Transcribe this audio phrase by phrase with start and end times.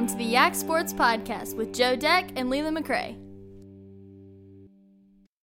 [0.00, 3.18] Welcome to the Yak Sports Podcast with Joe Deck and Leland McRae.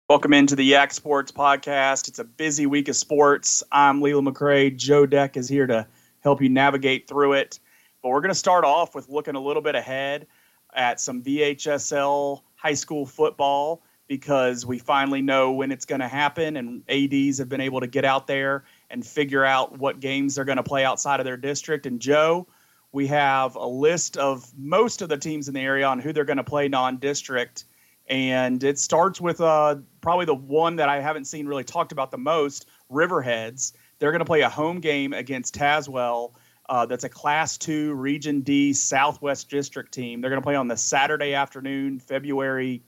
[0.08, 2.08] Welcome into the Yak Sports Podcast.
[2.08, 3.64] It's a busy week of sports.
[3.70, 4.74] I'm Leland McRae.
[4.74, 5.86] Joe Deck is here to
[6.22, 7.60] help you navigate through it.
[8.02, 10.26] But we're going to start off with looking a little bit ahead
[10.74, 16.56] at some VHSL high school football because we finally know when it's going to happen,
[16.56, 20.46] and ADs have been able to get out there and figure out what games they're
[20.46, 21.86] going to play outside of their district.
[21.86, 22.48] And Joe,
[22.96, 26.24] we have a list of most of the teams in the area on who they're
[26.24, 27.66] going to play non-district,
[28.08, 32.10] and it starts with uh, probably the one that I haven't seen really talked about
[32.10, 33.74] the most, Riverheads.
[34.00, 36.36] They're going to play a home game against Tazewell.
[36.70, 40.22] Uh, that's a Class Two Region D Southwest District team.
[40.22, 42.82] They're going to play on the Saturday afternoon, February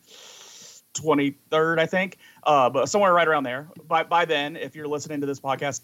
[0.94, 3.68] 23rd, I think, uh, but somewhere right around there.
[3.86, 5.82] By by then, if you're listening to this podcast,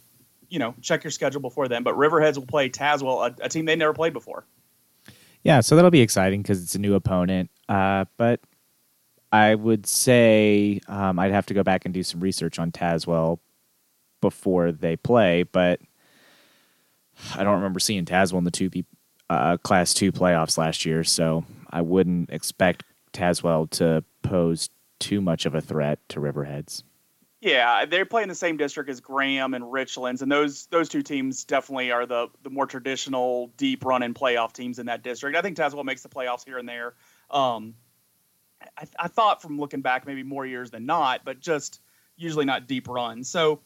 [0.54, 1.82] you know check your schedule before then.
[1.82, 4.46] But Riverheads will play Tazewell, a, a team they never played before.
[5.42, 7.50] Yeah, so that'll be exciting because it's a new opponent.
[7.68, 8.40] Uh, but
[9.32, 13.40] I would say um, I'd have to go back and do some research on Tazewell
[14.22, 15.82] before they play, but
[17.36, 18.86] I don't remember seeing Tazewell in the two B
[19.32, 25.48] uh, Class Two playoffs last year, so I wouldn't expect Tazewell to pose too much
[25.48, 26.84] of a threat to Riverheads.
[27.44, 31.44] Yeah, they're playing the same district as Graham and Richlands, and those those two teams
[31.44, 35.36] definitely are the the more traditional deep run and playoff teams in that district.
[35.36, 36.94] I think Tazewell makes the playoffs here and there.
[37.30, 37.74] Um,
[38.78, 41.82] I, I thought from looking back, maybe more years than not, but just
[42.16, 43.30] usually not deep runs.
[43.30, 43.60] So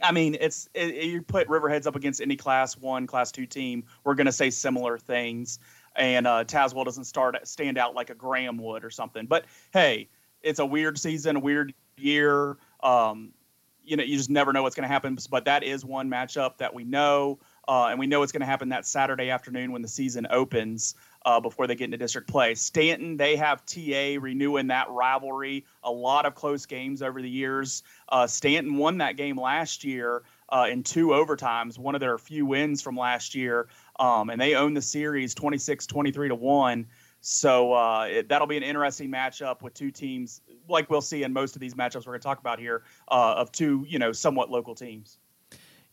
[0.00, 3.82] I mean, it's it, you put Riverheads up against any Class One, Class Two team,
[4.04, 5.58] we're going to say similar things.
[5.96, 9.26] And uh, Tazewell doesn't start stand out like a Graham would or something.
[9.26, 10.10] But hey,
[10.42, 12.56] it's a weird season, a weird year.
[12.80, 13.32] Um,
[13.84, 15.16] you know, you just never know what's going to happen.
[15.30, 18.46] But that is one matchup that we know, uh, and we know it's going to
[18.46, 20.94] happen that Saturday afternoon when the season opens.
[21.24, 25.64] Uh, before they get into district play, Staunton they have TA renewing that rivalry.
[25.82, 27.82] A lot of close games over the years.
[28.08, 32.46] Uh, Staunton won that game last year uh, in two overtimes, one of their few
[32.46, 33.68] wins from last year,
[33.98, 36.86] um, and they own the series 26-23 to one.
[37.20, 41.32] So uh, it, that'll be an interesting matchup with two teams, like we'll see in
[41.32, 44.12] most of these matchups we're going to talk about here, uh, of two you know
[44.12, 45.18] somewhat local teams.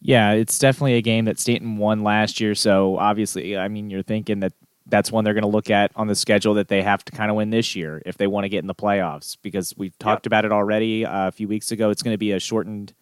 [0.02, 2.54] Yeah, it's definitely a game that Staunton won last year.
[2.54, 4.54] So obviously, I mean, you're thinking that
[4.88, 7.32] that's one they're going to look at on the schedule that they have to kind
[7.32, 9.36] of win this year if they want to get in the playoffs.
[9.42, 10.28] Because we've talked yep.
[10.28, 11.90] about it already uh, a few weeks ago.
[11.90, 12.94] It's going to be a shortened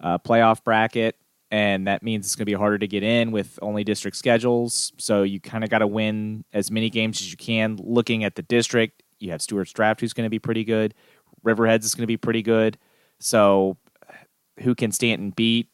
[0.00, 1.16] uh, playoff bracket
[1.50, 4.92] and that means it's going to be harder to get in with only district schedules.
[4.98, 7.78] So you kind of got to win as many games as you can.
[7.82, 10.94] Looking at the district, you have Stuarts Draft, who's going to be pretty good.
[11.44, 12.78] Riverheads is going to be pretty good.
[13.18, 13.76] So
[14.60, 15.68] who can Staunton beat?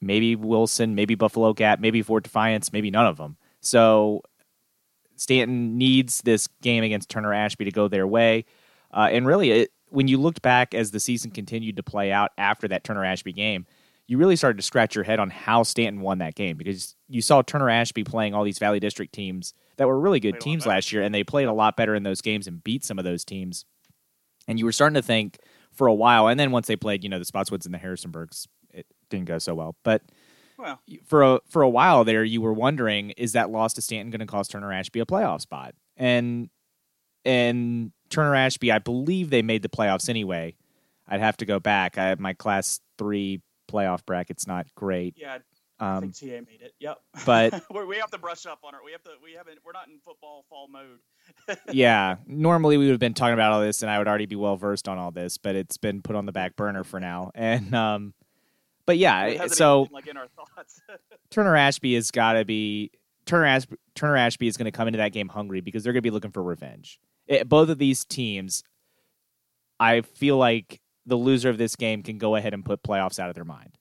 [0.00, 3.36] Maybe Wilson, maybe Buffalo Gap, maybe Fort Defiance, maybe none of them.
[3.60, 4.22] So
[5.16, 8.44] Staunton needs this game against Turner Ashby to go their way.
[8.92, 12.32] Uh, and really, it, when you looked back as the season continued to play out
[12.36, 13.66] after that Turner Ashby game,
[14.06, 17.22] you really started to scratch your head on how Staunton won that game because you
[17.22, 20.92] saw Turner Ashby playing all these Valley District teams that were really good teams last
[20.92, 23.24] year, and they played a lot better in those games and beat some of those
[23.24, 23.64] teams.
[24.48, 25.38] And you were starting to think
[25.72, 28.46] for a while, and then once they played, you know, the Spotswoods and the Harrisonburgs,
[28.72, 29.76] it didn't go so well.
[29.84, 30.02] But
[30.58, 30.80] well.
[31.04, 34.20] for a for a while there, you were wondering, is that loss to Staunton going
[34.20, 35.74] to cost Turner Ashby a playoff spot?
[35.96, 36.50] And
[37.24, 40.56] and Turner Ashby, I believe they made the playoffs anyway.
[41.08, 41.98] I'd have to go back.
[41.98, 45.14] I have my class three playoff bracket's not great.
[45.16, 45.38] Yeah,
[45.82, 46.74] I um, think TA made it.
[46.78, 46.98] Yep.
[47.26, 48.80] But we have to brush up on it.
[48.84, 49.10] We have to.
[49.22, 49.58] We haven't.
[49.64, 51.58] We're not in football fall mode.
[51.72, 52.16] yeah.
[52.24, 54.56] Normally we would have been talking about all this, and I would already be well
[54.56, 57.30] versed on all this, but it's been put on the back burner for now.
[57.42, 58.14] And um,
[58.86, 59.46] but yeah.
[59.48, 60.80] So like in our thoughts.
[61.30, 62.92] Turner Ashby has got to be.
[63.24, 66.02] Turner Ashby, Turner Ashby is going to come into that game hungry because they're going
[66.02, 67.00] to be looking for revenge.
[67.26, 68.62] It, both of these teams,
[69.80, 73.28] I feel like the loser of this game can go ahead and put playoffs out
[73.28, 73.76] of their mind.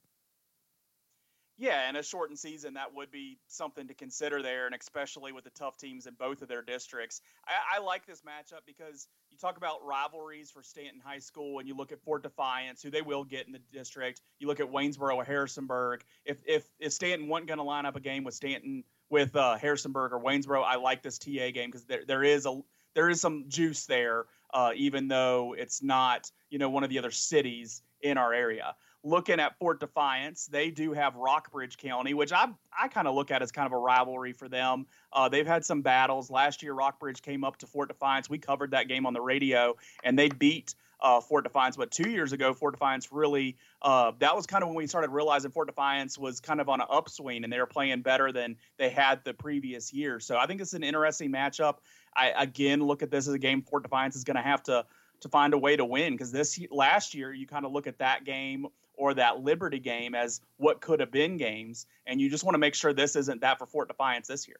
[1.62, 5.44] Yeah, and a shortened season that would be something to consider there, and especially with
[5.44, 7.22] the tough teams in both of their districts.
[7.48, 11.68] I, I, like this matchup because you talk about rivalries for Staunton High School, and
[11.68, 14.22] you look at Fort Defiance, who they will get in the district.
[14.40, 16.04] You look at Waynesboro or Harrisonburg.
[16.26, 19.56] If if if Staunton wasn't going to line up a game with Staunton with uh,
[19.58, 22.60] Harrisonburg or Waynesboro, I like this TA game because there there is a
[22.96, 27.00] there is some juice there, uh, even though it's not you know one of the
[27.00, 28.76] other cities in our area.
[29.04, 32.48] Looking at Fort Defiance, they do have Rockbridge County, which I
[32.80, 34.86] I kind of look at as kind of a rivalry for them.
[35.12, 36.74] Uh, they've had some battles last year.
[36.74, 38.30] Rockbridge came up to Fort Defiance.
[38.30, 41.76] We covered that game on the radio, and they beat uh, Fort Defiance.
[41.76, 45.10] But two years ago, Fort Defiance really uh, that was kind of when we started
[45.10, 48.56] realizing Fort Defiance was kind of on an upswing and they were playing better than
[48.78, 50.20] they had the previous year.
[50.20, 51.78] So I think it's an interesting matchup.
[52.16, 54.86] I again look at this as a game Fort Defiance is going to have to
[55.22, 58.00] to find a way to win because this last year you kind of look at
[58.00, 62.44] that game or that Liberty game as what could have been games, and you just
[62.44, 64.58] want to make sure this isn't that for Fort Defiance this year.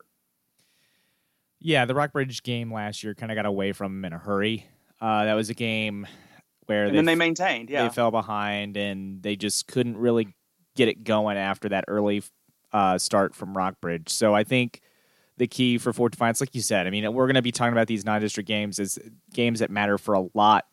[1.60, 4.68] Yeah, the Rockbridge game last year kind of got away from them in a hurry.
[5.00, 6.08] Uh, that was a game
[6.66, 7.70] where and they, then they maintained.
[7.70, 10.34] Yeah, they fell behind and they just couldn't really
[10.76, 12.24] get it going after that early
[12.74, 14.10] uh, start from Rockbridge.
[14.10, 14.82] So I think
[15.38, 17.74] the key for Fort Defiance, like you said, I mean, we're going to be talking
[17.74, 19.00] about these non-district games as
[19.34, 20.66] games that matter for a lot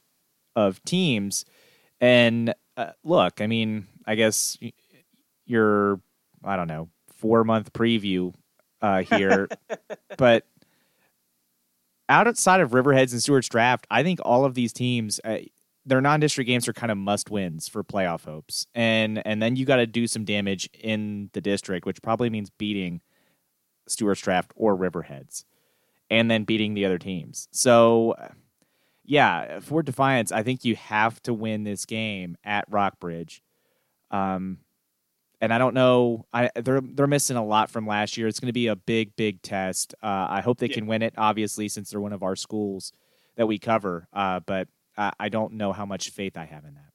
[0.56, 1.44] of teams.
[2.00, 4.58] And uh, look, I mean, I guess
[5.46, 6.00] your
[6.44, 8.34] I don't know four month preview
[8.80, 9.48] uh, here,
[10.16, 10.44] but
[12.08, 15.20] outside of Riverheads and Stuarts Draft, I think all of these teams.
[15.24, 15.38] Uh,
[15.86, 19.64] their non-district games are kind of must wins for playoff hopes, and and then you
[19.64, 23.00] got to do some damage in the district, which probably means beating
[23.90, 25.44] Stuarts Draft or Riverheads,
[26.10, 27.48] and then beating the other teams.
[27.50, 28.14] So,
[29.04, 33.42] yeah, for Defiance, I think you have to win this game at Rockbridge.
[34.10, 34.58] Um,
[35.40, 36.26] and I don't know.
[36.32, 38.26] I they're they're missing a lot from last year.
[38.26, 39.94] It's going to be a big, big test.
[40.02, 40.74] Uh, I hope they yeah.
[40.74, 41.14] can win it.
[41.16, 42.92] Obviously, since they're one of our schools
[43.36, 44.08] that we cover.
[44.12, 46.87] Uh, but I, I don't know how much faith I have in that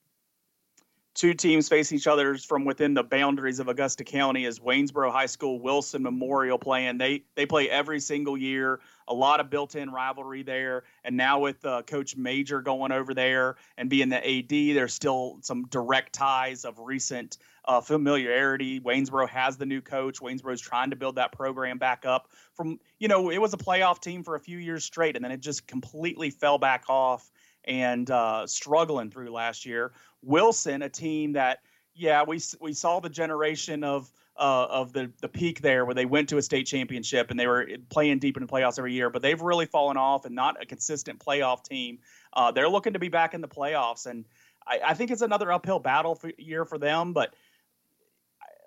[1.14, 5.28] two teams face each other from within the boundaries of Augusta County is Waynesboro High
[5.28, 6.98] School Wilson Memorial playing.
[6.98, 8.80] They they play every single year.
[9.10, 13.58] A lot of built-in rivalry there, and now with uh, Coach Major going over there
[13.78, 18.80] and being the AD, there's still some direct ties of recent uh, familiarity.
[18.80, 20.22] Waynesboro has the new coach.
[20.22, 22.30] Waynesboro is trying to build that program back up.
[22.54, 25.34] From you know, it was a playoff team for a few years straight, and then
[25.34, 27.30] it just completely fell back off
[27.66, 29.94] and uh, struggling through last year.
[30.22, 31.60] Wilson, a team that,
[31.96, 36.06] yeah, we we saw the generation of uh, of the the peak there where they
[36.06, 39.10] went to a state championship and they were playing deep in the playoffs every year,
[39.10, 42.00] but they've really fallen off and not a consistent playoff team.
[42.34, 44.26] Uh, they're looking to be back in the playoffs, and
[44.66, 47.36] I, I think it's another uphill battle for, year for them, but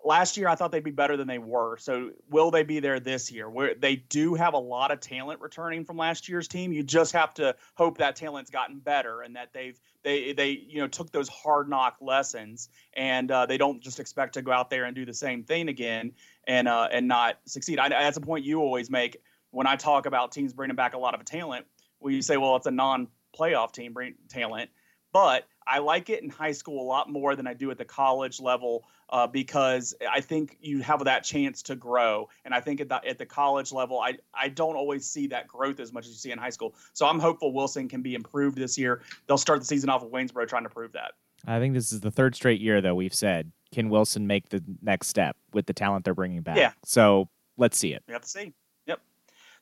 [0.06, 1.76] last year I thought they'd be better than they were.
[1.78, 3.50] So will they be there this year?
[3.50, 6.72] Where they do have a lot of talent returning from last year's team.
[6.72, 10.80] You just have to hope that talent's gotten better and that they've they they you
[10.80, 14.70] know took those hard knock lessons and uh, they don't just expect to go out
[14.70, 16.12] there and do the same thing again
[16.46, 17.80] and uh, and not succeed.
[17.80, 19.20] I, that's a point you always make
[19.50, 21.66] when I talk about teams bringing back a lot of talent.
[21.98, 24.70] Where you say, well, it's a non-playoff team bring talent,
[25.12, 27.86] but I like it in high school a lot more than I do at the
[27.86, 32.28] college level uh, because I think you have that chance to grow.
[32.44, 35.46] And I think at the, at the college level, I, I don't always see that
[35.46, 36.74] growth as much as you see in high school.
[36.92, 39.02] So I'm hopeful Wilson can be improved this year.
[39.26, 41.12] They'll start the season off with Waynesboro trying to prove that.
[41.46, 44.62] I think this is the third straight year, that we've said, can Wilson make the
[44.82, 46.56] next step with the talent they're bringing back?
[46.56, 46.72] Yeah.
[46.84, 48.02] So let's see it.
[48.08, 48.52] We have to see.
[48.86, 49.00] Yep.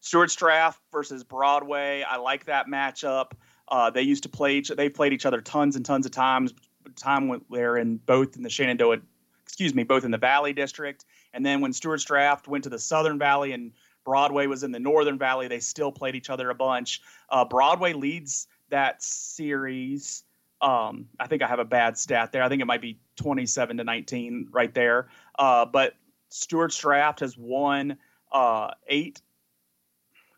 [0.00, 2.02] Stuarts Draft versus Broadway.
[2.02, 3.33] I like that matchup.
[3.68, 4.68] Uh, they used to play each.
[4.68, 6.54] They played each other tons and tons of times.
[6.97, 8.99] Time went they're in both in the Shenandoah,
[9.44, 12.78] excuse me, both in the Valley District, and then when Stuarts Draft went to the
[12.78, 13.72] Southern Valley and
[14.04, 17.00] Broadway was in the Northern Valley, they still played each other a bunch.
[17.30, 20.24] Uh, Broadway leads that series.
[20.60, 22.42] Um, I think I have a bad stat there.
[22.42, 25.08] I think it might be 27 to 19 right there.
[25.38, 25.94] Uh, but
[26.28, 27.96] Stuarts Draft has won
[28.32, 29.20] uh, eight,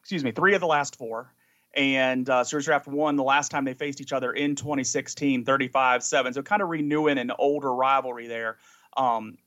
[0.00, 1.32] excuse me, three of the last four
[1.76, 6.34] and uh, Stuarts Draft won the last time they faced each other in 2016, 35-7.
[6.34, 8.56] So kind of renewing an older rivalry there.
[8.96, 9.38] Um,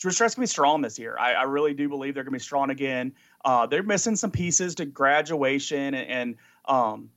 [0.00, 1.16] Draft's gonna be strong this year.
[1.18, 3.12] I, I, really do believe they're gonna be strong again.
[3.44, 7.10] Uh, they're missing some pieces to graduation and, and um,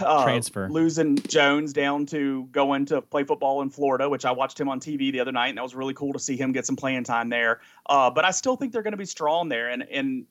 [0.00, 4.58] uh, transfer losing Jones down to going to play football in Florida, which I watched
[4.58, 6.66] him on TV the other night, and that was really cool to see him get
[6.66, 7.60] some playing time there.
[7.86, 10.26] Uh, but I still think they're going to be strong there, and and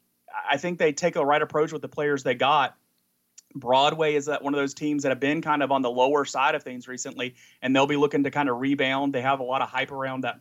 [0.50, 2.78] I think they take a right approach with the players they got
[3.60, 6.26] Broadway is that one of those teams that have been kind of on the lower
[6.26, 9.14] side of things recently, and they'll be looking to kind of rebound.
[9.14, 10.40] They have a lot of hype around that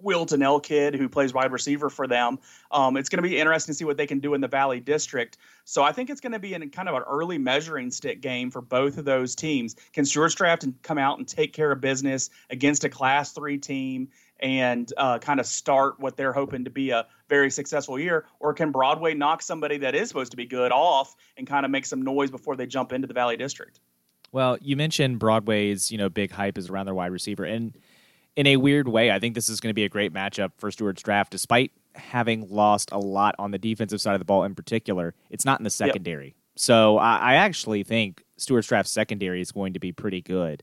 [0.00, 2.38] Will Donnell kid who plays wide receiver for them.
[2.70, 4.78] Um, it's going to be interesting to see what they can do in the Valley
[4.78, 5.38] District.
[5.64, 8.50] So I think it's going to be in kind of an early measuring stick game
[8.50, 9.74] for both of those teams.
[9.92, 14.08] Can Stuarts Draft come out and take care of business against a Class Three team
[14.38, 18.26] and uh, kind of start what they're hoping to be a very successful year?
[18.40, 21.70] Or can Broadway knock somebody that is supposed to be good off and kind of
[21.70, 23.80] make some noise before they jump into the Valley District?
[24.32, 27.76] Well, you mentioned Broadway's you know big hype is around their wide receiver, and
[28.36, 30.70] in a weird way, I think this is going to be a great matchup for
[30.70, 34.54] Stuarts Draft, despite having lost a lot on the defensive side of the ball in
[34.54, 35.14] particular.
[35.30, 36.26] It's not in the secondary.
[36.26, 36.34] Yep.
[36.56, 40.62] So I, I actually think Stuarts Draft secondary is going to be pretty good.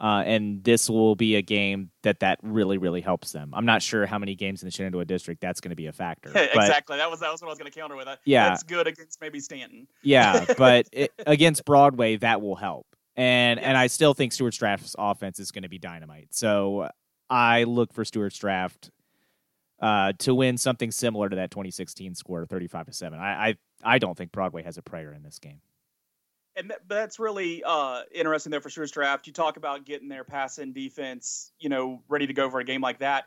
[0.00, 3.52] Uh, and this will be a game that that really really helps them.
[3.52, 5.92] I'm not sure how many games in the Shenandoah district that's going to be a
[5.92, 6.30] factor.
[6.32, 6.96] but- exactly.
[6.98, 8.06] That was that was what I was going to counter with.
[8.06, 8.20] That.
[8.24, 8.50] Yeah.
[8.50, 9.88] that's good against maybe Staunton.
[10.02, 12.86] Yeah, but it, against Broadway, that will help.
[13.16, 16.28] And and I still think Stuarts Draft's offense is going to be dynamite.
[16.30, 16.88] So
[17.28, 18.92] I look for Stuarts Draft
[19.80, 23.18] uh, to win something similar to that 2016 score, 35 to seven.
[23.18, 25.60] I, I I don't think Broadway has a prayer in this game.
[26.58, 29.26] And that, that's really uh, interesting there for Stuarts Draft.
[29.28, 32.64] You talk about getting their pass in defense, you know, ready to go for a
[32.64, 33.26] game like that.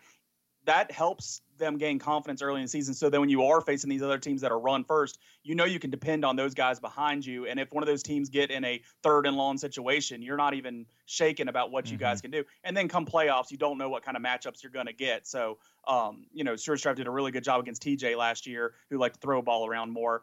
[0.66, 2.94] That helps them gain confidence early in the season.
[2.94, 5.66] So then when you are facing these other teams that are run first, you know
[5.66, 7.48] you can depend on those guys behind you.
[7.48, 10.54] And if one of those teams get in a third and long situation, you're not
[10.54, 12.04] even shaken about what you Mm-hmm.
[12.04, 12.44] guys can do.
[12.64, 15.26] And then come playoffs, you don't know what kind of matchups you're going to get.
[15.26, 15.58] So,
[15.88, 19.16] um, you know, Draft did a really good job against TJ last year, who liked
[19.16, 20.22] to throw a ball around more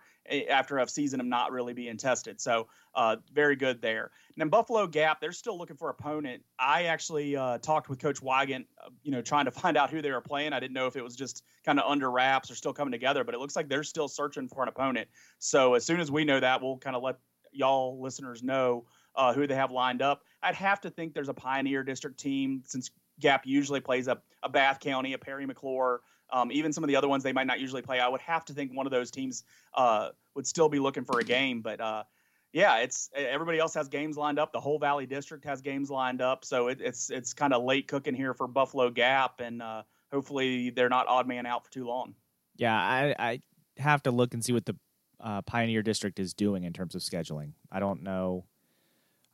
[0.50, 2.41] after a season of not really being tested.
[2.41, 4.11] So, uh, very good there.
[4.29, 6.43] And then Buffalo Gap, they're still looking for opponent.
[6.59, 10.03] I actually uh, talked with Coach Wygant, uh, you know, trying to find out who
[10.03, 10.53] they were playing.
[10.53, 13.25] I didn't know if it was just kind of under wraps or still coming together,
[13.25, 15.09] but it looks like they're still searching for an opponent.
[15.38, 17.17] So as soon as we know that, we'll kind of let
[17.53, 18.85] y'all listeners know
[19.17, 20.23] uh, who they have lined up.
[20.43, 24.49] I'd have to think there's a Pioneer District team since Gap usually plays a, a
[24.49, 25.99] Bath County, a Parry McCluer,
[26.31, 28.01] um, even some of the other ones they might not usually play.
[28.01, 29.45] I would have to think one of those teams
[29.75, 32.05] uh, would still be looking for a game, but uh,
[32.53, 34.53] yeah, it's everybody else has games lined up.
[34.53, 37.89] The whole Valley District has games lined up, so it, it's it's kind of late
[37.89, 41.87] cooking here for Buffalo Gap, and uh, hopefully they're not odd man out for too
[41.87, 42.15] long.
[42.57, 43.41] Yeah, I, I
[43.77, 44.77] have to look and see what the
[45.21, 47.53] uh, Pioneer District is doing in terms of scheduling.
[47.71, 48.45] I don't know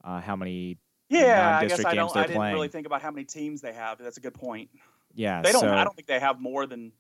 [0.03, 0.79] uh, how many.
[1.09, 2.15] Yeah, I guess I don't.
[2.17, 2.55] I didn't playing.
[2.55, 3.99] really think about how many teams they have.
[3.99, 4.71] That's a good point.
[5.15, 5.61] Yeah, They don't.
[5.61, 6.93] so- I don't think they have more than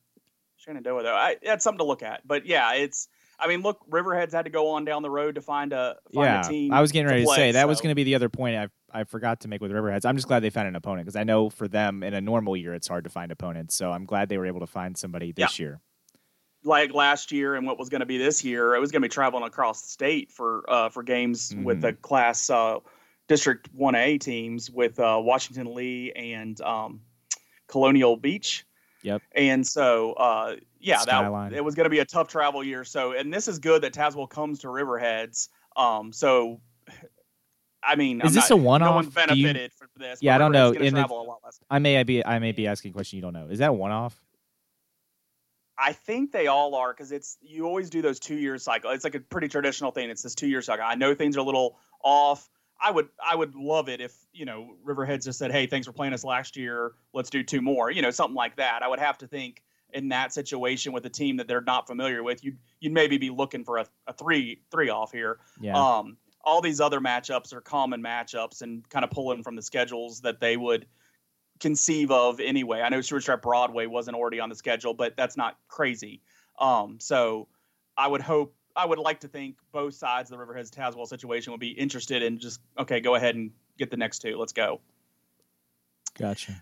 [0.56, 1.14] Shenandoah though.
[1.14, 2.26] I, that's something to look at.
[2.26, 3.08] But yeah, it's.
[3.40, 6.25] I mean, look, Riverhead's had to go on down the road to find a find
[6.26, 6.73] yeah, a team.
[6.73, 8.54] I was getting ready to, play, say that was going to be the other point
[8.56, 8.68] I
[9.00, 10.06] I forgot to make with Riverheads.
[10.06, 12.56] I'm just glad they found an opponent because I know for them in a normal
[12.56, 13.75] year it's hard to find opponents.
[13.75, 15.80] So I'm glad they were able to find somebody this year.
[16.62, 18.76] like last year and what was going to be this year.
[18.76, 21.80] It was going to be traveling across the state for uh, for games with Mhm.
[21.82, 22.78] the class uh,
[23.28, 27.00] District One A teams with uh, Washington Lee and um,
[27.69, 28.64] Colonial Beach.
[29.02, 29.23] Yep.
[29.35, 31.50] And so, uh, yeah, Skyline.
[31.52, 32.85] that it was going to be a tough travel year.
[32.85, 35.49] So, and this is good that Tazewell comes to Riverheads.
[35.76, 36.61] Um, so,
[37.83, 38.88] I mean, Is I'm this not- a one-off?
[38.90, 39.11] No one you-
[39.47, 40.21] benefited for this.
[40.23, 40.71] Yeah, I don't know.
[40.71, 41.61] Riverhead's gonna In the- a lot less.
[41.71, 43.49] I may be I may be asking a question you don't know.
[43.50, 44.19] Is that one off?
[45.76, 48.90] I think they all are because it's you always do those two year cycle.
[48.93, 50.09] It's like a pretty traditional thing.
[50.09, 50.85] It's this two year cycle.
[50.87, 52.49] I know things are a little off.
[52.81, 55.93] I would I would love it if you know Riverheads just said, "Hey, thanks for
[55.93, 56.93] playing us last year.
[57.12, 58.83] Let's do two more." You know, something like that.
[58.83, 59.62] I would have to think
[59.93, 63.31] in that situation with a team that they're not familiar with, you'd you'd maybe be
[63.31, 65.38] looking for a, a three three off here.
[65.61, 65.78] Yeah.
[65.78, 70.21] Um, all these other matchups are common matchups and kind of pulling from the schedules
[70.21, 70.87] that they would
[71.61, 72.83] conceive of anyway.
[72.83, 76.21] I know Stuarts Draft Broadway wasn't already on the schedule, but that's not crazy.
[76.59, 77.49] Um, so
[77.97, 81.52] I would hope, I would like to think both sides of the Riverheads Tazewell situation
[81.52, 84.37] would be interested in just, okay, go ahead and get the next two.
[84.37, 84.81] Let's go.
[86.19, 86.61] gotcha.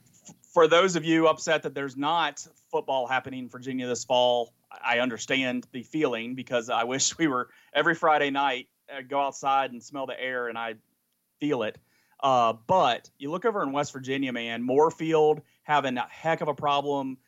[0.52, 4.52] For those of you upset that there's not football happening in Virginia this fall,
[4.84, 9.72] I understand the feeling because I wish we were every Friday night, I'd go outside
[9.72, 10.74] and smell the air and I
[11.40, 11.78] feel it.
[12.22, 16.54] Uh, but you look over in West Virginia, man, Moorefield having a heck of a
[16.54, 17.18] problem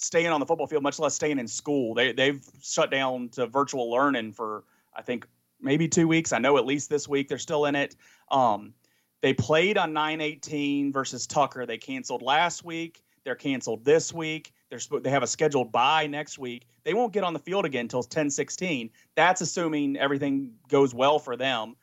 [0.00, 1.94] staying on the football field, much less staying in school.
[1.94, 4.64] They they've shut down to virtual learning for
[4.94, 5.26] I think
[5.60, 6.32] maybe two weeks.
[6.32, 7.96] I know at least this week they're still in it.
[8.30, 8.74] Um,
[9.20, 11.66] they played on 918 versus Tucker.
[11.66, 13.02] They canceled last week.
[13.24, 14.52] They're canceled this week.
[14.70, 16.66] They're they have a scheduled bye next week.
[16.84, 18.90] They won't get on the field again until 1016.
[19.14, 21.76] That's assuming everything goes well for them.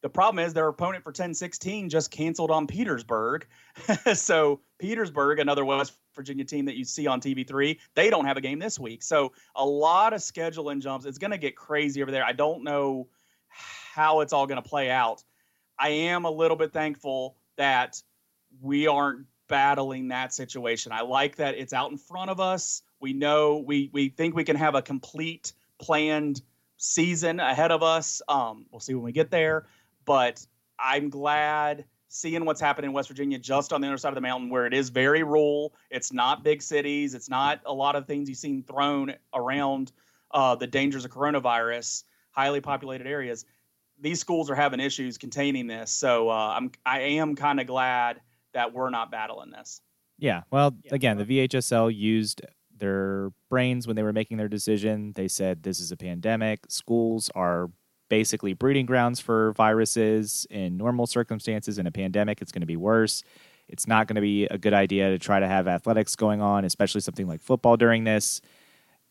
[0.00, 3.46] The problem is their opponent for 1016 just canceled on Petersburg.
[4.14, 8.40] so Petersburg, another West Virginia team that you see on TV3, they don't have a
[8.40, 9.04] game this week.
[9.04, 11.06] So a lot of scheduling jumps.
[11.06, 12.24] It's going to get crazy over there.
[12.24, 13.06] I don't know
[13.48, 15.22] how it's all going to play out.
[15.78, 18.02] I am a little bit thankful that
[18.60, 20.90] we aren't battling that situation.
[20.90, 22.82] I like that it's out in front of us.
[23.00, 26.42] We know we we think we can have a complete planned
[26.78, 28.22] season ahead of us.
[28.28, 29.66] Um, we'll see when we get there,
[30.04, 30.44] but
[30.78, 31.84] I'm glad
[32.18, 34.66] seeing what's happening in West Virginia just on the other side of the mountain where
[34.66, 35.72] it is very rural.
[35.90, 37.14] It's not big cities.
[37.14, 39.92] It's not a lot of things you've seen thrown around
[40.32, 43.44] uh, the dangers of coronavirus, highly populated areas.
[44.00, 48.20] These schools are having issues containing this, so uh, I'm I am kind of glad
[48.52, 49.80] that we're not battling this.
[50.18, 50.42] Yeah.
[50.50, 50.94] Well, Yeah.
[50.94, 52.42] again, the VHSL used
[52.76, 55.12] their brains when they were making their decision.
[55.14, 56.60] They said this is a pandemic.
[56.68, 57.70] Schools are
[58.08, 61.78] basically breeding grounds for viruses in normal circumstances.
[61.78, 63.22] In a pandemic, it's going to be worse.
[63.68, 66.64] It's not going to be a good idea to try to have athletics going on,
[66.64, 68.40] especially something like football during this.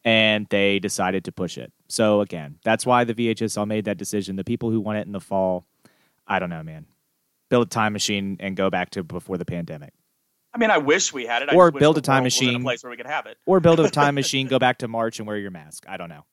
[0.03, 1.71] And they decided to push it.
[1.89, 4.35] So, again, that's why the VHSL made that decision.
[4.35, 5.65] The people who want it in the fall,
[6.25, 6.85] I don't know, man.
[7.49, 9.93] Build a time machine and go back to before the pandemic.
[10.53, 11.49] I mean, I wish we had it.
[11.49, 12.61] I or build a time machine.
[12.61, 13.37] a place where we could have it.
[13.45, 15.85] Or build a time machine, go back to March and wear your mask.
[15.87, 16.25] I don't know.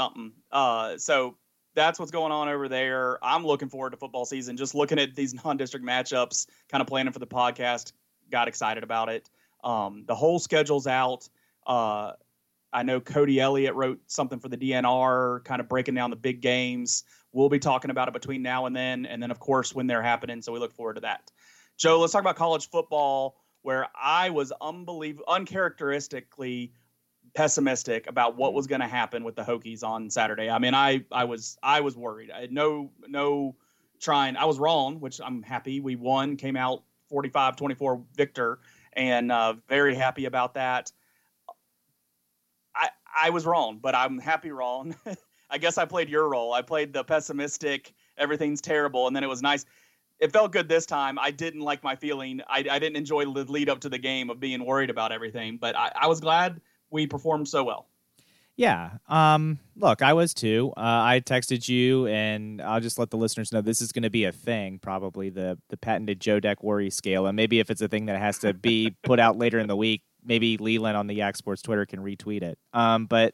[0.00, 0.32] Something.
[0.50, 1.36] Uh, so
[1.74, 3.18] that's what's going on over there.
[3.22, 4.56] I'm looking forward to football season.
[4.56, 7.92] Just looking at these non-district matchups, kind of planning for the podcast.
[8.30, 9.28] Got excited about it.
[9.62, 11.28] Um, the whole schedule's out.
[11.66, 12.12] Uh,
[12.72, 16.40] I know Cody Elliott wrote something for the DNR, kind of breaking down the big
[16.40, 17.04] games.
[17.32, 20.02] We'll be talking about it between now and then, and then of course when they're
[20.02, 20.40] happening.
[20.40, 21.30] So we look forward to that.
[21.78, 26.72] Joe, let's talk about college football, where I was unbelievable, uncharacteristically
[27.34, 30.50] pessimistic about what was going to happen with the Hokies on Saturday.
[30.50, 32.30] I mean, I I was I was worried.
[32.30, 33.56] I had no no
[34.00, 34.36] trying.
[34.36, 35.80] I was wrong, which I'm happy.
[35.80, 36.82] We won, came out
[37.12, 38.60] 45-24 victor,
[38.94, 40.92] and uh, very happy about that.
[42.74, 44.94] I I was wrong, but I'm happy wrong.
[45.50, 46.52] I guess I played your role.
[46.52, 49.66] I played the pessimistic, everything's terrible, and then it was nice.
[50.20, 51.18] It felt good this time.
[51.18, 52.42] I didn't like my feeling.
[52.46, 55.56] I, I didn't enjoy the lead up to the game of being worried about everything,
[55.56, 57.86] but I, I was glad we performed so well.
[58.56, 58.98] Yeah.
[59.08, 60.74] Um, look, I was too.
[60.76, 64.10] Uh, I texted you, and I'll just let the listeners know this is going to
[64.10, 67.26] be a thing, probably the the patented Joe Deck worry scale.
[67.26, 69.76] And maybe if it's a thing that has to be put out later in the
[69.76, 72.58] week, maybe Leland on the Yak Sports Twitter can retweet it.
[72.74, 73.32] Um, but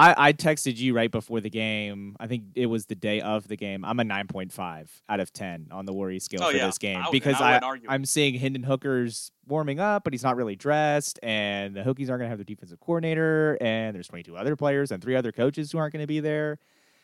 [0.00, 2.14] I, I texted you right before the game.
[2.20, 3.84] I think it was the day of the game.
[3.84, 6.66] I'm a 9.5 out of 10 on the worry scale Oh, for yeah.
[6.66, 10.36] this game I- because I, I, I'm seeing Hendon Hooker's warming up, but he's not
[10.36, 14.36] really dressed, and the Hokies aren't going to have their defensive coordinator, and there's 22
[14.36, 16.58] other players and three other coaches who aren't going to be there.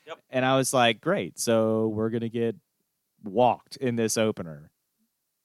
[0.06, 0.18] Yep.
[0.30, 2.54] And I was like, great, so we're going to get
[3.24, 4.70] walked in this opener.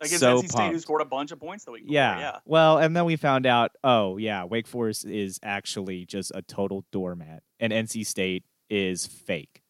[0.02, 1.94] Against So NC State, who scored a bunch of points the week before.
[1.94, 2.20] Yeah.
[2.20, 2.40] yeah.
[2.46, 6.86] Well, and then we found out, oh yeah, Wake Forest is actually just a total
[6.92, 9.62] doormat, and NC State is fake.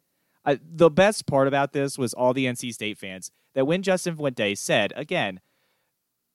[0.45, 4.15] Uh, the best part about this was all the NC State fans that when Justin
[4.15, 5.39] Fuente said again,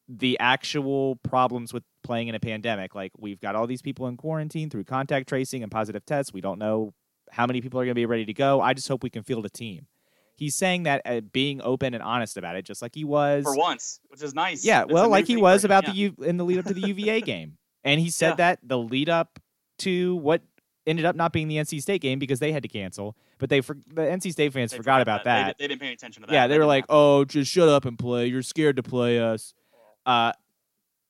[0.08, 4.16] the actual problems with playing in a pandemic, like we've got all these people in
[4.16, 6.32] quarantine through contact tracing and positive tests.
[6.32, 6.92] We don't know
[7.30, 8.60] how many people are going to be ready to go.
[8.60, 9.86] I just hope we can field a team.
[10.36, 13.54] He's saying that uh, being open and honest about it, just like he was For
[13.56, 14.64] once, which is nice.
[14.64, 15.90] yeah, a well, like he was about yeah.
[15.90, 18.34] the U in the lead up to the UVA game, and he said Yeah.
[18.36, 19.38] that the lead up
[19.80, 20.42] to what
[20.86, 23.60] ended up not being the NC State game because they had to cancel, but they
[23.60, 25.56] for, the NC State fans They forgot about They, that.
[25.58, 26.32] they didn't pay any attention to that.
[26.34, 26.96] yeah, they That were like, happen.
[26.96, 28.26] "Oh, just shut up and play.
[28.26, 29.54] You're scared to play us."
[30.04, 30.32] Uh,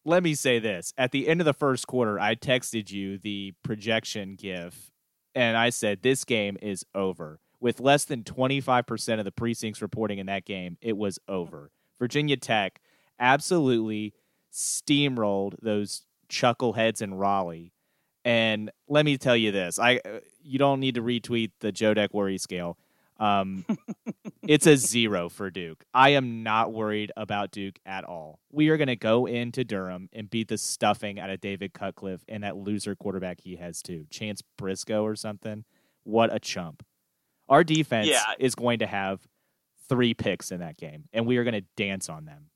[0.05, 3.53] let me say this: at the end of the first quarter, I texted you the
[3.63, 4.91] projection gif,
[5.35, 10.19] and I said, "This game is over." With less than 25% of the precincts reporting
[10.19, 11.71] in that game, it was over.
[11.99, 12.79] Virginia Tech
[13.19, 14.13] absolutely
[14.53, 17.73] steamrolled those chuckleheads in Raleigh.
[18.23, 21.95] And let me tell you this: I uh, you don't need to retweet the Joe
[21.95, 22.77] Deck worry scale.
[23.19, 23.65] Um,
[24.47, 25.87] it's a zero for Duke.
[25.95, 28.41] I am not worried about Duke at all.
[28.53, 32.25] We are going to go into Durham and beat the stuffing out of David Cutcliffe
[32.29, 35.65] and that loser quarterback he has too, Chance Briscoe or something.
[36.03, 36.85] What a chump!
[37.49, 38.23] Our defense Yeah.
[38.39, 39.21] is going to have
[39.89, 42.47] three picks in that game, and we are going to dance on them.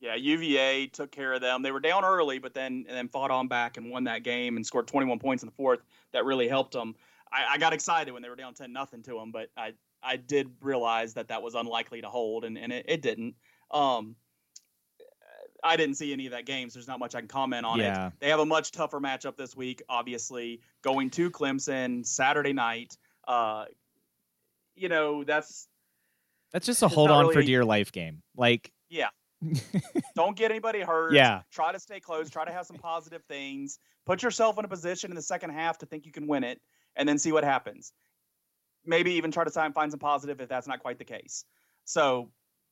[0.00, 1.62] Yeah, UVA took care of them.
[1.62, 4.56] They were down early, but then and then fought on back and won that game
[4.56, 5.80] and scored 21 points in the fourth.
[6.12, 6.94] That really helped them.
[7.32, 9.72] I, I got excited when they were down 10 nothing to them, but I
[10.02, 13.34] I did realize that that was unlikely to hold, and, and it, it didn't.
[13.70, 14.16] Um,
[15.62, 17.78] I didn't see any of that game, so there's not much I can comment on
[17.78, 18.08] Yeah.
[18.08, 18.12] it.
[18.20, 22.98] They have a much tougher matchup this week, obviously, going to Clemson Saturday night.
[23.26, 23.64] Uh,
[24.74, 25.68] you know, that's
[26.52, 28.22] That's just a hold on for dear life game.
[28.36, 29.08] Like, Yeah.
[30.14, 31.12] don't get anybody hurt.
[31.12, 31.42] Yeah.
[31.52, 32.30] Try to stay close.
[32.30, 33.78] Try to have some positive things.
[34.06, 36.60] Put yourself in a position in the second half to think you can win it,
[36.96, 37.92] and then see what happens.
[38.86, 41.44] Maybe even try to find some positive if that's not quite the case.
[41.84, 42.30] So,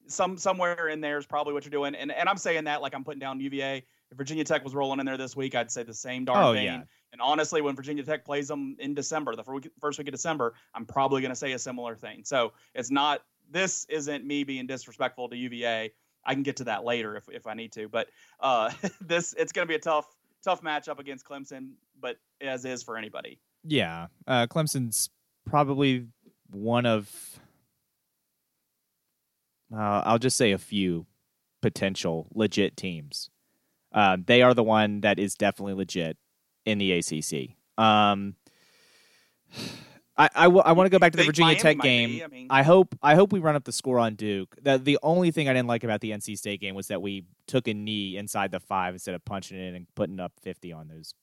[0.08, 1.94] some somewhere in there is probably what you're doing.
[1.94, 3.84] And and I'm saying that like I'm putting down UVA.
[4.12, 6.52] If Virginia Tech was rolling in there this week, I'd say the same darn Oh,
[6.52, 6.64] thing.
[6.66, 6.82] yeah.
[7.12, 9.42] And honestly, when Virginia Tech plays them in December, the
[9.80, 12.22] first week of December, I'm probably going to say a similar thing.
[12.24, 13.22] So it's not.
[13.50, 15.92] This isn't me being disrespectful to UVA.
[16.24, 17.88] I can get to that later if, if I need to.
[17.88, 18.08] But
[18.40, 18.70] uh,
[19.00, 20.06] this it's going to be a tough
[20.44, 23.38] tough matchup against Clemson, but as is for anybody.
[23.64, 25.08] yeah, uh, Clemson's
[25.46, 26.06] probably
[26.50, 27.08] one of,
[29.74, 31.06] uh, I'll just say a few
[31.60, 33.30] potential legit teams.
[33.94, 36.16] Uh, they are the one that is definitely legit
[36.64, 37.56] in the ACC.
[37.82, 38.36] Um,
[40.16, 42.22] I I, w- I want to go back to the Virginia Tech game.
[42.22, 44.54] I mean- I hope I hope we run up the score on Duke.
[44.62, 47.24] The the only thing I didn't like about the NC State game was that we
[47.46, 50.72] took a knee inside the five instead of punching it in and putting up fifty
[50.72, 51.14] on those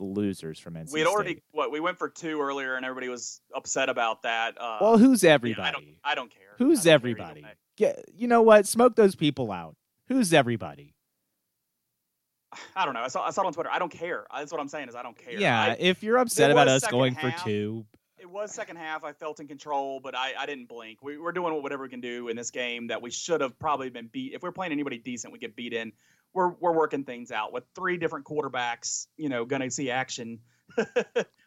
[0.00, 1.42] losers from NC We had already State.
[1.52, 4.60] what we went for two earlier, and everybody was upset about that.
[4.60, 5.68] Uh, Well, who's yeah, everybody?
[5.68, 5.84] I don't.
[6.04, 6.40] I don't care.
[6.58, 7.42] Who's don't everybody?
[7.42, 7.52] way.
[7.76, 8.66] Get, you know what?
[8.66, 9.76] Smoke those people out.
[10.08, 10.94] Who's everybody?
[12.74, 13.00] I don't know.
[13.00, 13.24] I saw.
[13.24, 13.70] I saw it on Twitter.
[13.70, 14.26] I don't care.
[14.34, 14.88] That's what I'm saying.
[14.88, 15.38] Is I don't care.
[15.38, 17.38] Yeah, I, if you're upset about us going half.
[17.38, 17.84] for two,
[18.18, 19.04] it was second half.
[19.04, 20.98] I felt in control, but I, I didn't blink.
[21.02, 23.90] We, we're doing whatever we can do in this game that we should have probably
[23.90, 24.32] been beat.
[24.34, 25.92] If we're playing anybody decent, we get beat in.
[26.32, 29.06] We're we're working things out with three different quarterbacks.
[29.16, 30.40] You know, going to see action.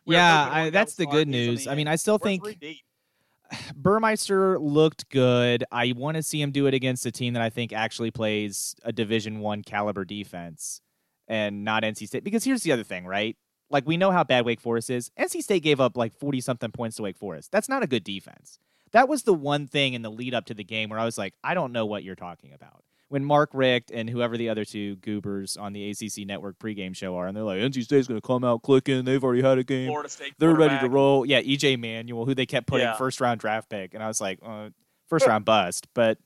[0.05, 1.67] Yeah, I, that's the good news.
[1.67, 2.43] I mean, I still think.
[3.75, 5.63] Burmeister looked good.
[5.71, 8.75] I want to see him do it against a team that I think actually plays
[8.83, 10.81] a Division One caliber defense
[11.27, 12.23] and not NC State.
[12.23, 13.35] Because here's the other thing, right?
[13.69, 15.11] Like we know how bad Wake Forest is.
[15.19, 17.51] NC State gave up like forty something points to Wake Forest.
[17.51, 18.59] That's not a good defense.
[18.91, 21.17] That was the one thing in the lead up to the game where I was
[21.17, 22.83] like, I don't know what you're talking about.
[23.09, 27.15] When Mark Richt and whoever the other two goobers on the ACC network pregame show
[27.15, 29.03] are, and they're like, NC State's going to come out clicking.
[29.05, 29.87] They've already had a game.
[29.87, 30.33] Florida State.
[30.39, 31.25] They're ready to roll.
[31.25, 32.93] Yeah, EJ Manuel, who they kept putting Yeah.
[32.95, 34.69] first round draft pick, and I was like, uh,
[35.07, 35.87] first round bust.
[35.95, 36.17] But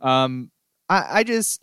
[0.00, 0.50] um,
[0.88, 1.62] I, I just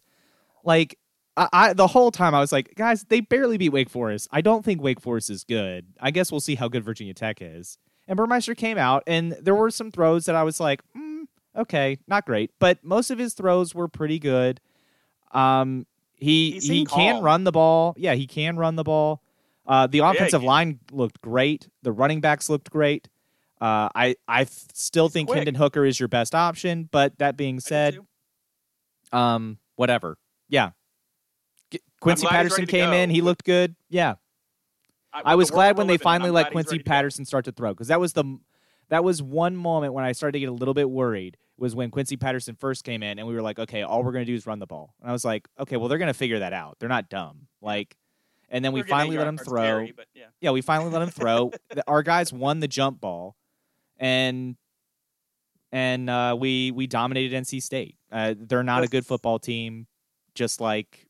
[0.63, 0.97] like
[1.39, 4.27] I, I the whole time I was like, guys, they barely beat Wake Forest.
[4.31, 5.87] I don't think Wake Forest is good.
[5.99, 7.77] I guess we'll see how good Virginia Tech is.
[8.07, 11.25] And Burmeister came out, and there were some throws that I was like, mm,
[11.55, 14.59] okay, not great, but most of his throws were pretty good.
[15.31, 17.93] Um, he He can run the ball.
[17.97, 19.21] Yeah, he can run the ball.
[19.65, 21.69] Uh, the offensive he- line looked great.
[21.83, 23.07] The running backs looked great.
[23.61, 25.37] Uh, I I still He's think quick.
[25.37, 27.99] Hendon Hooker is your best option, but that being said,
[29.11, 30.17] um, whatever.
[30.47, 30.71] Yeah,
[31.99, 33.09] Quincy Patterson came in.
[33.09, 33.75] He looked good.
[33.89, 34.15] Yeah,
[35.13, 36.83] I with was the glad when they finally let Quincy to.
[36.83, 38.39] Patterson start to throw because that was the
[38.89, 41.91] that was one moment when I started to get a little bit worried was when
[41.91, 44.47] Quincy Patterson first came in and we were like, okay, all we're gonna do is
[44.47, 46.77] run the ball, and I was like, okay, well they're gonna figure that out.
[46.79, 47.47] They're not dumb.
[47.61, 47.97] Like,
[48.49, 49.87] and then we finally let him throw.
[49.95, 50.25] but yeah.
[50.41, 51.51] Yeah, we finally let him throw.
[51.87, 53.35] Our guys won the jump ball,
[53.97, 54.55] and
[55.71, 57.95] and uh, we we dominated NC State.
[58.11, 59.85] Uh, they're not a good football team,
[60.33, 61.08] just like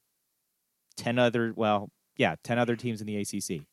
[1.00, 1.54] ten other.
[1.56, 3.66] Well, yeah, ten other teams in the ACC.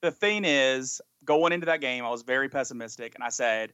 [0.00, 3.72] the thing is, going into that game, I was very pessimistic, and I said,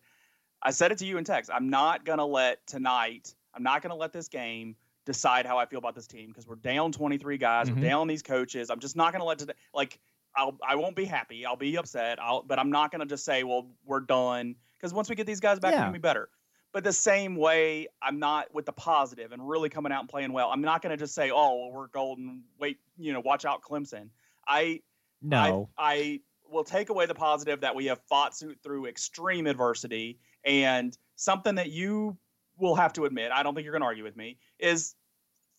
[0.63, 1.51] I said it to you in text.
[1.53, 3.35] I'm not gonna let tonight.
[3.55, 6.55] I'm not gonna let this game decide how I feel about this team because we're
[6.57, 7.69] down 23 guys.
[7.69, 7.77] Mhm.
[7.77, 8.71] We're down these coaches.
[8.71, 9.53] I'm just not gonna let today.
[9.75, 10.01] Like,
[10.35, 11.45] I'll I won't be happy.
[11.45, 12.19] I'll be upset.
[12.21, 15.41] I'll, but I'm not gonna just say, well, we're done because once we get these
[15.41, 15.81] guys back, Yeah.
[15.81, 16.31] we're gonna be better.
[16.75, 20.33] But the same way, I'm not with the positive and really coming out and playing
[20.33, 20.51] well.
[20.51, 22.43] I'm not gonna just say, oh, well, we're golden.
[22.59, 24.11] Wait, you know, watch out, Clemson.
[24.47, 24.81] I
[25.23, 29.47] No, I, I will take away the positive that we have fought through, through extreme
[29.47, 32.19] adversity and something that you
[32.59, 34.95] will have to admit, I don't think you're going to argue with me, is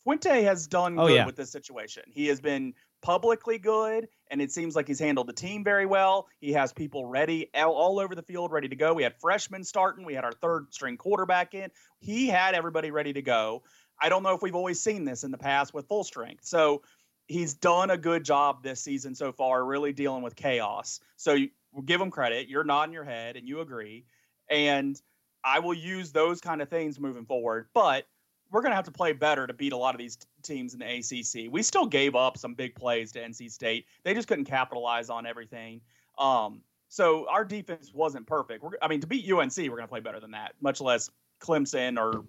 [0.04, 1.26] Fuente has done Oh, good yeah.
[1.26, 2.04] with this situation.
[2.08, 2.74] He has been
[3.06, 6.28] publicly good, and it seems like he's handled the team very well.
[6.40, 8.96] He has people ready all, over the field, ready to go.
[8.96, 10.06] We had freshmen starting.
[10.06, 11.70] We had our third string quarterback in.
[12.00, 13.62] He had everybody ready to go.
[14.02, 16.46] I don't know if we've always seen this in the past with full strength.
[16.46, 16.82] So
[17.28, 21.00] he's done a good job this season so far, really dealing with chaos.
[21.16, 21.50] So you,
[21.86, 22.50] give him credit.
[22.50, 24.06] You're nodding your head and you agree.
[24.50, 25.00] And
[25.44, 27.68] I will use those kind of things moving forward.
[27.76, 28.08] But
[28.52, 30.74] we're going to have to play better to beat a lot of these t- teams
[30.74, 31.52] in the ACC.
[31.52, 33.86] We still gave up some big plays to NC State.
[34.04, 35.82] They just couldn't capitalize on everything.
[36.18, 38.64] Um, so our defense wasn't perfect.
[38.64, 41.10] We're, I mean, to beat UNC, we're going to play better than that, much less
[41.42, 42.24] Clemson or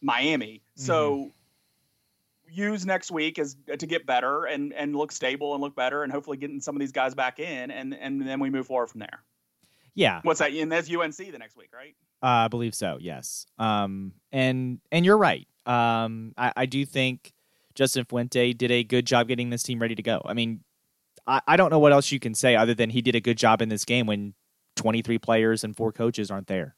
[0.00, 0.62] Miami.
[0.74, 1.30] So
[2.50, 6.10] use next week as to get better and and look stable and look better and
[6.10, 9.00] hopefully getting some of these guys back in and and then we move forward from
[9.00, 9.22] there.
[9.94, 10.52] yeah, What's that?
[10.52, 11.94] And that's UNC the next week, right?
[12.22, 12.96] uh, I believe so.
[13.00, 15.46] Yes, um, and and you're right.
[15.68, 17.32] Um, I, I do think
[17.74, 20.22] Justin Fuente did a good job getting this team ready to go.
[20.24, 20.60] I mean,
[21.26, 23.38] I, I don't know what else you can say other than he did a good
[23.38, 24.34] job in this game when
[24.76, 26.74] 23 players and four coaches aren't there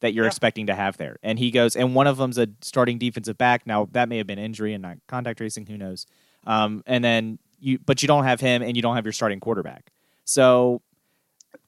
[0.00, 0.28] that you're Yeah.
[0.28, 1.18] expecting to have there.
[1.22, 3.66] And he goes, and one of them's a starting defensive back.
[3.66, 5.66] Now that may have been injury and not contact tracing.
[5.66, 6.06] Who knows?
[6.46, 9.38] Um, and then you, but you don't have him, and you don't have your starting
[9.38, 9.92] quarterback.
[10.24, 10.82] So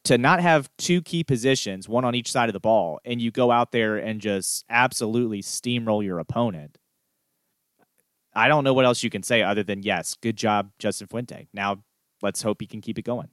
[0.04, 3.30] to not have two key positions, one on each side of the ball, and you
[3.30, 6.78] go out there and just absolutely steamroll your opponent.
[8.34, 11.48] I don't know what else you can say other than yes, good job, Justin Fuente.
[11.52, 11.84] Now
[12.20, 13.28] let's hope he can keep it going.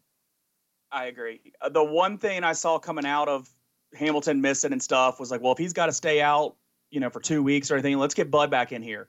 [0.92, 1.42] I agree.
[1.62, 3.50] Uh, The one thing I saw coming out of
[3.96, 6.56] Hamilton missing and stuff was like, well, if he's got to stay out,
[6.92, 9.08] you know, for two weeks or anything, let's get Bud back in here.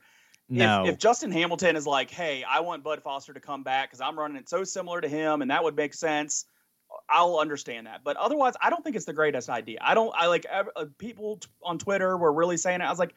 [0.49, 3.91] No, If, if Justin Hamilton is like, hey, I want Bud Foster to come back
[3.91, 6.47] because I'm running it so similar to him and that would make sense,
[7.09, 8.03] I'll understand that.
[8.05, 9.79] But otherwise, I don't think it's the greatest idea.
[9.81, 10.13] I don't.
[10.17, 12.85] I like uh, people t- on Twitter were really saying it.
[12.85, 13.15] I was like,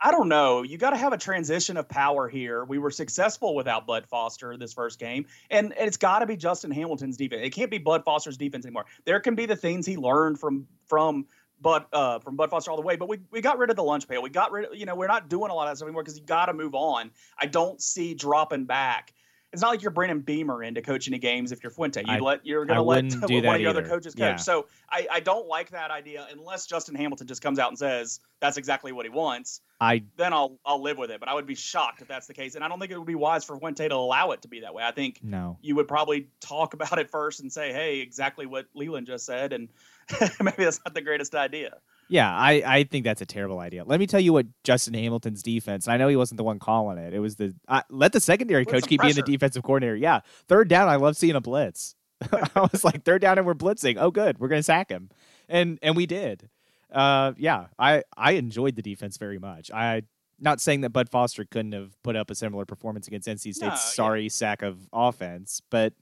[0.00, 0.62] I don't know.
[0.62, 2.64] You got to have a transition of power here.
[2.64, 6.36] We were successful without Bud Foster this first game, and, and it's got to be
[6.36, 7.42] Justin Hamilton's defense.
[7.44, 8.86] It can't be Bud Foster's defense anymore.
[9.04, 11.26] There can be the things he learned from from
[11.60, 13.82] Bud uh, from Bud Foster all the way, but we we got rid of the
[13.82, 14.22] lunch pail.
[14.22, 16.02] We got rid of you know we're not doing a lot of that stuff anymore
[16.02, 17.10] because you got to move on.
[17.38, 19.14] I don't see dropping back
[19.52, 22.02] it's not like you're bringing Beamer into coaching the games if you're Fuente.
[22.06, 23.04] You let you're going to let
[23.44, 24.20] one of your other coaches coach.
[24.20, 24.36] Yeah.
[24.36, 28.20] So I, I don't like that idea unless Justin Hamilton just comes out and says
[28.40, 29.60] that's exactly what he wants.
[29.80, 31.20] I then I'll I'll live with it.
[31.20, 33.06] But I would be shocked if that's the case, and I don't think it would
[33.06, 34.82] be wise for Fuente to allow it to be that way.
[34.82, 38.66] I think no, you would probably talk about it first and say, hey, exactly what
[38.74, 39.68] Leland just said, and
[40.40, 41.78] maybe that's not the greatest idea.
[42.08, 43.84] Yeah, I, I think that's a terrible idea.
[43.84, 45.88] Let me tell you what Justin Hamilton's defense.
[45.88, 47.12] I know he wasn't the one calling it.
[47.12, 47.54] It was the
[47.90, 49.14] let the secondary coach keep pressure.
[49.14, 49.96] being the defensive coordinator.
[49.96, 50.88] Yeah, third down.
[50.88, 51.96] I love seeing a blitz.
[52.32, 53.96] I was like third down and we're blitzing.
[53.98, 55.10] Oh, good, we're gonna sack him,
[55.48, 56.48] and and we did.
[56.92, 59.70] Uh, yeah, I I enjoyed the defense very much.
[59.72, 60.02] I
[60.38, 63.60] not saying that Bud Foster couldn't have put up a similar performance against NC State's
[63.60, 64.28] no, sorry yeah.
[64.28, 65.92] sack of offense, but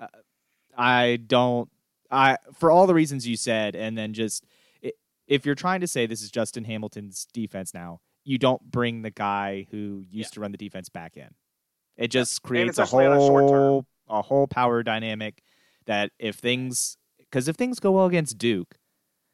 [0.00, 0.06] uh,
[0.76, 1.68] I don't.
[2.10, 4.44] I for all the reasons you said, and then just
[5.32, 9.10] if you're trying to say this is Justin Hamilton's defense now, you don't bring the
[9.10, 10.34] guy who used yeah.
[10.34, 11.28] to run the defense back in.
[11.96, 12.48] It just yeah.
[12.48, 15.42] creates a whole a, a whole power dynamic
[15.86, 18.76] that if things because if things go well against Duke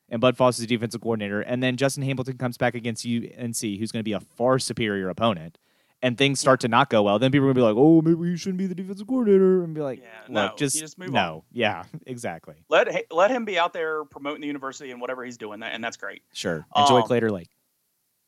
[0.09, 4.01] and Bud Foster's defensive coordinator, and then Justin Hamilton comes back against UNC, who's going
[4.01, 5.59] to be a far superior opponent,
[6.03, 8.01] and things start to not go well, then people are going to be like, "Oh,
[8.03, 10.99] maybe you shouldn't be the defensive coordinator," and be like, yeah, "Look, no, just, just
[10.99, 11.43] move no, on.
[11.53, 15.63] yeah, exactly." Let let him be out there promoting the university and whatever he's doing,
[15.63, 16.23] and that's great.
[16.33, 17.51] Sure, enjoy um, Claytor Lake.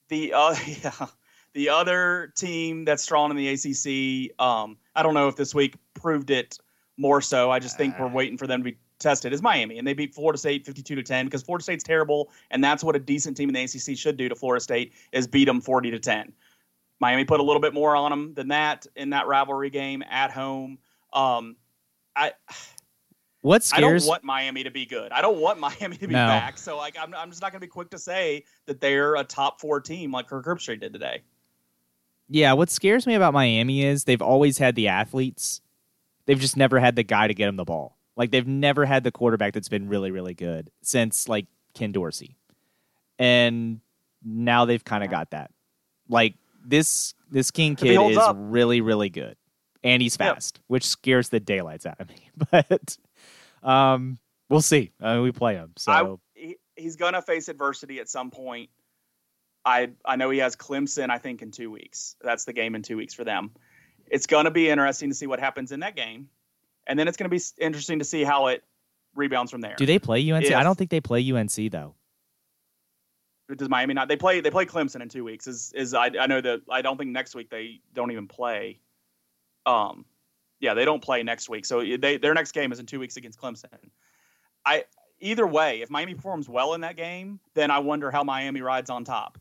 [0.09, 1.07] The uh, yeah,
[1.55, 5.77] the other team that's strong in the ACC, um, I don't know if this week
[5.95, 6.59] proved it
[6.97, 7.51] more so.
[7.51, 8.11] I just think we're uh.
[8.11, 11.03] waiting for them to be tested is Miami, and they beat Florida State 52 to
[11.03, 14.17] 10 because Florida State's terrible, and that's what a decent team in the ACC should
[14.17, 16.33] do to Florida State is beat them 40 to 10.
[17.01, 20.31] Miami put a little bit more on them than that in that rivalry game at
[20.31, 20.79] home.
[21.13, 21.57] Um,
[22.15, 22.33] I
[23.43, 23.79] what scares?
[23.79, 25.13] I don't want Miami to be good.
[25.13, 26.27] I don't want Miami to be no.
[26.27, 26.59] back.
[26.59, 29.25] So like, I'm I'm just not going to be quick to say that they're a
[29.25, 31.23] top four team like Kirk Herbstreit did today.
[32.29, 35.63] Yeah, what scares me about Miami is they've always had the athletes.
[36.27, 37.97] They've just never had the guy to get them the ball.
[38.17, 42.37] Like they've never had the quarterback that's been really really good since like Ken Dorsey,
[43.19, 43.81] and
[44.23, 45.51] now they've kind of got that.
[46.09, 46.35] Like
[46.65, 48.37] this this King kid is up.
[48.39, 49.37] really really good,
[49.83, 50.65] and he's fast, yep.
[50.69, 52.31] which scares the daylights out of me.
[52.51, 52.97] But
[53.63, 54.19] um,
[54.49, 54.93] we'll see.
[55.01, 58.71] I mean, we play him, so I, he, he's gonna face adversity at some point.
[59.65, 61.11] I I know he has Clemson.
[61.11, 62.17] I think in two weeks.
[62.23, 63.51] That's the game in two weeks for them.
[64.07, 66.29] It's gonna be interesting to see what happens in that game,
[66.87, 68.65] and then it's gonna be interesting to see how it
[69.15, 69.75] rebounds from there.
[69.77, 70.47] Do they play UNC?
[70.47, 71.95] If, I don't think they play UNC though
[73.57, 74.09] does Miami not?
[74.09, 75.47] They play they play Clemson in two weeks.
[75.47, 78.81] Is is I, I know that I don't think next week they don't even play.
[79.67, 80.05] Um,
[80.61, 81.65] yeah, they don't play next week.
[81.65, 83.69] So they their next game is in two weeks against Clemson.
[84.65, 84.85] I
[85.21, 88.91] either way, if Miami performs well in that game, then I wonder how Miami rides
[88.91, 89.39] on top,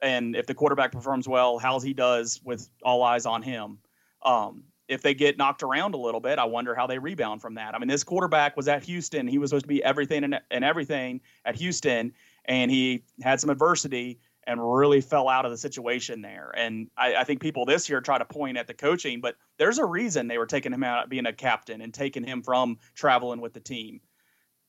[0.00, 3.78] and if the quarterback performs well, how he does with all eyes on him.
[4.22, 7.54] Um, if they get knocked around a little bit, I wonder how they rebound from
[7.54, 7.74] that.
[7.74, 9.26] I mean, this quarterback was at Houston.
[9.26, 12.12] He was supposed to be everything and, and everything at Houston,
[12.44, 16.52] and he had some adversity and really fell out of the situation there.
[16.56, 19.78] And I, I, think people this year try to point at the coaching, but there's
[19.78, 23.40] a reason they were taking him out being a captain and taking him from traveling
[23.40, 24.00] with the team.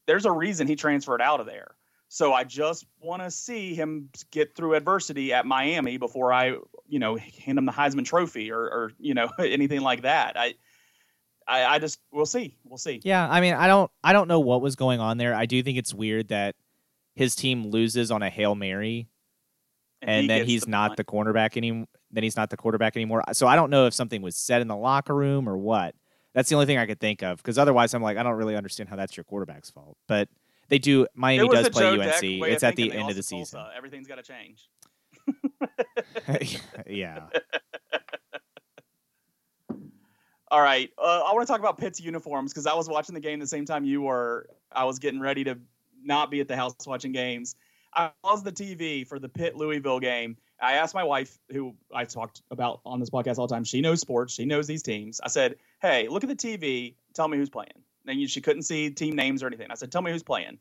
[0.05, 1.75] There's a reason he transferred out of there.
[2.09, 6.57] So I just want to see him get through adversity at Miami before I,
[6.87, 10.37] you know, hand him the Heisman Trophy or, or you know, anything like that.
[10.37, 10.53] I,
[11.47, 13.01] I, I just we'll see, we'll see.
[13.03, 15.33] Yeah, I mean, I don't, I don't know what was going on there.
[15.33, 16.55] I do think it's weird that
[17.15, 19.09] his team loses on a hail mary,
[20.01, 20.97] and, and he then he's the not point.
[20.97, 21.87] the cornerback anymore.
[22.11, 23.23] Then he's not the quarterback anymore.
[23.33, 25.95] So I don't know if something was said in the locker room or what.
[26.33, 28.55] That's the only thing I could think of because otherwise I'm like I don't really
[28.55, 29.97] understand how that's your quarterback's fault.
[30.07, 30.29] But
[30.69, 31.07] they do.
[31.15, 32.23] Miami does play Joe UNC.
[32.23, 33.59] It's at the end of the season.
[33.59, 33.75] Tulsa.
[33.75, 34.69] Everything's got to change.
[36.87, 37.27] yeah.
[40.51, 40.91] All right.
[40.99, 43.47] Uh, I want to talk about Pitt's uniforms because I was watching the game the
[43.47, 44.47] same time you were.
[44.71, 45.57] I was getting ready to
[46.05, 47.55] not be at the house watching games.
[47.95, 50.37] I paused the TV for the Pitt Louisville game.
[50.59, 53.63] I asked my wife, who I talked about on this podcast all the time.
[53.63, 54.33] She knows sports.
[54.33, 55.19] She knows these teams.
[55.21, 56.95] I said, "Hey, look at the TV.
[57.13, 59.67] Tell me who's playing." And she couldn't see team names or anything.
[59.69, 60.59] I said, "Tell me who's playing."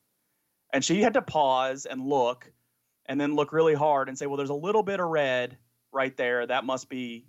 [0.72, 2.50] And she had to pause and look,
[3.07, 5.57] and then look really hard and say, "Well, there's a little bit of red
[5.92, 6.46] right there.
[6.46, 7.26] That must be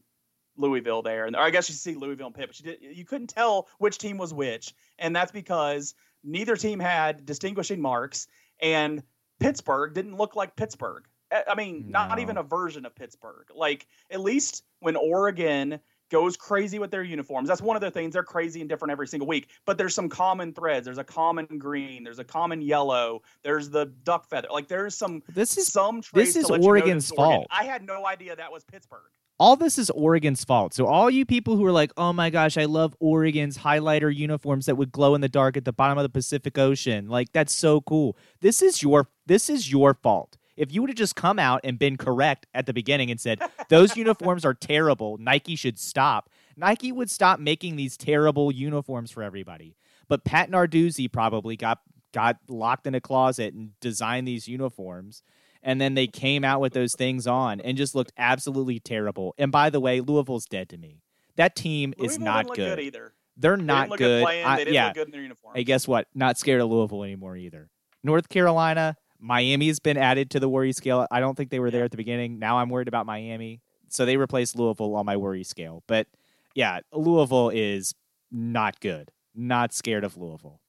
[0.57, 3.67] Louisville there." And I guess you see Louisville and Pitt, but did, you couldn't tell
[3.77, 8.27] which team was which, and that's because Neither team had distinguishing marks,
[8.61, 9.03] and
[9.39, 11.03] Pittsburgh didn't look like Pittsburgh.
[11.47, 12.07] I mean, no.
[12.07, 13.47] not even a version of Pittsburgh.
[13.55, 15.79] Like at least when Oregon
[16.13, 17.49] goes crazy with their uniforms.
[17.49, 18.13] That's one of the things.
[18.13, 20.85] They're crazy and different every single week, but there's some common threads.
[20.85, 22.03] There's a common green.
[22.03, 23.23] There's a common yellow.
[23.41, 24.49] There's the duck feather.
[24.51, 25.23] Like there's some.
[25.33, 26.03] This is some.
[26.13, 27.47] This is Oregon's you know fault.
[27.49, 29.01] I had no idea that was Pittsburgh.
[29.43, 30.73] All this is Oregon's fault.
[30.73, 34.67] So all you people who are like, "Oh my gosh, I love Oregon's highlighter uniforms
[34.67, 37.09] that would glow in the dark at the bottom of the Pacific Ocean.
[37.09, 40.37] Like that's so cool." This is your this is your fault.
[40.55, 43.41] If you would have just come out and been correct at the beginning and said,
[43.67, 49.23] those uniforms are terrible, Nike should stop, Nike would stop making these terrible uniforms for
[49.23, 49.75] everybody.
[50.07, 51.81] But Pat Narduzzi probably got
[52.13, 55.21] got locked in a closet and designed these uniforms.
[55.63, 59.33] And then they came out with those things on and just looked absolutely terrible.
[59.37, 61.01] And by the way, Louisville's dead to me.
[61.37, 62.55] That team Louisville is not good.
[62.55, 62.79] good.
[62.79, 63.13] either.
[63.37, 64.25] They're not they good.
[64.25, 64.93] good I, yeah.
[64.93, 65.15] Good
[65.55, 66.07] hey, guess what?
[66.13, 67.69] Not scared of Louisville anymore either.
[68.03, 71.07] North Carolina, Miami's been added to the worry scale.
[71.09, 72.37] I don't think they were there at the beginning.
[72.39, 73.61] Now I'm worried about Miami.
[73.89, 75.83] So they replaced Louisville on my worry scale.
[75.87, 76.07] But
[76.55, 77.93] yeah, Louisville is
[78.31, 79.11] not good.
[79.33, 80.59] Not scared of Louisville.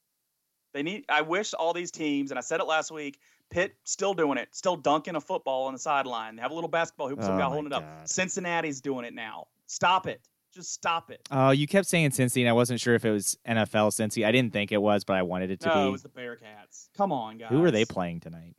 [0.72, 3.18] They need I wish all these teams, and I said it last week,
[3.50, 6.36] Pitt still doing it, still dunking a football on the sideline.
[6.36, 7.82] They have a little basketball hoop, some oh guy holding God.
[7.82, 8.08] it up.
[8.08, 9.46] Cincinnati's doing it now.
[9.66, 10.20] Stop it.
[10.52, 11.20] Just stop it.
[11.30, 14.24] Oh, uh, you kept saying Cincy, and I wasn't sure if it was NFL Cincy.
[14.24, 15.88] I didn't think it was, but I wanted it to no, be.
[15.88, 16.88] it was the Bearcats.
[16.96, 17.50] Come on, guys.
[17.50, 18.54] Who are they playing tonight?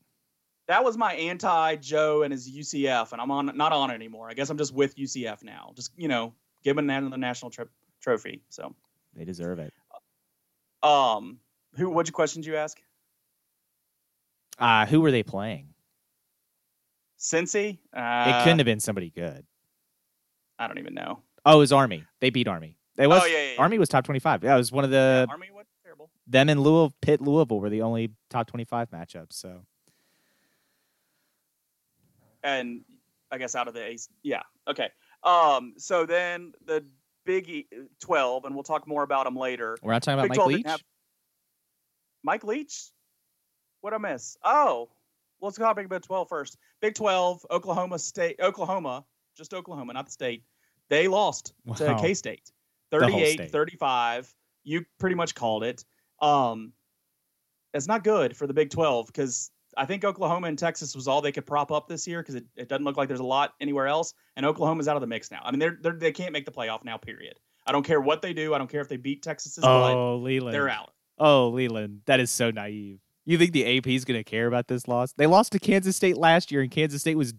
[0.68, 4.30] That was my anti Joe and his UCF, and I'm on not on it anymore.
[4.30, 5.72] I guess I'm just with UCF now.
[5.76, 7.70] Just you know, giving them the national trip
[8.02, 8.42] trophy.
[8.50, 8.76] So
[9.16, 9.74] they deserve it.
[10.84, 11.40] Um,
[11.76, 11.90] who?
[11.90, 12.82] What questions you ask?
[14.58, 15.70] Uh, who were they playing?
[17.20, 17.80] Cincy.
[17.96, 19.46] Uh, it couldn't have been somebody good.
[20.58, 21.22] I don't even know.
[21.46, 22.06] Oh, it was Army.
[22.22, 22.78] They beat Army.
[22.98, 23.62] It was oh, yeah, yeah, yeah.
[23.62, 24.44] Army was top twenty five.
[24.44, 26.10] Yeah, it was one of the Army was terrible.
[26.28, 29.34] Them and Louisville, Pitt, Louisville were the only top twenty five matchups.
[29.34, 29.66] So,
[32.44, 32.82] and
[33.32, 34.90] I guess out of the ace, yeah, okay.
[35.24, 36.86] Um, so then the
[37.26, 37.66] Big
[38.00, 39.78] Twelve, and we'll talk more about them later.
[39.82, 40.68] We're not talking about Big Mike Leach.
[40.68, 40.84] Have...
[42.24, 42.92] Mike Leach.
[43.86, 44.36] What I miss?
[44.44, 44.90] Oh,
[45.42, 46.58] let's talk Big Twelve first.
[46.82, 49.06] Big Twelve, Oklahoma State, Oklahoma,
[49.38, 50.42] just Oklahoma, not the state
[50.90, 51.76] they lost wow.
[51.76, 52.52] to K State
[52.90, 54.34] 38 35.
[54.64, 55.86] You pretty much called it.
[56.20, 56.74] Um,
[57.76, 61.22] it's not good for the Big 12 because I think Oklahoma and Texas was all
[61.22, 63.54] they could prop up this year because it, it doesn't look like there's a lot
[63.62, 64.16] anywhere else.
[64.36, 65.42] And Oklahoma's out of the mix now.
[65.44, 67.40] I mean, they're, they're, they can't make the playoff now, period.
[67.68, 68.56] I don't care what they do.
[68.56, 70.56] I don't care if they beat Texas's oh, Leland.
[70.56, 70.90] They're out.
[71.20, 72.02] Oh, Leland.
[72.08, 73.00] That is so naive.
[73.26, 75.14] You think the AP is going to care about this loss?
[75.14, 77.34] They lost to Kansas State last year, and Kansas State was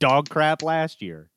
[0.00, 1.30] dog crap last year.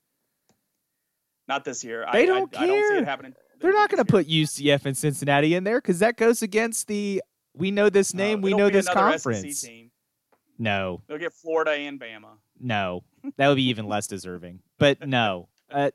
[1.48, 2.06] Not this year.
[2.14, 2.64] They I, don't I, care.
[2.64, 3.34] I don't see it happening.
[3.60, 7.22] They're not going to put UCF and Cincinnati in there because that goes against the
[7.54, 9.68] we know this name, uh, we know this conference.
[10.58, 11.02] No.
[11.08, 12.38] They'll get Florida and Bama.
[12.60, 13.04] No.
[13.38, 14.60] That would be even less deserving.
[14.78, 15.50] But no.
[15.70, 15.92] Uh,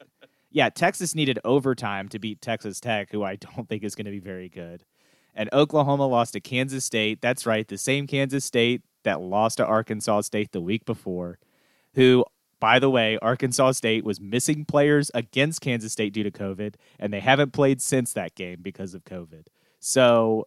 [0.50, 4.10] yeah, Texas needed overtime to beat Texas Tech, who I don't think is going to
[4.10, 4.84] be very good.
[5.35, 7.20] And Oklahoma lost to Kansas State.
[7.20, 11.38] That's right, the same Kansas State that lost to Arkansas State the week before,
[11.94, 12.25] who
[12.64, 17.12] by the way, Arkansas State was missing players against Kansas State due to COVID, and
[17.12, 19.49] they haven't played since that game because of COVID.
[19.81, 20.47] So,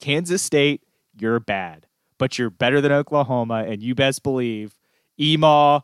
[0.00, 0.82] Kansas State,
[1.18, 4.76] you're bad, but you're better than Oklahoma, and you best believe
[5.18, 5.80] Emaw,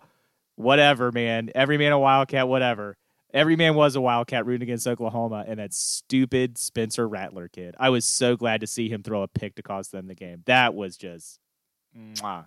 [0.55, 2.97] whatever, man, every man a Wildcat, whatever.
[3.33, 7.75] Every man was a Wildcat rooting against Oklahoma, and that stupid Spencer Rattler kid.
[7.79, 10.42] I was so glad to see him throw a pick to cost them the game.
[10.47, 11.40] That was just,
[11.97, 12.47] mwah.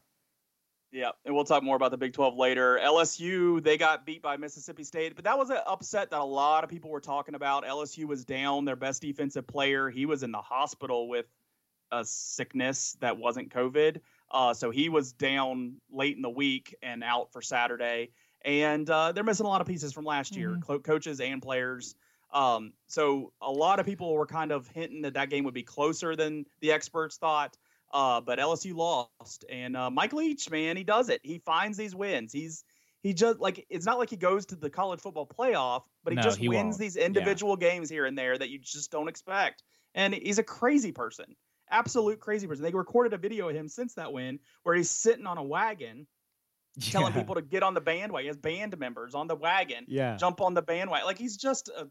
[0.92, 2.80] Yeah, and we'll talk more about the Big 12 later.
[2.82, 6.64] LSU, they got beat by Mississippi State, but that was an upset that a lot
[6.64, 7.66] of people were talking about.
[7.66, 9.90] LSU was down their best defensive player.
[9.90, 11.26] He was in the hospital with
[11.92, 14.00] a sickness that wasn't COVID.
[14.32, 18.12] Uh, so he was down late in the week and out for Saturday.
[18.46, 20.78] And uh, they're missing a lot of pieces from last year, mm-hmm.
[20.78, 21.96] coaches and players.
[22.32, 25.64] Um, so a lot of people were kind of hinting that that game would be
[25.64, 27.58] closer than the experts thought.
[27.94, 31.22] Uh, but LSU lost, and uh, Mike Leach, man, he does it.
[31.24, 32.34] He finds these wins.
[32.34, 32.64] He's
[33.02, 36.16] he just like it's not like he goes to the college football playoff, but he
[36.18, 36.80] no, just he wins won't.
[36.80, 37.70] these individual yeah.
[37.70, 39.64] games here and there that you just don't expect.
[39.94, 41.36] And he's a crazy person,
[41.70, 42.64] absolute crazy person.
[42.64, 46.08] They recorded a video of him since that win where he's sitting on a wagon.
[46.82, 46.92] Yeah.
[46.92, 48.28] Telling people to get on the bandwagon.
[48.28, 49.86] Has band members on the wagon.
[49.88, 50.18] Yeah.
[50.18, 51.06] Jump on the bandwagon.
[51.06, 51.88] Like he's just a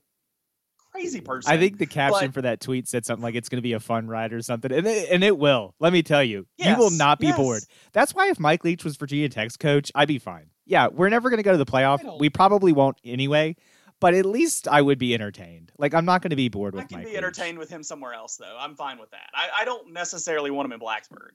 [0.92, 1.50] crazy person.
[1.50, 3.72] I think the caption but, for that tweet said something like it's going to be
[3.72, 5.74] a fun ride or something, and it, and it will.
[5.80, 7.36] Let me tell you, yes, you will not be yes.
[7.36, 7.62] bored.
[7.92, 10.50] That's why if Mike Leach was Virginia Tech's coach, I'd be fine.
[10.66, 12.20] Yeah, we're never going to go to the playoff.
[12.20, 13.56] We probably won't anyway.
[14.00, 15.72] but at least I would be entertained.
[15.78, 16.86] Like I'm not going to be bored with Mike.
[16.86, 17.18] I can Mike be Leach.
[17.18, 18.56] entertained with him somewhere else, though.
[18.58, 19.30] I'm fine with that.
[19.32, 21.30] I, I don't necessarily want him in Blacksburg.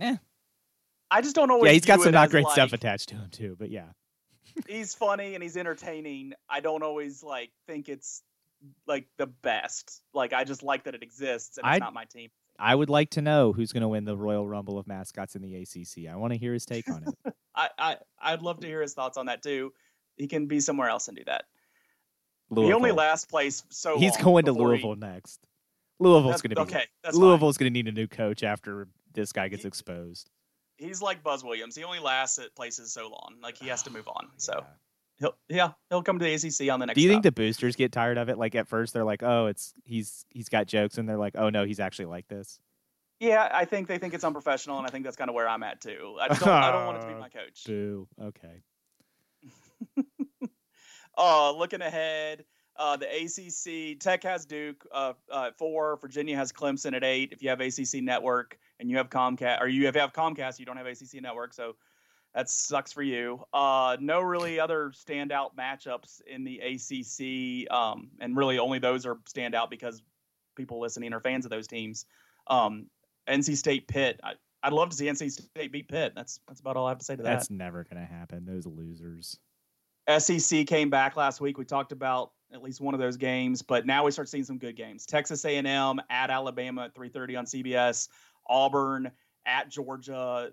[0.00, 0.16] Eh.
[1.10, 1.68] I just don't always.
[1.68, 3.56] Yeah, he's got some not great like, stuff attached to him too.
[3.58, 3.88] But yeah,
[4.68, 6.34] He's funny and he's entertaining.
[6.48, 8.22] I don't always like think it's
[8.86, 10.02] like the best.
[10.12, 12.30] Like I just like that it exists and it's I'd- not my team.
[12.56, 15.42] I would like to know who's going to win the Royal Rumble of mascots in
[15.42, 16.08] the ACC.
[16.08, 17.34] I want to hear his take on it.
[17.56, 19.72] I, I I'd love to hear his thoughts on that too.
[20.16, 21.46] He can be somewhere else and do that.
[22.50, 22.68] Louisville.
[22.68, 25.40] He only last place so He's going to before he- Louisville next.
[25.98, 26.84] Louisville's going to be okay.
[27.02, 27.16] That's.
[27.16, 30.30] Louisville's going to need a new coach after this guy gets He- exposed.
[30.76, 31.76] He's like Buzz Williams.
[31.76, 33.36] He only lasts at places so long.
[33.42, 34.28] Like he has to move on.
[34.36, 34.64] So Yeah.
[35.18, 36.96] he'll yeah he'll come to the ACC on the next.
[36.96, 37.34] Do you think stop.
[37.34, 38.38] the boosters get tired of it?
[38.38, 41.50] Like at first they're like, "Oh, it's he's he's got jokes," and they're like, "Oh
[41.50, 42.58] no, he's actually like this."
[43.20, 45.62] Yeah, I think they think it's unprofessional, and I think that's kind of where I'm
[45.62, 46.16] at too.
[46.20, 47.64] I don't, I don't want it to be my coach.
[47.64, 48.08] Boo.
[48.20, 48.62] Okay.
[51.16, 52.44] Uh, looking ahead,
[52.76, 55.96] uh, the ACC Tech has Duke uh, uh, at four.
[56.00, 57.30] Virginia has Clemson at eight.
[57.32, 60.66] If you have ACC Network and you have Comcast, or you have, have Comcast, you
[60.66, 61.76] don't have ACC Network, so
[62.34, 63.44] that sucks for you.
[63.52, 69.16] Uh, no really other standout matchups in the ACC, um, and really only those are
[69.32, 70.02] standout because
[70.56, 72.06] people listening are fans of those teams.
[72.48, 72.86] Um,
[73.28, 74.20] NC State Pitt.
[74.22, 76.12] I, I'd love to see NC State beat Pitt.
[76.16, 77.30] That's that's about all I have to say to that.
[77.30, 78.44] That's never going to happen.
[78.44, 79.38] Those losers.
[80.18, 81.58] SEC came back last week.
[81.58, 84.58] We talked about at least one of those games, but now we start seeing some
[84.58, 85.06] good games.
[85.06, 88.08] Texas A&M at Alabama at 3:30 on CBS.
[88.48, 89.10] Auburn
[89.46, 90.52] at Georgia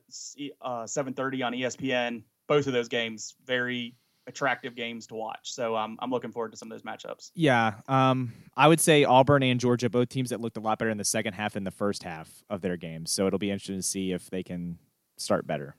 [0.62, 2.24] uh, 7:30 on ESPN.
[2.48, 3.96] Both of those games very
[4.28, 5.52] attractive games to watch.
[5.52, 7.32] So um, I'm looking forward to some of those matchups.
[7.34, 10.92] Yeah, um, I would say Auburn and Georgia, both teams that looked a lot better
[10.92, 13.12] in the second half and the first half of their games.
[13.12, 14.78] So it'll be interesting to see if they can
[15.18, 15.76] start better.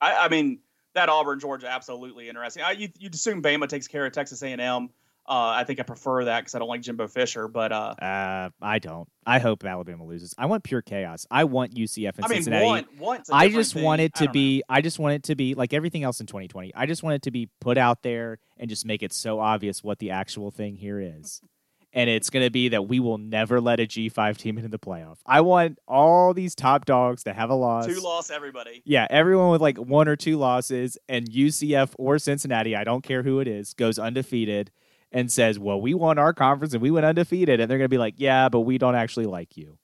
[0.00, 0.60] I, I mean
[0.96, 2.62] that Auburn Georgia absolutely interesting.
[2.62, 4.90] I, you, you'd assume Bama takes care of Texas A&M.
[5.28, 8.50] Uh, I think I prefer that because I don't like Jimbo Fisher, but uh, Uh,
[8.62, 9.08] I don't.
[9.26, 10.32] I hope Alabama loses.
[10.38, 11.26] I want pure chaos.
[11.32, 12.64] I want UCF and I mean Cincinnati.
[12.64, 13.82] want want's a I just thing.
[13.82, 14.32] want it to don't know.
[14.34, 14.62] be.
[14.68, 16.72] I just want it to be like everything else in 2020.
[16.76, 19.82] I just want it to be put out there and just make it so obvious
[19.82, 21.40] what the actual thing here is.
[21.96, 24.78] And it's going to be that we will never let a G5 team into the
[24.78, 25.16] playoff.
[25.24, 27.86] I want all these top dogs to have a loss.
[27.86, 28.82] two loss everybody.
[28.84, 33.22] Yeah, everyone with like one or two losses, and UCF or Cincinnati, I don't care
[33.22, 34.70] who it is, goes undefeated
[35.10, 37.60] and says, Well, we won our conference and we went undefeated.
[37.60, 39.78] And they're going to be like, Yeah, but we don't actually like you.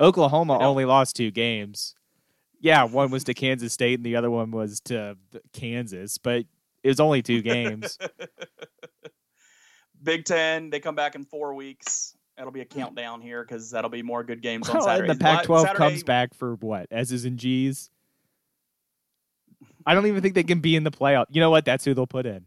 [0.00, 1.94] Oklahoma only lost two games.
[2.60, 5.16] Yeah, one was to Kansas State and the other one was to
[5.52, 6.46] Kansas, but
[6.82, 7.98] it was only two games.
[10.04, 12.16] Big Ten, they come back in four weeks.
[12.36, 15.12] That'll be a countdown here because that'll be more good games on Saturday.
[15.12, 16.88] the Pac 12 Saturday- comes back for what?
[16.90, 17.90] S's and G's?
[19.86, 21.26] I don't even think they can be in the playoff.
[21.30, 21.64] You know what?
[21.64, 22.46] That's who they'll put in.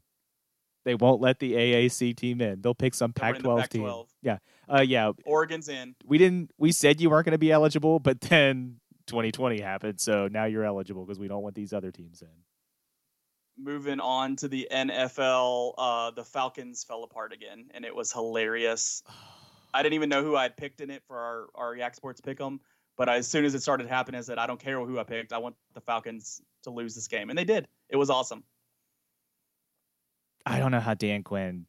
[0.83, 2.61] They won't let the AAC team in.
[2.61, 3.83] They'll pick some They'll bring the Pac 12 team.
[3.83, 4.07] Pac-12.
[4.21, 4.37] Yeah.
[4.69, 5.11] Uh, yeah.
[5.25, 5.95] Oregon's in.
[6.05, 6.51] We didn't.
[6.57, 10.63] We said you weren't going to be eligible, but then 2020 happened, so now you're
[10.63, 12.27] eligible because we don't want these other teams in.
[13.59, 19.03] Moving on to the NFL, uh, the Falcons fell apart again, and it was hilarious.
[19.73, 22.21] I didn't even know who I had picked in it for our, our Yak Sports
[22.21, 22.59] Pick'em,
[22.97, 25.33] but as soon as it started happening, I said, I don't care who I picked.
[25.33, 27.29] I want the Falcons to lose this game.
[27.29, 27.67] And they did.
[27.89, 28.43] It was awesome.
[30.45, 31.65] I don't know how Dan Quinn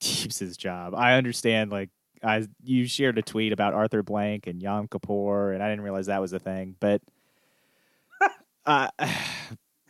[0.00, 0.94] keeps his job.
[0.94, 1.90] I understand, like,
[2.22, 6.06] I you shared a tweet about Arthur Blank and Yom Kippur, and I didn't realize
[6.06, 6.76] that was a thing.
[6.80, 7.00] But
[8.66, 8.88] uh,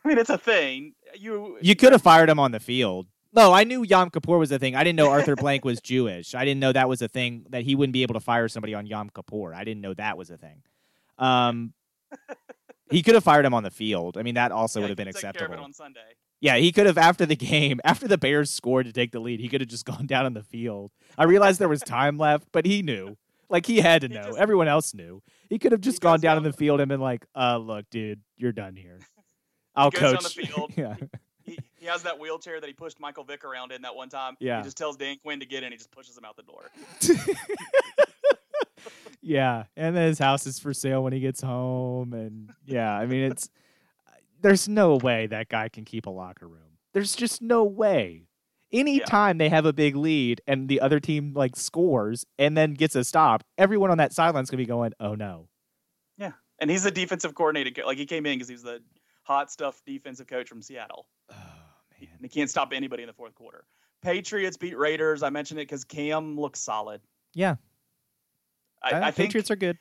[0.04, 0.94] I mean, it's a thing.
[1.14, 3.06] You you could have fired him on the field.
[3.32, 4.74] No, I knew Yom Kippur was a thing.
[4.74, 6.34] I didn't know Arthur Blank was Jewish.
[6.34, 8.74] I didn't know that was a thing that he wouldn't be able to fire somebody
[8.74, 9.54] on Yom Kippur.
[9.54, 10.62] I didn't know that was a thing.
[11.16, 11.74] Um,
[12.90, 14.16] he could have fired him on the field.
[14.18, 15.64] I mean, that also yeah, would have been you can take care of acceptable.
[15.64, 16.00] on Sunday.
[16.40, 19.38] Yeah, he could have after the game, after the Bears scored to take the lead,
[19.38, 20.90] he could have just gone down on the field.
[21.16, 23.16] I realized there was time left, but he knew.
[23.48, 24.22] Like he had to know.
[24.22, 25.22] just- Everyone else knew.
[25.48, 27.84] He could have just gone down down on the field and been like, "Uh, look,
[27.90, 29.00] dude, you're done here.
[29.74, 30.72] I'll coach." the field.
[30.76, 30.96] yeah.
[31.44, 34.36] He, he has that wheelchair that he pushed Michael Vick around in that one time.
[34.38, 34.58] Yeah.
[34.58, 35.72] He just tells Dan Quinn to get in.
[35.72, 36.70] He just pushes him out the door.
[39.22, 43.06] yeah, and then his house is for sale when he gets home, and yeah, I
[43.06, 43.48] mean it's
[44.42, 46.78] there's no way that guy can keep a locker room.
[46.92, 48.26] There's just no way.
[48.72, 52.94] Anytime they have a big lead and the other team like scores and then gets
[52.94, 55.48] a stop, everyone on that sideline's gonna be going, "Oh no."
[56.16, 57.84] Yeah, and he's the defensive coordinator.
[57.84, 58.80] Like he came in because he's the
[59.30, 61.06] hot stuff defensive coach from Seattle.
[61.30, 61.34] Oh
[62.00, 62.08] man.
[62.20, 63.64] He can't stop anybody in the fourth quarter.
[64.02, 65.22] Patriots beat Raiders.
[65.22, 67.00] I mentioned it because Cam looks solid.
[67.34, 67.56] Yeah,
[68.82, 69.78] I, uh, I think Patriots are good.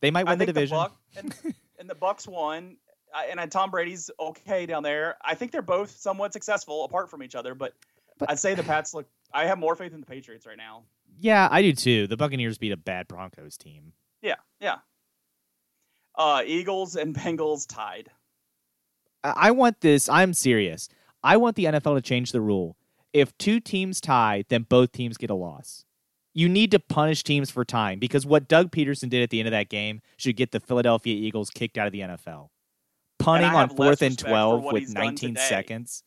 [0.00, 0.76] They might I win the think division.
[0.78, 1.34] Buck, and,
[1.78, 2.76] and the Bucks won.
[3.14, 5.16] I- And Tom Brady's okay down there.
[5.22, 7.74] I think they're both somewhat successful apart from each other, but
[8.18, 9.06] But- I'd say the Pats look.
[9.34, 10.84] I have more faith in the Patriots right now.
[11.18, 12.06] Yeah, I do too.
[12.06, 13.92] The Buccaneers beat a bad Broncos team.
[14.22, 14.76] Yeah, yeah.
[16.16, 18.10] Uh, Eagles and Bengals tied.
[19.36, 20.08] I want this.
[20.08, 20.88] I'm serious.
[21.22, 22.76] I want the NFL to change the rule.
[23.12, 25.84] If two teams tie, then both teams get a loss.
[26.34, 29.48] You need to punish teams for tying because what Doug Pederson did at the end
[29.48, 32.48] of that game should get the Philadelphia Eagles kicked out of the NFL.
[33.18, 36.02] Punting on fourth and 12 with 19 seconds.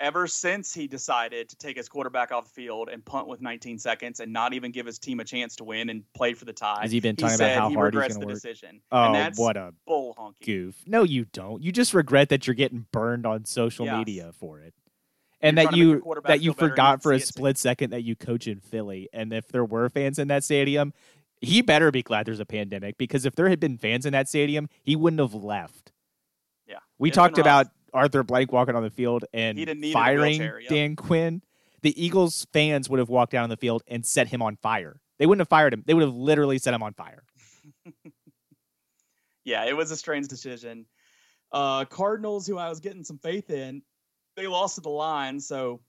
[0.00, 3.78] Ever since he decided to take his quarterback off the field and punt with 19
[3.80, 6.52] seconds and not even give his team a chance to win and play for the
[6.52, 8.34] tie, Has he been he talking about how he hard he's regrets gonna the work?
[8.36, 8.80] decision.
[8.92, 10.44] Oh, and that's what a bull honky.
[10.46, 10.76] goof.
[10.86, 11.60] No, you don't.
[11.62, 13.98] You just regret that you're getting burned on social Yes.
[13.98, 14.72] media for it.
[15.40, 17.12] And You're that trying to make your you that you feel better and forgot for
[17.12, 19.08] a see it split second that you coach in Philly.
[19.12, 20.92] And if there were fans in that stadium,
[21.40, 24.28] he better be glad there's a pandemic because if there had been fans in that
[24.28, 25.90] stadium, he wouldn't have left.
[26.68, 26.78] Yeah.
[26.98, 27.66] We It'd talked rough.
[27.92, 30.70] Arthur Blank walking on the field and He'd have needed a firing wheelchair, yep.
[30.70, 31.42] Dan Quinn.
[31.82, 35.00] The Eagles fans would have walked down on the field and set him on fire.
[35.18, 35.84] They wouldn't have fired him.
[35.86, 37.22] They would have literally set him on fire.
[39.48, 40.84] Yeah, it was a strange decision.
[41.50, 43.80] Uh, Cardinals, who I was getting some faith in,
[44.36, 45.40] they lost to the line.
[45.40, 45.80] So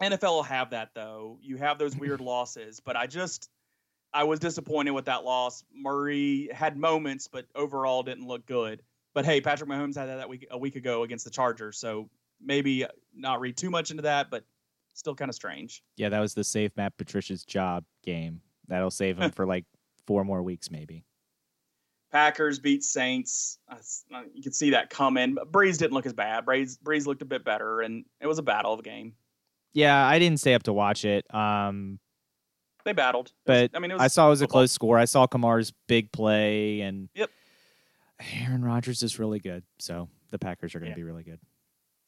[0.00, 1.40] NFL will have that though.
[1.42, 3.50] You have those weird losses, but I just
[4.14, 5.64] I was disappointed with that loss.
[5.74, 8.82] Murray had moments, but overall didn't look good.
[9.16, 12.10] But hey, Patrick Mahomes had that, that week a week ago against the Chargers, so
[12.38, 14.44] maybe not read too much into that, but
[14.92, 15.82] still kind of strange.
[15.96, 18.42] Yeah, that was the save Matt Patricia's job game.
[18.68, 19.64] That'll save him for like
[20.06, 21.02] four more weeks, maybe.
[22.12, 23.58] Packers beat Saints.
[24.34, 25.36] You could see that coming.
[25.50, 26.44] Brees didn't look as bad.
[26.44, 29.14] Brees Brees looked a bit better, and it was a battle of a game.
[29.72, 31.24] Yeah, I didn't stay up to watch it.
[31.34, 32.00] Um,
[32.84, 34.72] They battled, It was- but I mean, it was I saw it was a close
[34.72, 34.98] score.
[34.98, 37.30] I saw Kamara's big play, and Yep.
[38.20, 39.62] Aaron Rodgers is really good.
[39.78, 41.02] So the Packers are going to Yeah.
[41.02, 41.40] be really good.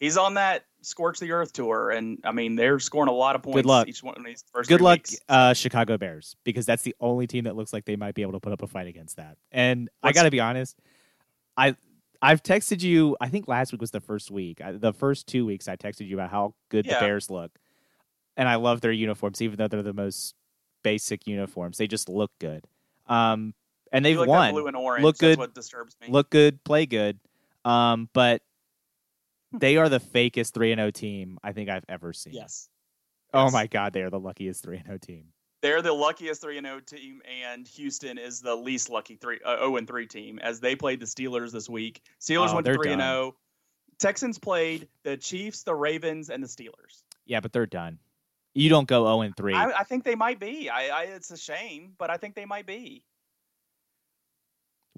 [0.01, 3.43] He's on that scorch the earth tour, and I mean, they're scoring a lot of
[3.43, 3.67] points.
[3.67, 3.89] luck.
[3.89, 4.69] Each one of these first.
[4.69, 8.15] Good luck, uh, Chicago Bears, because that's the only team that looks like they might
[8.15, 9.37] be able to put up a fight against that.
[9.51, 10.79] And I got to be honest,
[11.57, 11.75] I
[12.23, 13.17] I've texted you.
[13.21, 14.61] I think last week was the first week.
[14.61, 16.95] I, the first two weeks, I texted you about how good Yeah.
[16.95, 17.59] the Bears look,
[18.37, 20.37] and I love their uniforms, even though they're the most
[20.85, 21.77] basic uniforms.
[21.77, 22.65] They just look good.
[23.07, 23.53] Um,
[23.93, 24.53] and they've like won.
[24.53, 25.03] blue and orange.
[25.05, 25.39] Look That's good.
[25.39, 26.09] what disturbs me.
[26.11, 27.19] look good, play good.
[27.65, 28.43] Um, but
[29.53, 29.59] Hmm.
[29.59, 32.35] they are the fakest three and O team I think I've ever seen.
[32.35, 32.69] yes,
[33.33, 33.53] Oh Yes.
[33.53, 35.33] my god, they are the luckiest three and O team.
[35.63, 39.57] they're the luckiest three and zero team, and Houston is the least lucky three uh,
[39.57, 42.01] zero and three team as they played the Steelers this week.
[42.21, 43.37] Steelers Oh, went to three and zero.
[43.99, 47.03] Texans played the Chiefs, the Ravens, and the Steelers.
[47.27, 47.99] Yeah, but they're done.
[48.55, 49.55] You don't go zero and three.
[49.55, 50.69] I, I think they might be.
[50.71, 53.03] I, I it's a shame, but I think they might be.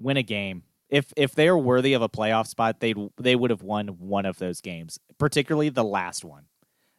[0.01, 0.63] Win a game.
[0.89, 4.25] If if they are worthy of a playoff spot, they they would have won one
[4.25, 6.45] of those games, particularly the last one.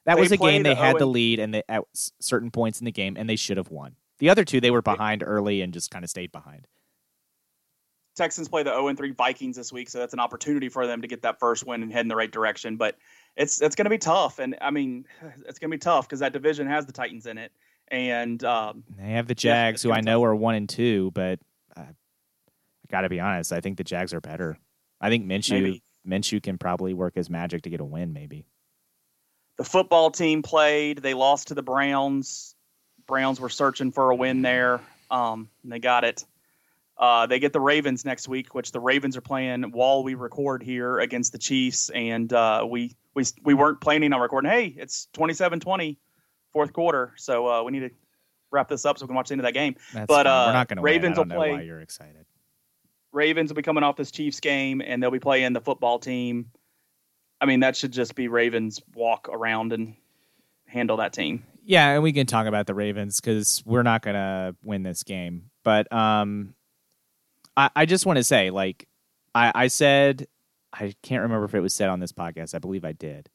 [0.04, 1.84] That They was a game they had the lead and they, at
[2.20, 3.94] certain points in the game, and they should have won.
[4.18, 6.66] The other two, they were behind early and just kind of stayed behind.
[8.14, 11.00] Texans play the 0 and 3 Vikings this week, so that's an opportunity for them
[11.00, 12.76] to get that first win and head in the right direction.
[12.76, 12.98] But
[13.36, 15.06] it's it's going to be tough, and I mean,
[15.46, 17.52] it's going to be tough because that division has the Titans in it,
[17.88, 21.38] and um, They have the Jags, it's who I know are one and two, but
[22.92, 23.52] got to be honest.
[23.52, 24.56] I think the Jags are better.
[25.00, 25.82] I think Minshew Maybe.
[26.06, 28.12] Minshew can probably work his magic to get a win.
[28.12, 28.44] Maybe.
[29.58, 30.98] the football team played.
[30.98, 32.54] They lost to the Browns.
[33.06, 34.80] Browns were searching for a win there.
[35.10, 36.24] Um, and they got it.
[36.98, 40.62] Uh, they get the Ravens next week, which the Ravens are playing while we record
[40.62, 44.50] here against the Chiefs, and uh, we we we weren't planning on recording.
[44.50, 45.96] Hey, it's 27-20,
[46.52, 47.90] fourth quarter, so uh, we need to
[48.52, 49.74] wrap this up so we can watch the end of that game.
[49.92, 50.46] That's But, fine.
[50.46, 51.12] we're uh, not going to Ravens win.
[51.12, 52.26] I don't will know play- why you're excited.
[53.12, 56.50] Ravens will be coming off this Chiefs game, and they'll be playing the football team.
[57.40, 59.94] I mean, that should just be Ravens walk around and
[60.66, 61.44] handle that team.
[61.64, 65.02] Yeah, and we can talk about the Ravens because we're not going to win this
[65.02, 65.50] game.
[65.64, 66.54] But um,
[67.56, 68.88] I, I just want to say, like,
[69.34, 70.26] I, I said,
[70.72, 72.54] I can't remember if it was said on this podcast.
[72.54, 73.28] I believe I did,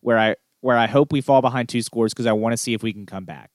[0.00, 2.72] where I where I hope we fall behind two scores because I want to see
[2.74, 3.50] if we can come back.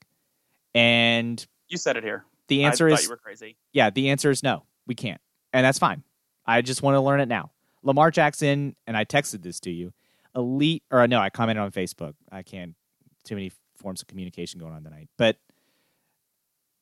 [0.75, 2.25] And You said it here.
[2.47, 3.57] the answer I is thought you were crazy.
[3.73, 5.19] yeah, the answer is no, we can't.
[5.53, 6.03] And that's fine.
[6.45, 7.51] I just want to learn it now.
[7.83, 9.93] Lamar Jackson, and I texted this to you,
[10.35, 12.13] elite, or uh, no, I commented on Facebook.
[12.31, 12.75] I can't,
[13.23, 15.09] too many forms of communication going on tonight.
[15.17, 15.37] But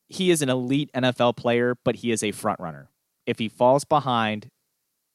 [0.07, 2.89] he is an elite NFL player, but he is a front runner.
[3.25, 4.49] If he falls behind,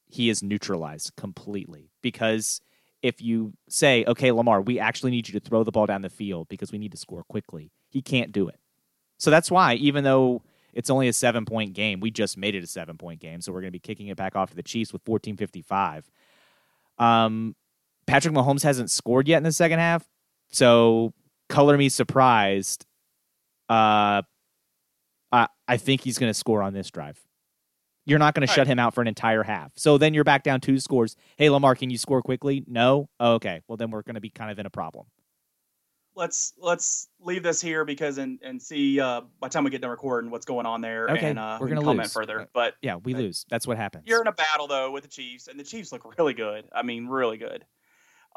[0.07, 2.61] he is neutralized completely because
[3.03, 6.09] if you say, okay, Lamar, we actually need you to throw the ball down the
[6.09, 8.59] field because we need to score quickly, he can't do it.
[9.19, 10.43] So that's why, even though
[10.75, 13.41] it's only a seven point game, we just made it a seven point game.
[13.41, 16.11] So we're going to be kicking it back off to the Chiefs with 1455.
[16.99, 17.57] Um,
[18.07, 20.07] Patrick Mahomes hasn't scored yet in the second half.
[20.53, 21.13] So
[21.49, 22.87] color me surprised.
[23.69, 24.23] Uh,
[25.33, 27.21] I I think he's going to score on this drive.
[28.07, 29.73] You're not going to shut him out for an entire half.
[29.77, 31.17] So then you're back down two scores.
[31.39, 32.63] Hey, Lamar, can you score quickly?
[32.67, 33.09] No.
[33.19, 33.63] Oh, okay.
[33.67, 35.07] Well, then we're going to be kind of in a problem.
[36.17, 39.81] Let's let's leave this here because and and see uh, by the time we get
[39.83, 41.09] done recording what's going on there.
[41.11, 42.13] Okay, and, uh, we're gonna comment lose.
[42.13, 42.41] further.
[42.43, 43.47] Uh, But Yeah, we Uh, lose.
[43.49, 44.05] That's what happens.
[44.07, 46.67] You're in a battle though with the Chiefs, and the Chiefs look really good.
[46.73, 47.65] I mean, really good.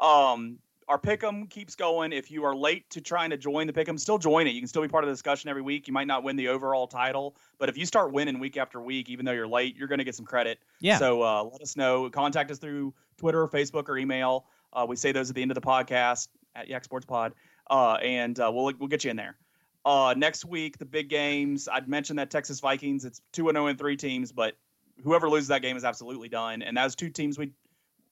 [0.00, 0.58] Um,
[0.88, 2.12] our pick'em keeps going.
[2.12, 4.50] If you are late to trying to join the pick'em, still join it.
[4.54, 5.86] You can still be part of the discussion every week.
[5.86, 9.10] You might not win the overall title, but if you start winning week after week,
[9.10, 10.58] even though you're late, you're going to get some credit.
[10.80, 10.96] yeah.
[10.96, 12.08] So uh, let us know.
[12.08, 14.46] Contact us through Twitter, Facebook, or email.
[14.72, 17.34] Uh, we say those at the end of the podcast at Yak Sports Pod,
[17.70, 19.36] uh, and uh, we'll we'll get you in there.
[19.84, 21.68] Uh, next week, the big games.
[21.68, 23.04] I'd mentioned that Texas Vikings.
[23.04, 24.54] It's two and zero and three teams, but
[25.02, 26.62] whoever loses that game is absolutely done.
[26.62, 27.52] And those two teams we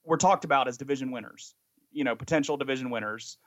[0.04, 1.54] were talked about as division winners.
[1.92, 3.38] You know, potential division winners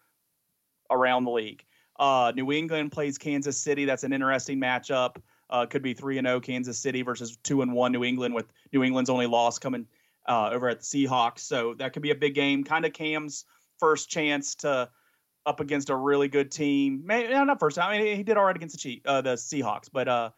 [0.92, 1.64] around the league.
[2.00, 3.86] Uh, New England plays Kansas City.
[3.86, 5.18] That's an interesting matchup.
[5.50, 8.46] Uh, could be three and zero Kansas City versus two and one New England, with
[8.72, 9.88] New England's only loss coming
[10.28, 11.40] uh, over at the Seahawks.
[11.40, 12.64] So that could be a big game.
[12.64, 13.46] Kind of Cam's
[13.80, 14.90] first chance to
[15.46, 17.04] up against a really good team.
[17.06, 17.90] Maybe no, not first time.
[17.90, 20.32] I mean, he did all right against the Chief, uh, the Seahawks, but uh,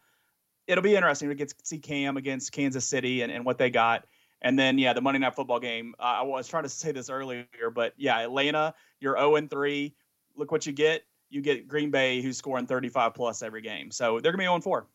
[0.66, 3.70] it'll be interesting to get to see Cam against Kansas City and, and what they
[3.70, 4.06] got.
[4.40, 5.94] And then yeah, the Monday Night Football game.
[5.98, 9.94] Uh, I was trying to say this earlier, but yeah, Atlanta, you're 0 and three.
[10.36, 11.02] Look what you get.
[11.30, 13.90] You get Green Bay, who's scoring 35 plus every game.
[13.90, 14.86] So they're gonna be 0 and four.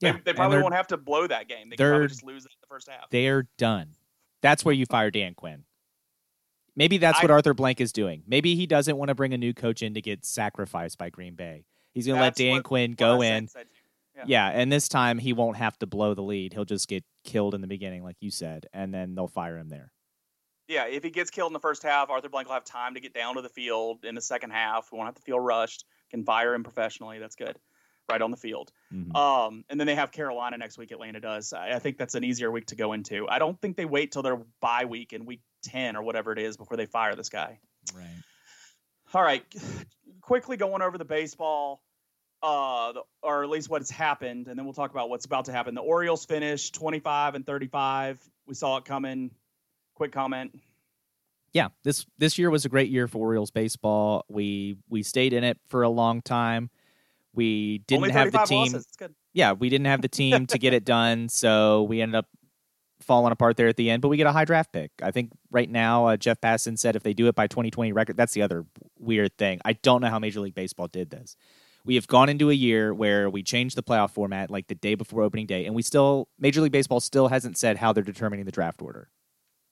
[0.00, 1.70] They, Yeah, they and probably won't have to blow that game.
[1.70, 3.10] They can probably just lose it in the first half.
[3.10, 3.94] They're done.
[4.42, 5.64] That's where you fire Dan Quinn.
[6.76, 8.22] Maybe that's what Arthur Blank is doing.
[8.26, 11.34] Maybe he doesn't want to bring a new coach in to get sacrificed by Green
[11.34, 11.66] Bay.
[11.92, 13.48] He's going to let Dan what- Quinn go I in.
[14.16, 14.24] Yeah.
[14.26, 16.52] Yeah, and this time he won't have to blow the lead.
[16.52, 19.68] He'll just get killed in the beginning, like you said, and then they'll fire him
[19.68, 19.92] there.
[20.68, 23.00] Yeah, if he gets killed in the first half, Arthur Blank will have time to
[23.00, 24.90] get down to the field in the second half.
[24.92, 25.84] We won't have to feel rushed.
[26.10, 27.18] Can fire him professionally.
[27.18, 27.58] That's good.
[28.08, 28.70] Right on the field.
[28.92, 29.14] Mhm.
[29.16, 30.92] Um, and then they have Carolina next week.
[30.92, 31.52] Atlanta does.
[31.52, 33.28] I, I think that's an easier week to go into.
[33.28, 36.38] I don't think they wait till their bye week in week ten or whatever it
[36.38, 37.58] is before they fire this guy.
[37.94, 38.06] Right.
[39.12, 39.44] All right,
[40.20, 41.82] quickly going over the baseball,
[42.42, 45.52] uh, the, or at least what's happened, and then we'll talk about what's about to
[45.52, 45.74] happen.
[45.74, 48.18] The Orioles finished 25 and 35.
[48.46, 49.30] We saw it coming.
[49.94, 50.58] Quick comment.
[51.52, 54.24] Yeah, this this year was a great year for Orioles baseball.
[54.28, 56.68] We we stayed in it for a long time.
[57.32, 58.74] We didn't have the team.
[59.32, 62.26] yeah, we didn't have the team to get it done, so we ended up
[63.04, 64.02] falling apart there at the end.
[64.02, 64.90] But we get a high draft pick.
[65.02, 68.16] I think right now, uh, Jeff Passan said if they do it by 2020 record,
[68.16, 68.64] that's the other
[68.98, 69.60] weird thing.
[69.64, 71.36] I don't know how Major League Baseball did this.
[71.84, 74.94] We have gone into a year where we changed the playoff format like the day
[74.94, 78.46] before opening day, and we still Major League Baseball still hasn't said how they're determining
[78.46, 79.10] the draft order.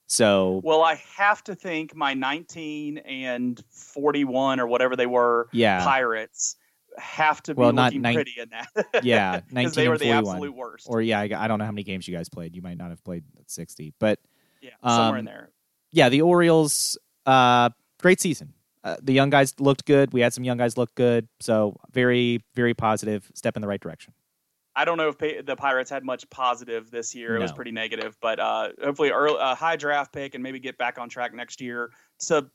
[0.07, 5.83] So Well, I have to think my 19 and 41 or whatever they were yeah,
[5.83, 6.57] Pirates
[6.99, 8.69] have to be Well, not looking nine- pretty in that.
[9.05, 10.87] yeah, because 19 they were the absolute worst.
[10.89, 12.55] or yeah, I, I don't know how many games you guys played.
[12.55, 14.19] You might not have played 60, but
[14.61, 15.51] yeah, somewhere um, in there.
[15.91, 17.71] yeah, the Orioles, uh,
[18.01, 18.53] great season.
[18.85, 20.13] Uh, the young guys looked good.
[20.13, 21.29] We had some young guys look good.
[21.41, 24.13] So very, very positive step in the right direction.
[24.75, 27.37] I don't know if pa- the Pirates had much positive this year.
[27.37, 30.79] It was pretty negative, but uh, hopefully early, a high draft pick and maybe get
[30.79, 31.91] back on track next year
[32.21, 32.49] to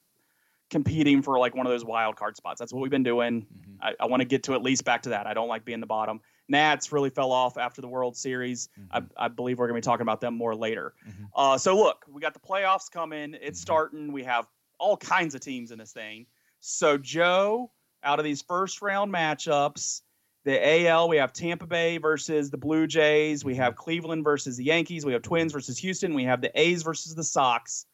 [0.69, 2.59] competing for like one of those wild card spots.
[2.59, 3.45] That's what we've been doing.
[3.81, 5.25] I, I want to get to at least back to that.
[5.27, 6.19] I don't like being the bottom.
[6.49, 8.69] Nats really fell off after the World Series.
[8.91, 10.93] I, I believe we're going to be talking about them more later.
[11.07, 11.27] Mhm.
[11.35, 13.35] Uh, so look, we got the playoffs coming.
[13.41, 13.61] It's Mhm.
[13.61, 14.11] starting.
[14.11, 14.47] We have
[14.79, 16.25] all kinds of teams in this thing.
[16.59, 17.71] So Joe,
[18.03, 20.01] out of these first round matchups,
[20.45, 23.43] the AL, we have Tampa Bay versus the Blue Jays.
[23.43, 25.05] We have Cleveland versus the Yankees.
[25.05, 26.13] We have Twins versus Houston.
[26.13, 27.85] We have the A's versus the Sox.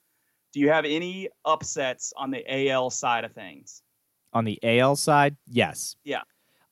[0.53, 3.81] Do you have any upsets on the AL side of things?
[4.33, 5.95] On the AL side, yes.
[6.03, 6.21] Yeah.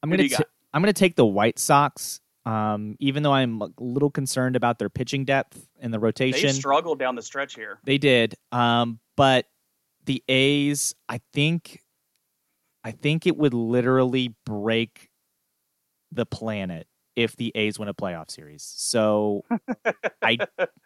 [0.02, 2.22] I'm Who gonna I'm gonna take the White Sox.
[2.46, 6.54] Um, even though I'm a little concerned about their pitching depth in the rotation, They
[6.54, 7.80] struggled down the stretch here.
[7.84, 8.36] They did.
[8.52, 9.46] Um, but
[10.06, 11.84] the A's, I think,
[12.84, 15.10] I think it would literally break
[16.12, 16.88] the planet
[17.24, 18.64] if the A's win a playoff series.
[18.64, 19.44] So
[20.22, 20.38] I,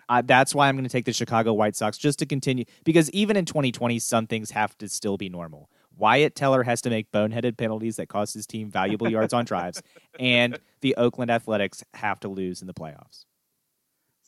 [0.09, 3.09] I that's why I'm going to take the Chicago White Sox just to continue because
[3.11, 5.69] even in 2020, some things have to still be normal.
[5.97, 9.81] Wyatt Teller has to make boneheaded penalties that cost his team valuable yards on drives,
[10.19, 13.25] and the Oakland Athletics have to lose in the playoffs.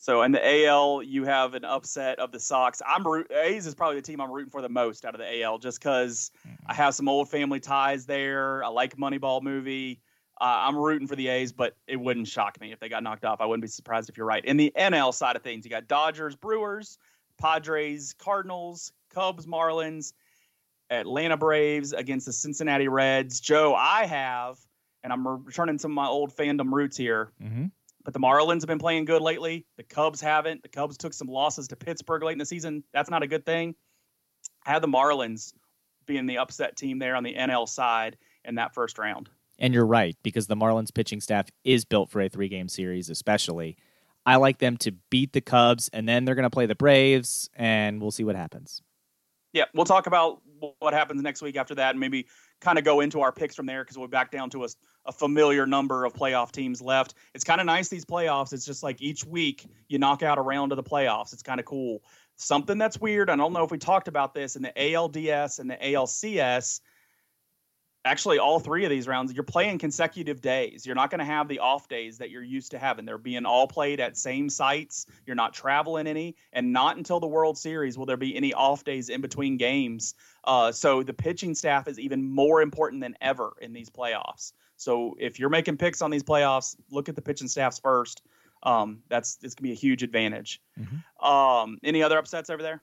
[0.00, 2.80] So in the AL, you have an upset of the Sox.
[2.86, 5.42] I'm root- A's is probably the team I'm rooting for the most out of the
[5.42, 6.50] AL, just because hmm.
[6.66, 8.62] I have some old family ties there.
[8.62, 10.00] I like Moneyball movie.
[10.40, 13.24] Uh, I'm rooting for the A's, but it wouldn't shock me if they got knocked
[13.24, 13.40] off.
[13.40, 14.44] I wouldn't be surprised if you're right.
[14.44, 16.98] In the NL side of things, you got Dodgers, Brewers,
[17.38, 20.12] Padres, Cardinals, Cubs, Marlins.
[20.90, 23.40] Atlanta Braves against the Cincinnati Reds.
[23.40, 24.58] Joe, I have,
[25.02, 27.32] and I'm returning some of my old fandom roots here.
[27.42, 27.66] Mm-hmm.
[28.04, 29.66] But the Marlins have been playing good lately.
[29.76, 30.62] The Cubs haven't.
[30.62, 32.82] The Cubs took some losses to Pittsburgh late in the season.
[32.92, 33.74] That's not a good thing.
[34.64, 35.52] I had the Marlins
[36.06, 39.28] being the upset team there on the NL side in that first round.
[39.58, 43.10] And you're right, because the Marlins pitching staff is built for a three game series,
[43.10, 43.76] especially.
[44.24, 47.48] I like them to beat the Cubs, and then they're going to play the Braves,
[47.56, 48.82] and we'll see what happens.
[49.52, 50.42] Yeah, we'll talk about
[50.78, 52.26] what happens next week after that, and maybe
[52.60, 54.68] kind of go into our picks from there because we're back down to a,
[55.06, 57.14] a familiar number of playoff teams left.
[57.34, 58.52] It's kind of nice these playoffs.
[58.52, 61.32] It's just like each week you knock out a round of the playoffs.
[61.32, 62.02] It's kind of cool.
[62.36, 63.30] Something that's weird.
[63.30, 66.80] I don't know if we talked about this in the ALDS and the ALCS
[68.04, 70.86] actually all three of these rounds you're playing consecutive days.
[70.86, 73.04] You're not going to have the off days that you're used to having.
[73.04, 75.06] They're being all played at same sites.
[75.26, 78.84] You're not traveling any and not until the world series will there be any off
[78.84, 80.14] days in between games.
[80.44, 84.52] Uh, so the pitching staff is even more important than ever in these playoffs.
[84.76, 88.22] So if you're making picks on these playoffs look at the pitching staffs first.
[88.64, 90.60] Um, that's it's going to be a huge advantage.
[90.78, 91.24] Mm-hmm.
[91.24, 92.82] um, any other upsets over there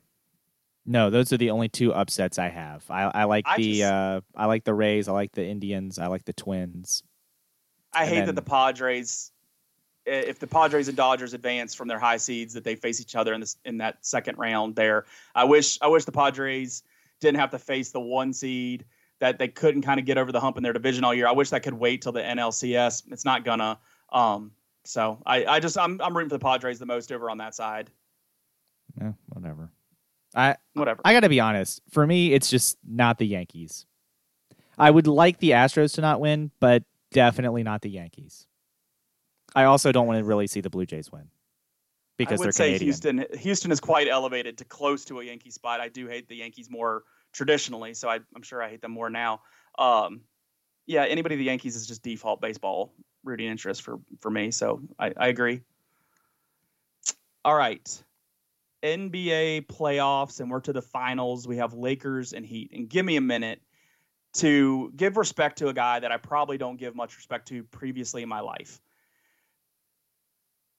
[0.86, 2.84] no, those are the only two upsets I have.
[2.90, 5.08] I, I like I the just, uh, I like the Rays.
[5.08, 5.98] I like the Indians.
[5.98, 7.04] I like the Twins.
[7.94, 9.32] I and hate then, that the Padres,
[10.06, 13.34] if the Padres and Dodgers advance from their high seeds, that they face each other
[13.34, 14.76] in this in that second round.
[14.76, 16.84] There, I wish I wish the Padres
[17.20, 18.86] didn't have to face the one seed
[19.20, 21.28] that they couldn't kind of get over the hump in their division all year.
[21.28, 23.04] I wish that could wait till the NLCS.
[23.12, 23.80] It's not gonna.
[24.12, 24.52] Um,
[24.84, 27.56] so I, I just I'm I'm rooting for the Padres the most over on that
[27.56, 27.90] side.
[29.00, 29.72] Yeah, whatever.
[30.36, 31.02] I whatever.
[31.06, 31.82] I got to be honest.
[31.90, 33.86] For me, it's just not the Yankees.
[34.78, 38.48] I would like the Astros to not win, but definitely not the Yankees.
[39.56, 41.30] I also don't want to really see the Blue Jays win
[42.18, 42.86] because I would they're say Canadian.
[42.86, 43.26] Houston.
[43.40, 45.80] Houston is quite elevated to close to a Yankee spot.
[45.80, 49.10] I do hate the Yankees more traditionally, so I, am sure I hate them more
[49.10, 49.42] now.
[49.80, 50.22] Um,
[50.86, 54.52] yeah, anybody the Yankees is just default baseball rooting interest for for me.
[54.52, 55.62] So I, I agree.
[57.44, 58.04] All right.
[58.86, 61.48] NBA playoffs and we're to the finals.
[61.48, 62.72] We have Lakers and Heat.
[62.72, 63.62] And give me a minute
[64.34, 68.22] to give respect to a guy that I probably don't give much respect to previously
[68.22, 68.80] in my life.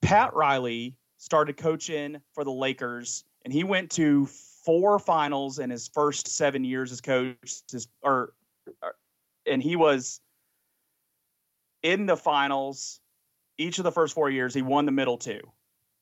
[0.03, 5.89] Pat Riley started coaching for the Lakers and he went to four finals in his
[5.89, 7.63] first seven years as coach,
[8.03, 8.35] or,
[8.83, 8.95] or
[9.47, 10.21] and he was
[11.83, 13.01] in the finals
[13.59, 14.55] each of the first four years.
[14.55, 15.41] He won the middle two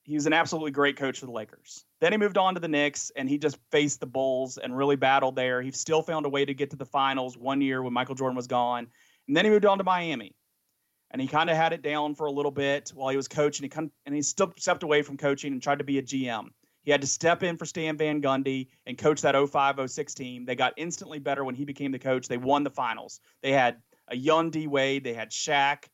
[0.05, 1.85] he was an absolutely great coach for the Lakers.
[2.01, 4.97] Then he moved on to the Knicks and he just faced the Bulls and really
[4.97, 5.63] battled there.
[5.63, 8.37] He still found a way to get to the finals one year when Michael Jordan
[8.37, 8.87] was gone.
[9.27, 10.37] And then he moved on to Miami.
[11.11, 13.65] And he kind of had it down for a little bit while he was coaching.
[13.65, 16.49] He kind and he still stepped away from coaching and tried to be a GM.
[16.83, 20.45] He had to step in for Stan Van Gundy and coach that 05 06 team.
[20.45, 22.29] They got instantly better when he became the coach.
[22.29, 23.21] They won the finals.
[23.43, 25.85] They had a young D Wade, they had Shaq,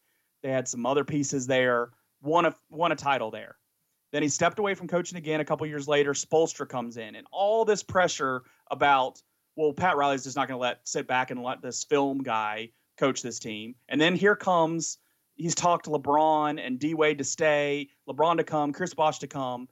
[0.43, 1.91] they had some other pieces there,
[2.23, 3.57] won a won a title there.
[4.13, 6.13] Then he stepped away from coaching again a couple years later.
[6.13, 9.23] Spoelstra comes in, and all this pressure about,
[9.57, 12.71] well, Pat Riley's just not going to let sit back and let this film guy
[12.99, 13.75] coach this team.
[13.89, 14.99] And then here comes
[15.41, 19.69] he's talked LeBron and D Wade to stay, LeBron to come, Chris Bosh to come.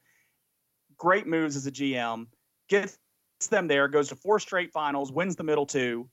[0.97, 2.27] Great moves as a GM.
[2.69, 2.99] Gets
[3.51, 6.09] them there, goes to four straight finals, wins the middle two.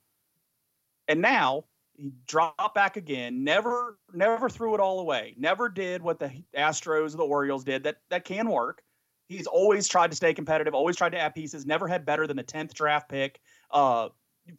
[1.08, 1.66] And now
[1.98, 3.44] he dropped back again.
[3.44, 5.34] Never, never threw it all away.
[5.38, 7.84] Never did what the Astros or the Orioles did.
[7.84, 8.84] That that can work.
[9.28, 10.74] He's always tried to stay competitive.
[10.74, 11.66] Always tried to add pieces.
[11.66, 13.40] Never had better than the tenth draft pick
[13.72, 14.10] uh,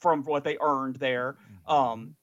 [0.00, 1.36] from what they earned there.
[1.68, 1.72] Mm-hmm.
[1.72, 2.16] Um,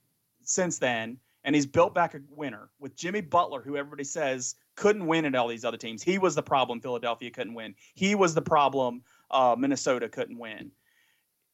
[0.43, 5.07] since then, and he's built back a winner with Jimmy Butler, who everybody says couldn't
[5.07, 6.01] win at all these other teams.
[6.01, 6.81] He was the problem.
[6.81, 7.75] Philadelphia couldn't win.
[7.93, 9.03] He was the problem.
[9.29, 10.71] Uh, Minnesota couldn't win.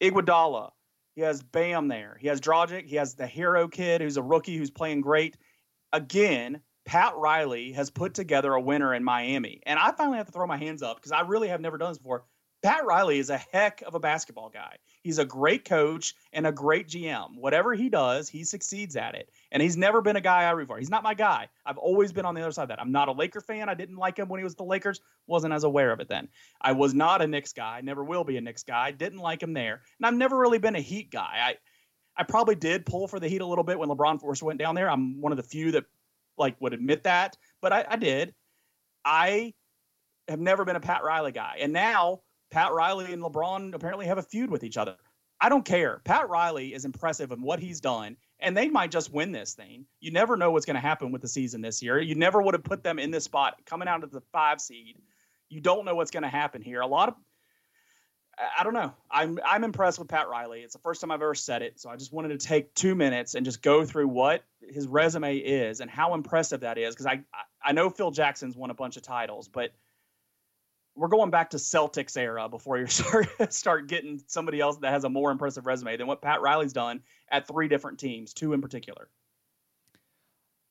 [0.01, 0.71] Iguodala,
[1.19, 2.15] he has Bam there.
[2.17, 2.85] He has Dragic.
[2.85, 5.35] He has the Herro kid who's a rookie who's playing great.
[5.91, 9.59] Again, Pat Riley has put together a winner in Miami.
[9.65, 11.91] And I finally have to throw my hands up because I really have never done
[11.91, 12.23] this before.
[12.63, 14.77] Pat Riley is a heck of a basketball guy.
[15.09, 17.35] He's a great coach and a great GM.
[17.35, 19.31] Whatever he does, he succeeds at it.
[19.51, 20.77] And he's never been a guy I root for.
[20.77, 21.47] He's not my guy.
[21.65, 22.79] I've always been on the other side of that.
[22.79, 23.69] I'm not a Laker fan.
[23.69, 25.01] I didn't like him when he was the Lakers.
[25.25, 26.27] Wasn't as aware of it then.
[26.61, 27.81] I was not a Knicks guy.
[27.81, 28.91] Never will be a Knicks guy.
[28.91, 29.81] Didn't like him there.
[29.97, 31.39] And I've never really been a Heat guy.
[31.41, 31.55] I
[32.15, 34.75] I probably did pull for the Heat a little bit when LeBron first went down
[34.75, 34.91] there.
[34.91, 35.85] I'm one of the few that
[36.37, 38.35] like would admit that, but I, I did.
[39.03, 39.55] I
[40.27, 42.21] have never been a Pat Riley guy, and now
[42.51, 44.95] Pat Riley and LeBron apparently have a feud with each other.
[45.41, 46.01] I don't care.
[46.03, 49.85] Pat Riley is impressive in what he's done, and they might just win this thing.
[50.01, 51.99] You never know what's going to happen with the season this year.
[51.99, 54.97] You never would have put them in this spot coming out of the five seed.
[55.47, 56.81] You don't know what's going to happen here.
[56.81, 57.15] A lot of
[58.57, 58.93] I don't know.
[59.11, 60.61] I'm I'm impressed with Pat Riley.
[60.61, 62.95] It's the first time I've ever said it, so I just wanted to take two
[62.95, 66.95] minutes and just go through what his resume is and how impressive that is.
[66.95, 67.21] Because I
[67.61, 69.71] I know Phil Jackson's won a bunch of titles, but
[70.99, 75.05] we're going back to Celtics era before you start start getting somebody else that has
[75.05, 78.61] a more impressive resume than what Pat Riley's done at three different teams, two in
[78.61, 79.07] particular.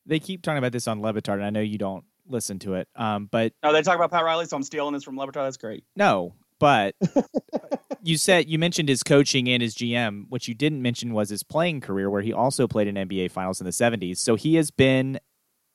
[0.05, 2.75] They keep talking about this on Le Batard, and I know you don't listen to
[2.75, 5.27] it, um, but no, they talk about Pat Riley, so I'm stealing this from Le
[5.27, 5.45] Batard.
[5.45, 5.83] That's great.
[5.95, 6.95] No, but
[8.03, 10.25] you said you mentioned his coaching and his GM.
[10.29, 13.59] What you didn't mention was his playing career, where he also played in NBA Finals
[13.59, 14.17] in the '70s.
[14.17, 15.19] So he has been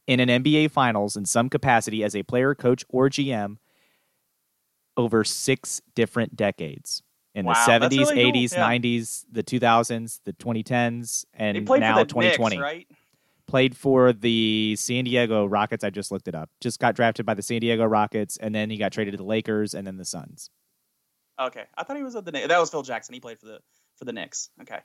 [0.06, 3.56] in an NBA Finals in some capacity as a player, coach, or GM
[4.96, 7.02] over six different decades
[7.34, 8.32] in Wow, the that's 70s, really cool.
[8.42, 8.68] 80s, Yeah.
[8.68, 12.56] 90s, the 2000s, the 2010s, and now for the 2020.
[12.56, 12.86] Knicks, right?
[13.46, 15.84] Played for the San Diego Rockets.
[15.84, 16.48] I just looked it up.
[16.60, 19.24] Just got drafted by the San Diego Rockets, and then he got traded to the
[19.24, 20.50] Lakers and then the Suns.
[21.40, 22.48] Okay, I thought he was at the Knicks.
[22.48, 23.12] That was Phil Jackson.
[23.12, 23.58] He played for the
[23.96, 24.50] for the Knicks.
[24.62, 24.78] Okay.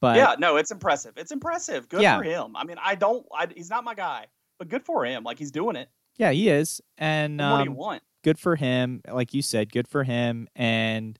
[0.00, 1.14] But yeah, no, it's impressive.
[1.16, 1.88] It's impressive.
[1.88, 2.18] Good Yeah.
[2.18, 2.54] for him.
[2.54, 3.24] I mean, I don't.
[3.34, 4.26] I, he's not my guy,
[4.58, 5.24] but good for him.
[5.24, 5.88] Like he's doing it.
[6.18, 6.80] Yeah, he is.
[6.98, 8.02] And what do you um, want?
[8.26, 9.00] Good for him.
[9.08, 10.48] Like you said, good for him.
[10.56, 11.16] And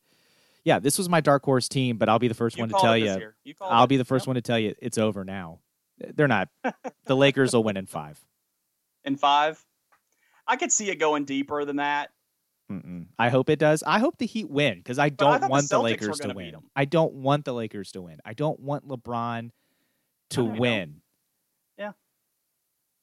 [0.64, 2.74] yeah, this was my dark horse team, but I'll be the first You one to
[2.80, 3.32] tell you.
[3.44, 3.86] You I'll it.
[3.86, 4.26] be the first Yep.
[4.26, 5.61] one to tell you it's over now.
[5.98, 6.48] They're not.
[7.04, 8.18] the Lakers will win in five.
[9.04, 9.64] in five.
[10.48, 12.11] I could see it going deeper than that.
[12.72, 13.07] Mm-mm.
[13.16, 13.84] I hope it does.
[13.86, 16.57] I hope the Heat win because I don't the want the, were Lakers to win.
[16.74, 18.18] I don't want the Lakers to win.
[18.24, 19.50] I don't want LeBron
[20.30, 20.61] to I know.
[20.61, 21.00] win.
[21.78, 21.92] Yeah.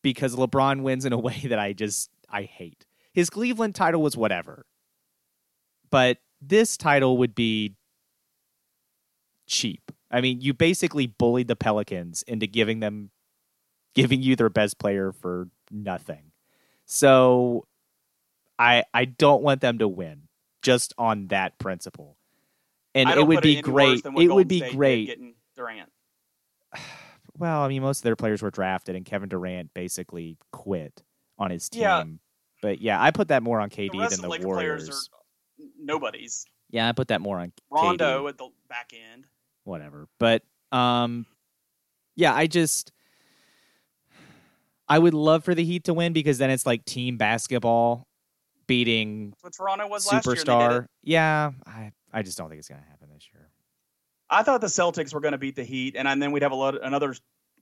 [0.02, 2.86] Because LeBron wins in a way that I just I hate.
[3.14, 4.66] His Cleveland title was whatever.
[5.90, 7.76] But this title would be
[9.48, 9.92] cheap.
[10.10, 13.12] I mean, you basically bullied the Pelicans into giving them
[13.96, 16.32] giving you their best player for nothing.
[16.86, 17.66] So
[18.60, 20.24] I I don't want them to win
[20.62, 22.18] just on that principle.
[22.96, 24.00] And it would be great.
[24.00, 25.06] It Golden would be State great.
[25.08, 25.90] getting Durant.
[27.36, 31.02] Well, I mean, most of their players were drafted, and Kevin Durant basically quit
[31.40, 31.82] on his team.
[31.82, 32.04] Yeah.
[32.64, 34.86] But yeah, I put that more on The KD rest than the the Warriors.
[34.86, 35.10] players
[35.60, 36.46] are nobodies.
[36.70, 38.30] Yeah, I put that more on Rondo KD.
[38.30, 39.26] at the back end.
[39.66, 40.08] Whatever.
[40.18, 41.26] But um,
[42.16, 42.94] yeah, I just
[44.88, 48.08] I would love for the Heat to win because then it's like team basketball
[48.66, 50.32] beating That's what Toronto was last year.
[50.32, 50.86] and they did superstar.
[51.04, 53.50] Yeah, I I just don't think it's gonna happen this year.
[54.30, 56.56] I thought the Celtics were going to beat the Heat, and, then we'd have a
[56.56, 57.14] lot another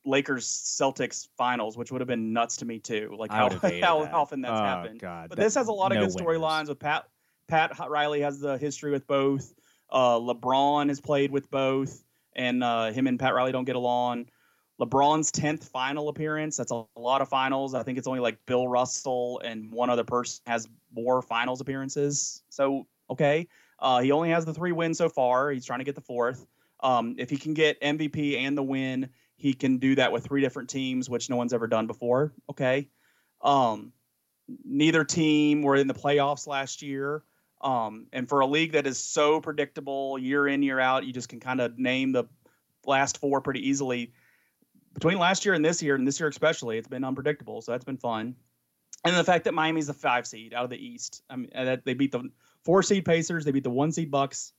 [0.06, 3.16] Lakers Celtics finals, which would have been nuts to me too.
[3.18, 4.14] Like how would have hated how that.
[4.14, 5.00] often that's oh, happened.
[5.00, 7.08] God, But that- this has a lot of no good storylines with Pat.
[7.48, 9.54] Pat Riley has the history with both.
[9.90, 14.28] Uh, LeBron has played with both, and uh, him and Pat Riley don't get along.
[14.80, 16.58] LeBron's tenth final appearance.
[16.58, 17.76] That's a lot of finals.
[17.76, 22.42] I think it's only like Bill Russell and one other person has more finals appearances.
[22.50, 23.48] So okay,
[23.80, 25.52] uh, he only has the three wins so far.
[25.52, 26.48] He's trying to get the fourth.
[26.80, 29.10] Um, if he can get MVP and the win,
[29.42, 32.32] he can do that with three different teams, which no one's ever done before.
[32.48, 32.90] Okay.
[33.42, 33.92] Um,
[34.64, 37.24] neither team were in the playoffs last year.
[37.60, 41.28] Um, and for a league that is so predictable year in, year out, you just
[41.28, 42.26] can kind of name the
[42.86, 44.14] last four pretty easily.
[44.94, 47.62] Between last year and this year, and this year especially, it's been unpredictable.
[47.64, 48.36] So that's been fun.
[49.04, 51.24] And the fact that Miami's the five seed out of the East.
[51.32, 52.30] I mean, that they beat the
[52.64, 54.54] four seed Pacers, they beat the one seed Bucks,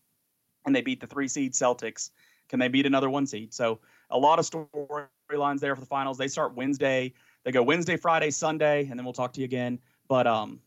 [0.67, 2.11] and they beat the three seed Celtics.
[2.49, 3.55] Can they beat another one seed?
[3.55, 3.81] So
[4.13, 6.19] a lot of storylines there for the finals.
[6.19, 7.13] They start Wednesday.
[7.45, 9.81] They go Wednesday, Friday, Sunday, and then we'll talk to you again.
[10.07, 10.61] But um,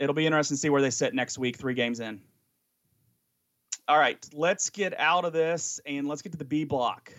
[0.00, 2.20] it'll be interesting to see where they sit next week, three games in.
[3.86, 7.12] All right, let's get out of this and let's get to the B block.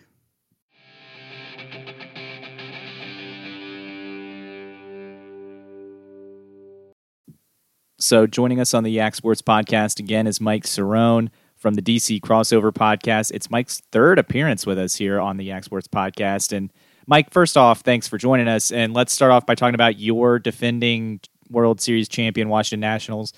[7.99, 11.29] So joining us on the Yak Sports podcast again is Mike Cerrone
[11.63, 13.31] from the DC Crossover podcast.
[13.33, 16.51] It's Mike's third appearance with us here on the Yak Sports podcast.
[16.55, 16.71] And
[17.07, 18.69] Mike, first off, thanks for joining us.
[18.69, 23.31] And let's start off by talking about your defending World Series champion Washington Nationals.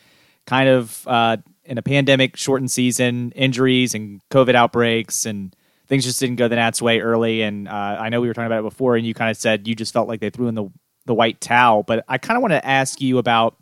[0.47, 5.55] Kind of uh, in a pandemic shortened season, injuries and COVID outbreaks, and
[5.88, 7.43] things just didn't go the Nats' way early.
[7.43, 9.67] And uh, I know we were talking about it before, and you kind of said
[9.67, 10.67] you just felt like they threw in the
[11.05, 11.84] the white towel.
[11.84, 13.55] But I kind of want to ask you about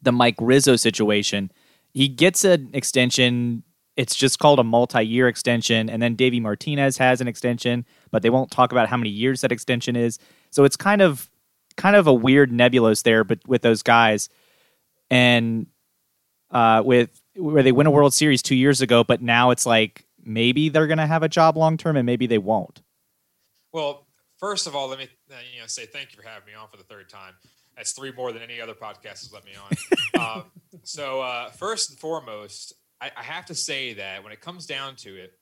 [0.00, 1.52] the Mike Rizzo situation.
[1.92, 3.62] He gets an extension.
[3.96, 8.30] It's just called a multi-year extension, and then Davey Martinez has an extension, but they
[8.30, 10.18] won't talk about how many years that extension is.
[10.50, 11.30] So it's kind of
[11.76, 14.28] kind of a weird nebulous there, but with those guys,
[15.10, 15.66] and
[16.50, 20.04] uh, with where they win a World Series two years ago, but now it's like
[20.22, 22.82] maybe they're going to have a job long term, and maybe they won't.
[23.72, 24.06] Well,
[24.38, 25.08] first of all, let me
[25.52, 27.34] you know say thank you for having me on for the third time.
[27.80, 30.20] That's three more than any other podcast has let me on.
[30.42, 30.44] um,
[30.82, 34.96] so uh, first and foremost, I, I have to say that when it comes down
[34.96, 35.32] to it,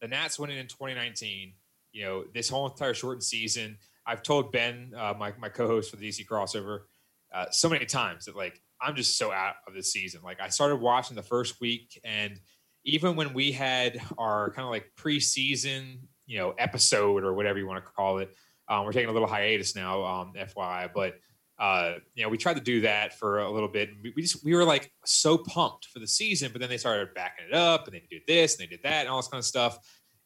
[0.00, 1.52] the Nats winning in 2019,
[1.92, 3.76] you know, this whole entire shortened season,
[4.06, 6.84] I've told Ben, uh, my, my co-host for the DC crossover,
[7.30, 10.22] uh, so many times that like, I'm just so out of this season.
[10.24, 12.40] Like I started watching the first week and
[12.84, 17.66] even when we had our kind of like preseason, you know, episode or whatever you
[17.66, 18.34] want to call it,
[18.66, 21.16] um, we're taking a little hiatus now, um, FYI, but
[21.58, 23.90] uh, you know, we tried to do that for a little bit.
[24.02, 27.14] We, we just we were like so pumped for the season, but then they started
[27.14, 29.38] backing it up, and they did this and they did that and all this kind
[29.38, 29.78] of stuff.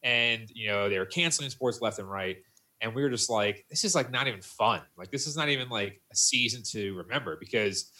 [0.03, 2.37] And you know, they were canceling sports left and right,
[2.81, 4.81] and we were just like, this is like not even fun.
[4.97, 7.91] Like this is not even like a season to remember because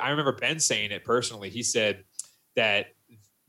[0.00, 1.50] I remember Ben saying it personally.
[1.50, 2.04] He said
[2.56, 2.86] that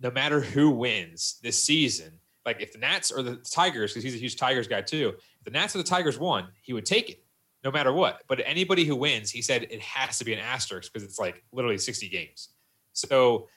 [0.01, 4.15] no matter who wins this season, like if the Nats or the Tigers, because he's
[4.15, 7.09] a huge Tigers guy too, if the Nats or the Tigers won, he would take
[7.09, 7.23] it
[7.63, 8.23] no matter what.
[8.27, 11.43] But anybody who wins, he said it has to be an asterisk because it's like
[11.51, 12.49] literally 60 games.
[12.93, 13.47] So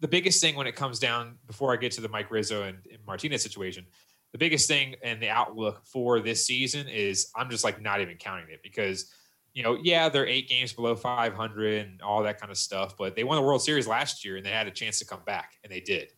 [0.00, 2.78] the biggest thing when it comes down, before I get to the Mike Rizzo and,
[2.90, 3.86] and Martinez situation,
[4.32, 8.16] the biggest thing and the outlook for this season is I'm just like not even
[8.16, 9.12] counting it because
[9.54, 13.14] you know, yeah, they're eight games below 500 and all that kind of stuff, but
[13.14, 15.52] they won the World Series last year and they had a chance to come back,
[15.62, 16.10] and they did.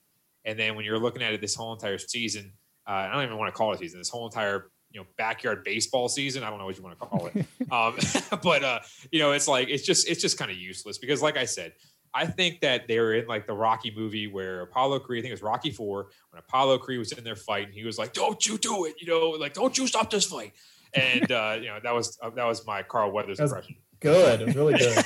[0.47, 2.53] And then when you're looking at it this whole entire season,
[2.89, 4.01] uh, I don't even want to call it a season.
[4.01, 6.43] This whole entire you know backyard baseball season.
[6.43, 7.37] I don't know what you want to call it,
[7.71, 8.81] um, but uh,
[9.13, 11.75] you know, it's like it's just it's just kind of useless because, like I said,
[12.15, 15.31] I think that they were in like the Rocky movie where Apollo Creed, I think
[15.33, 18.47] it was Rocky Four, when Apollo Creed was in there fighting, he was like, "Don't
[18.47, 20.55] you do it," you know, like "Don't you stop this fight."
[20.95, 23.77] And uh, you know that was uh, that was my Carl Weathers impression.
[24.01, 25.05] Good, it was really good.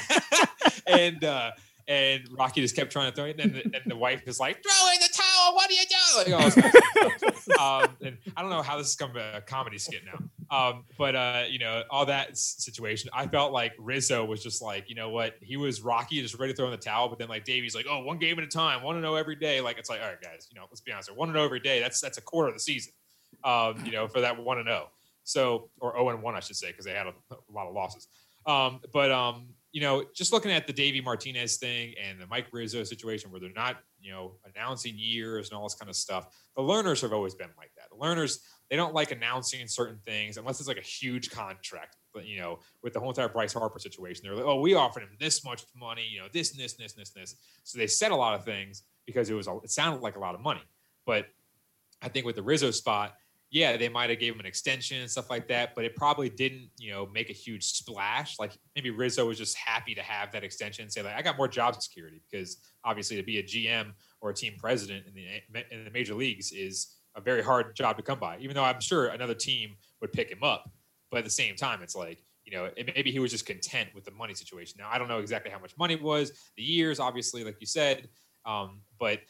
[0.87, 1.51] and uh,
[1.91, 4.39] and Rocky just kept trying to throw it, and then the, and the wife is
[4.39, 5.55] like, "Throw in the towel!
[5.57, 9.41] What are you doing?" Like, um, and I don't know how this has become a
[9.41, 13.11] comedy skit now, um, but uh, you know all that situation.
[13.13, 15.35] I felt like Rizzo was just like, you know what?
[15.43, 17.87] He was Rocky, just ready to throw in the towel, but then like Davey's like,
[17.91, 20.07] "Oh, one game at a time, one to know every day." Like it's like, all
[20.07, 21.81] right, guys, you know, let's be honest, one to know every day.
[21.81, 22.93] That's that's a quarter of the season,
[23.43, 24.87] um, you know, for that one to know.
[25.25, 27.75] So or zero and one, I should say, because they had a, a, lot of
[27.75, 28.07] losses.
[28.47, 32.47] Um, but um, you know, just looking at the Davey Martinez thing and the Mike
[32.53, 36.27] Rizzo situation where they're not, you know, announcing years and all this kind of stuff.
[36.57, 37.85] The Lerners have always been like that.
[37.91, 41.97] The Lerners, they don't like announcing certain things unless it's like a huge contract.
[42.13, 45.05] But you know, with the whole entire Bryce Harper situation, they're like, oh, we offered
[45.05, 47.37] him this much money, you know, this and this and this and this and this.
[47.63, 50.35] So they said a lot of things because it was it sounded like a lot
[50.35, 50.63] of money.
[51.07, 51.27] But
[52.03, 53.15] I think with the Rizzo spot,
[53.51, 56.31] yeah, they might have gave him an extension and stuff like that, but it probably
[56.31, 58.39] didn't, you know, make a huge splash.
[58.39, 61.37] Like maybe Rizzo was just happy to have that extension and say like, I got
[61.37, 65.75] more job security because obviously to be a GM or a team president in the
[65.75, 68.39] in the major leagues is a very hard job to come by.
[68.39, 70.71] Even though I'm sure another team would pick him up,
[71.11, 73.91] but at the same time, it's like you know, it, maybe he was just content
[73.95, 74.77] with the money situation.
[74.79, 77.67] Now I don't know exactly how much money it was, the years, obviously, like you
[77.67, 78.09] said,
[78.47, 79.21] um, but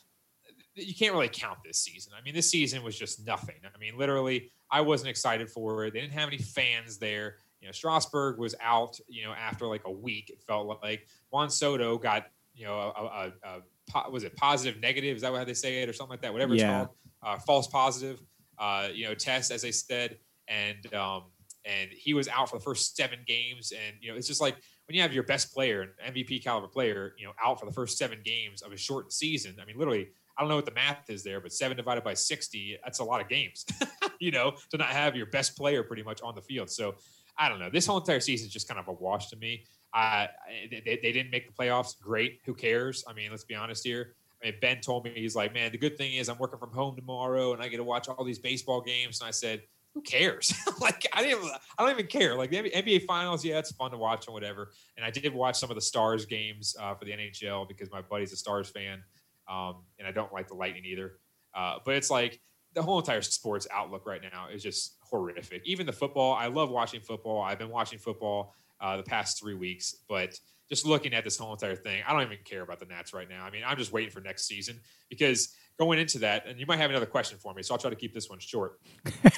[0.74, 2.12] you can't really count this season.
[2.18, 3.56] I mean, this season was just nothing.
[3.64, 5.92] I mean, literally, I wasn't excited for it.
[5.92, 7.36] They didn't have any fans there.
[7.60, 8.98] You know, Strasburg was out.
[9.08, 13.32] You know, after like a week, it felt like Juan Soto got you know a,
[13.44, 13.62] a,
[13.96, 15.16] a was it positive negative?
[15.16, 16.32] Is that how they say it or something like that?
[16.32, 16.82] Whatever yeah.
[16.82, 18.20] it's called, uh, false positive.
[18.58, 21.24] Uh, you know, test as they said, and um,
[21.64, 23.72] and he was out for the first seven games.
[23.72, 24.56] And you know, it's just like
[24.86, 27.72] when you have your best player, an MVP caliber player, you know, out for the
[27.72, 29.56] first seven games of a shortened season.
[29.60, 32.14] I mean, literally I don't know what the math is there, but seven divided by
[32.14, 33.66] 60, that's a lot of games,
[34.20, 36.70] you know, to not have your best player pretty much on the field.
[36.70, 36.94] So
[37.38, 37.70] I don't know.
[37.70, 39.64] This whole entire season is just kind of a wash to me.
[39.92, 40.26] Uh,
[40.70, 41.98] they, they didn't make the playoffs.
[41.98, 42.40] Great.
[42.44, 43.04] Who cares?
[43.08, 44.14] I mean, let's be honest here.
[44.42, 46.70] I mean, Ben told me, he's like, man, the good thing is I'm working from
[46.70, 49.20] home tomorrow and I get to watch all these baseball games.
[49.20, 49.62] And I said,
[49.94, 50.54] who cares?
[50.80, 51.44] like I didn't,
[51.78, 52.36] I don't even care.
[52.36, 54.70] Like the NBA finals, yeah, it's fun to watch and whatever.
[54.96, 58.00] And I did watch some of the Stars games uh, for the NHL because my
[58.00, 59.02] buddy's a Stars fan.
[59.50, 61.14] Um, and I don't like the Lightning either.
[61.54, 62.40] Uh, but it's like
[62.74, 65.62] the whole entire sports outlook right now is just horrific.
[65.64, 67.42] Even the football, I love watching football.
[67.42, 70.38] I've been watching football uh, the past three weeks, but
[70.68, 73.28] just looking at this whole entire thing, I don't even care about the Nats right
[73.28, 73.44] now.
[73.44, 74.78] I mean, I'm just waiting for next season
[75.08, 77.90] because going into that, and you might have another question for me, so I'll try
[77.90, 78.78] to keep this one short,
[79.24, 79.32] um,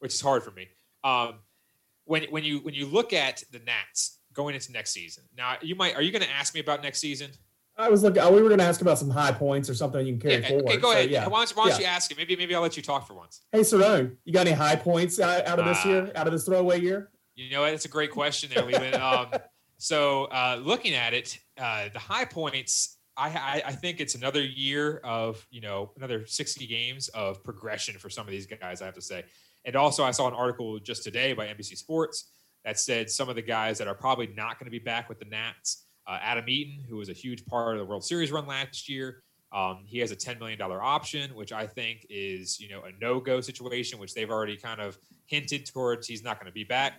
[0.00, 0.68] which is hard for me.
[1.02, 1.36] Um,
[2.04, 5.74] when when you when you look at the Nats going into next season, now you
[5.74, 7.30] might are you going to ask me about next season?
[7.82, 8.22] I was looking.
[8.32, 10.48] We were going to ask about some high points or something you can carry yeah,
[10.48, 10.66] forward.
[10.66, 11.10] Okay, go ahead.
[11.10, 11.26] yeah.
[11.26, 11.80] Why don't, why don't yeah.
[11.80, 12.16] you ask it?
[12.16, 13.42] Maybe maybe I'll let you talk for once.
[13.50, 16.12] Hey, Cerrone, you got any high points out of this uh, year?
[16.14, 17.10] Out of this throwaway year?
[17.34, 18.94] You know, it's a great question there, Leland.
[18.94, 19.26] um,
[19.78, 22.98] so uh, looking at it, uh, the high points.
[23.14, 27.98] I, I, I think it's another year of you know another 60 games of progression
[27.98, 28.80] for some of these guys.
[28.80, 29.24] I have to say,
[29.64, 32.30] and also I saw an article just today by NBC Sports
[32.64, 35.18] that said some of the guys that are probably not going to be back with
[35.18, 38.46] the Nats uh, Adam Eaton, who was a huge part of the World Series run
[38.46, 39.22] last year.
[39.52, 43.40] Um, he has a $10 million option, which I think is, you know, a no-go
[43.40, 46.94] situation, which they've already kind of hinted towards he's not going to be back.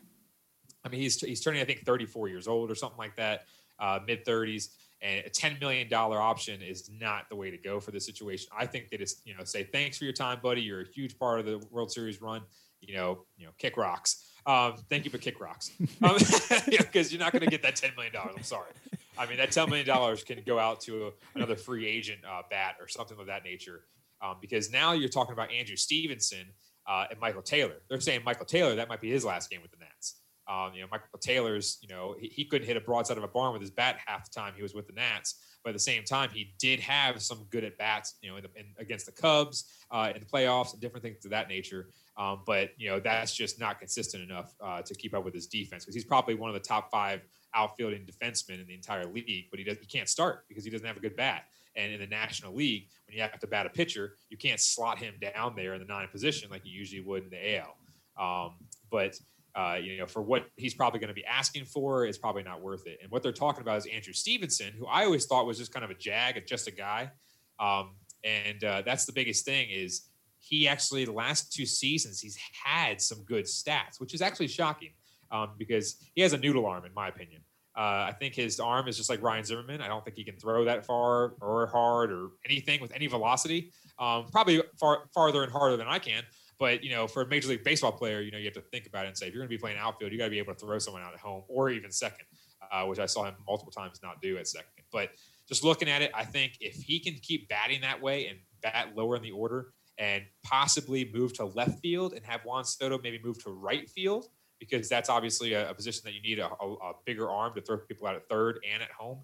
[0.85, 3.45] I mean, he's, he's turning, I think, 34 years old or something like that,
[3.79, 4.69] uh, mid 30s.
[5.01, 8.49] And a $10 million option is not the way to go for this situation.
[8.57, 10.61] I think they just, you know, say, thanks for your time, buddy.
[10.61, 12.41] You're a huge part of the World Series run.
[12.81, 14.32] You know, you know, kick rocks.
[14.45, 15.71] Um, thank you for kick rocks.
[15.79, 16.63] Because um,
[17.09, 18.13] you're not going to get that $10 million.
[18.15, 18.71] I'm sorry.
[19.17, 22.75] I mean, that $10 million can go out to a, another free agent uh, bat
[22.79, 23.85] or something of that nature.
[24.21, 26.47] Um, because now you're talking about Andrew Stevenson
[26.87, 27.75] uh, and Michael Taylor.
[27.89, 30.15] They're saying Michael Taylor, that might be his last game with the Nats.
[30.47, 33.29] Um, you know, Michael Taylor's, you know, he, he, couldn't hit a broadside of a
[33.29, 35.35] barn with his bat half the time he was with the Nats.
[35.63, 38.43] But at the same time, he did have some good at bats, you know, in
[38.43, 41.87] the, in, against the Cubs uh, in the playoffs and different things of that nature.
[42.15, 45.47] Um, but you know, that's just not consistent enough uh, to keep up with his
[45.47, 47.21] defense because he's probably one of the top five
[47.55, 49.45] outfielding defensemen in the entire league.
[49.49, 51.45] But he does he can't start because he doesn't have a good bat.
[51.75, 54.99] And in the National League, when you have to bat a pitcher, you can't slot
[54.99, 57.75] him down there in the nine position like you usually would in the AL.
[58.15, 58.53] Um,
[58.91, 59.19] but
[59.55, 62.61] uh, you know, for what he's probably going to be asking for, it's probably not
[62.61, 62.99] worth it.
[63.01, 65.83] And what they're talking about is Andrew Stevenson, who I always thought was just kind
[65.83, 67.11] of a jag, just a guy.
[67.59, 67.91] Um,
[68.23, 70.07] and uh, that's the biggest thing is
[70.43, 74.91] he actually the last two seasons he's had some good stats, which is actually shocking
[75.31, 77.41] um, because he has a noodle arm in my opinion.
[77.75, 79.81] Uh, I think his arm is just like Ryan Zimmerman.
[79.81, 83.71] I don't think he can throw that far or hard or anything with any velocity.
[83.97, 86.23] Um, probably far farther and harder than I can.
[86.59, 88.85] But you know, for a major league baseball player, you know, you have to think
[88.85, 90.37] about it and say, if you're going to be playing outfield, you got to be
[90.37, 92.25] able to throw someone out at home or even second,
[92.71, 94.69] uh, which I saw him multiple times not do at second.
[94.91, 95.09] But
[95.47, 98.89] just looking at it, I think if he can keep batting that way and bat
[98.95, 103.19] lower in the order and possibly move to left field and have Juan Soto maybe
[103.23, 104.27] move to right field
[104.59, 107.61] because that's obviously a, a position that you need a, a, a, bigger arm to
[107.61, 109.19] throw people out at third and at home.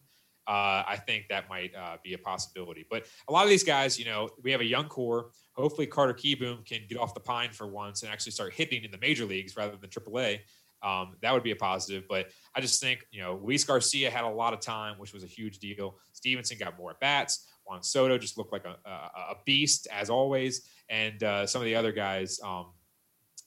[0.48, 2.86] Uh, I think that might uh, be a possibility.
[2.90, 5.30] But a lot of these guys, you know, we have a young core.
[5.54, 8.90] Hopefully, Carter Kieboom can get off the pine for once and actually start hitting in
[8.90, 10.40] the major leagues rather than AAA.
[10.82, 12.06] Um, that would be a positive.
[12.10, 15.24] But I just think, you know, Luis Garcia had a lot of time, which was
[15.24, 16.00] a huge deal.
[16.14, 17.46] Stevenson got more at bats.
[17.70, 18.92] Juan Soto just looked like a, a,
[19.32, 20.68] a beast as always.
[20.90, 22.72] And uh, some of the other guys, um,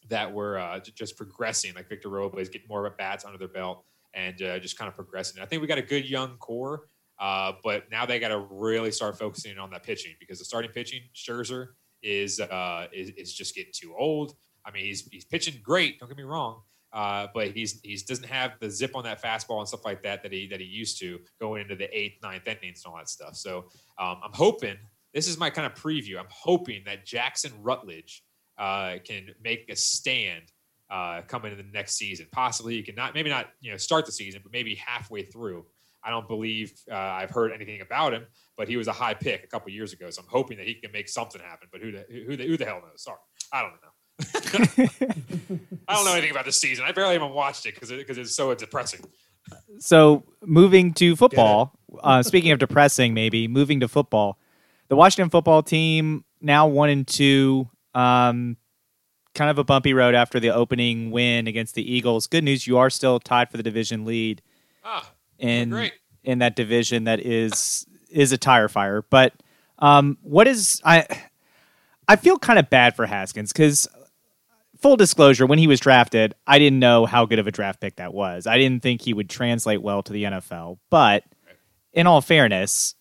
[0.09, 3.85] that were uh, just progressing, like Victor Robles, getting more at bats under their belt
[4.15, 5.43] and uh, just kind of progressing.
[5.43, 8.91] I think we got a good young core, uh, but now they got to really
[8.91, 11.69] start focusing on that pitching because the starting pitching, Scherzer,
[12.03, 14.35] is, uh, is is just getting too old.
[14.67, 16.01] I mean, he's he's pitching great.
[16.01, 16.63] Don't get me wrong.
[16.93, 20.23] Uh, but he's he's doesn't have the zip on that fastball and stuff like that
[20.23, 23.09] that he that he used to going into the eighth, ninth innings and all that
[23.09, 23.35] stuff.
[23.35, 23.65] So
[23.99, 24.77] um, I'm hoping
[25.15, 26.19] this is my kind of preview.
[26.19, 28.23] I'm hoping that Jackson Rutledge
[28.59, 30.45] uh, can make a stand
[30.91, 32.27] uh, coming in the next season.
[32.33, 35.65] Possibly he can not, maybe not, you know, start the season, but maybe halfway through.
[36.05, 38.27] I don't believe uh, I've heard anything about him,
[38.57, 40.75] but he was a high pick a couple years ago, so I'm hoping that he
[40.75, 41.69] can make something happen.
[41.71, 43.05] But who the who the, who the hell knows?
[43.05, 43.19] Sorry,
[43.53, 43.92] I don't know.
[44.21, 46.85] I don't know anything about the season.
[46.87, 49.01] I barely even watched it because because it, it's so depressing.
[49.79, 51.73] So moving to football.
[52.03, 54.39] Uh, speaking of depressing, maybe moving to football,
[54.89, 57.69] the Washington football team now one and two.
[57.95, 58.57] Um,
[59.35, 62.27] kind of a bumpy road after the opening win against the Eagles.
[62.27, 64.43] Good news, you are still tied for the division lead.
[64.85, 65.93] Ah, in great.
[66.25, 69.03] in that division that is is a tire fire.
[69.03, 69.35] But
[69.79, 71.07] um, what is I?
[72.09, 73.89] I feel kind of bad for Haskins because
[74.83, 77.97] full disclosure, when he was drafted, I didn't know how good of a draft pick
[77.97, 78.47] that was.
[78.47, 80.79] I didn't think he would translate well to the NFL.
[80.91, 81.25] But
[81.93, 82.95] in all fairness,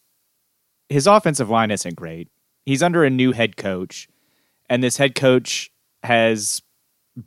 [0.90, 2.30] his offensive line isn't great.
[2.66, 4.08] He's under a new head coach
[4.72, 5.70] and this head coach
[6.02, 6.62] has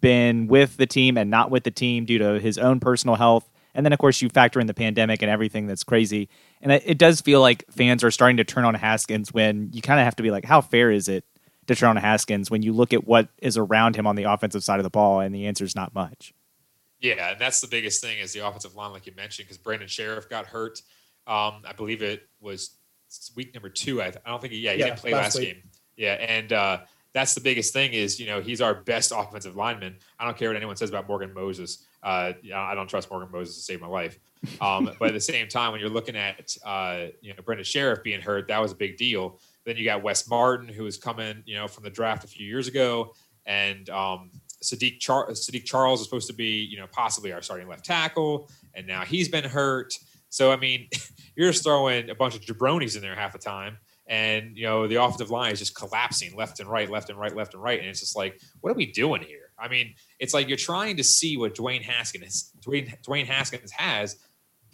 [0.01, 3.51] been with the team and not with the team due to his own personal health.
[3.75, 6.31] And then, of course, you factor in the pandemic and everything that's crazy.
[6.63, 10.01] And it, does feel like fans are starting to turn on Haskins when you kind
[10.01, 11.27] of have to be like, how fair is it
[11.67, 14.65] to turn on Haskins when you look at what is around him on the offensive
[14.65, 15.21] side of the ball?
[15.21, 16.35] And the answer is not much.
[17.01, 19.89] Yeah, and that's the biggest thing is the offensive line, like you mentioned, because Brandon
[19.89, 20.81] Scherff got hurt.
[21.27, 22.71] Um, I believe it was
[23.37, 24.01] week number two.
[24.01, 25.63] I, I don't think he, yeah, he yeah, didn't play last, last game.
[25.97, 26.81] Yeah, and uh,
[27.13, 29.97] that's the biggest thing is you know he's our best offensive lineman.
[30.19, 31.87] I don't care what anyone says about Morgan Moses.
[32.03, 34.19] Uh, I don't trust Morgan Moses to save my life.
[34.61, 38.03] Um, but at the same time, when you're looking at uh, you know Brendan Scherff
[38.03, 39.39] being hurt, that was a big deal.
[39.65, 42.47] Then you got Wes Martin, who was coming you know from the draft a few
[42.47, 43.15] years ago,
[43.47, 44.31] and um,
[44.63, 48.51] Saahdiq, Char- Saahdiq Charles is supposed to be you know possibly our starting left tackle,
[48.75, 49.95] and now he's been hurt.
[50.29, 50.89] So I mean,
[51.37, 54.87] you're just throwing a bunch of jabronis in there half the time and you know
[54.87, 57.79] the offensive line is just collapsing left and right, left and right, left and right,
[57.79, 59.51] and it's just like, what are we doing here?
[59.59, 64.17] I mean, it's like you're trying to see what Dwayne Haskins Dwayne, Dwayne Haskins has.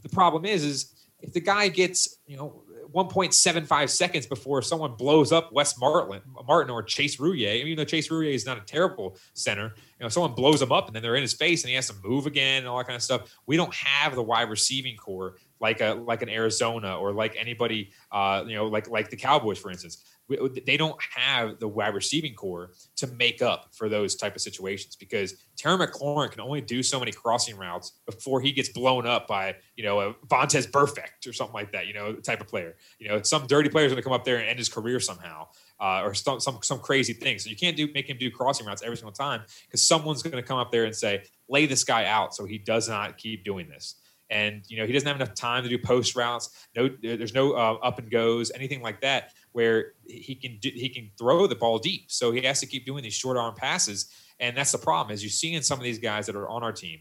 [0.03, 2.63] The problem is, is if the guy gets you know
[2.95, 7.55] 1.75 seconds before someone blows up Wes Martin, Martin or Chase Roullier.
[7.55, 10.87] Even though Chase Roullier is not a terrible center, you know, someone blows him up
[10.87, 12.87] and then they're in his face and he has to move again and all that
[12.87, 13.35] kind of stuff.
[13.47, 17.91] We don't have the wide receiving core like a like an Arizona or like anybody,
[18.11, 20.05] uh, you know, like like the Cowboys, for instance
[20.67, 24.97] they don't have the wide receiving core to make up for those type of situations
[24.97, 29.27] because Terry McLaurin can only do so many crossing routes before he gets blown up
[29.27, 31.87] by you know a Vontaze Burfict or something like that.
[31.87, 32.77] You know, type of player.
[32.99, 35.01] You know, some dirty player is going to come up there and end his career
[35.01, 35.49] somehow,
[35.81, 37.39] uh, or some, some some crazy thing.
[37.39, 40.37] So you can't do make him do crossing routes every single time because someone's going
[40.37, 43.45] to come up there and say, "Lay this guy out," so he does not keep
[43.45, 43.97] doing this
[44.31, 46.67] and you know he doesn't have enough time to do post routes.
[46.77, 50.89] No, there's no uh, up and goes, anything like that where he can do, he
[50.89, 52.11] can throw the ball deep.
[52.11, 55.13] So he has to keep doing these short arm passes, and that's the problem.
[55.13, 57.01] As you see in some of these guys that are on our team,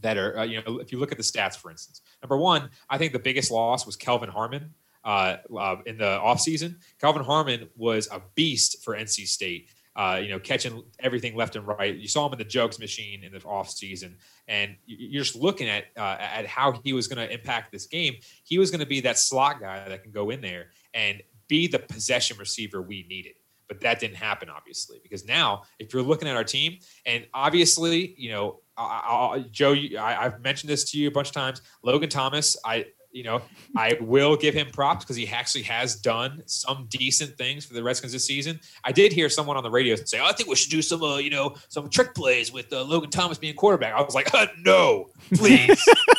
[0.00, 2.70] that are uh, you know if you look at the stats, for instance, number one,
[2.88, 4.74] I think the biggest loss was Kelvin Harmon.
[5.04, 9.70] Uh, uh, in the offseason, Kelvin Harmon was a beast for NC State.
[9.96, 11.96] Uh, you know, catching everything left and right.
[11.96, 14.14] You saw him in the jugs machine in the offseason,
[14.46, 18.14] and you're just looking at uh, at how he was going to impact this game.
[18.44, 21.66] He was going to be that slot guy that can go in there and be
[21.66, 23.34] the possession receiver we needed.
[23.68, 28.14] But that didn't happen, obviously, because now if you're looking at our team, and obviously,
[28.16, 31.60] you know, I, I, Joe, I, I've mentioned this to you a bunch of times.
[31.82, 33.42] Logan Thomas, I you know,
[33.76, 37.82] I will give him props because he actually has done some decent things for the
[37.82, 38.60] Redskins this season.
[38.84, 41.02] I did hear someone on the radio say, oh, "I think we should do some,
[41.02, 44.32] uh, you know, some trick plays with uh, Logan Thomas being quarterback." I was like,
[44.34, 45.82] uh, "No, please,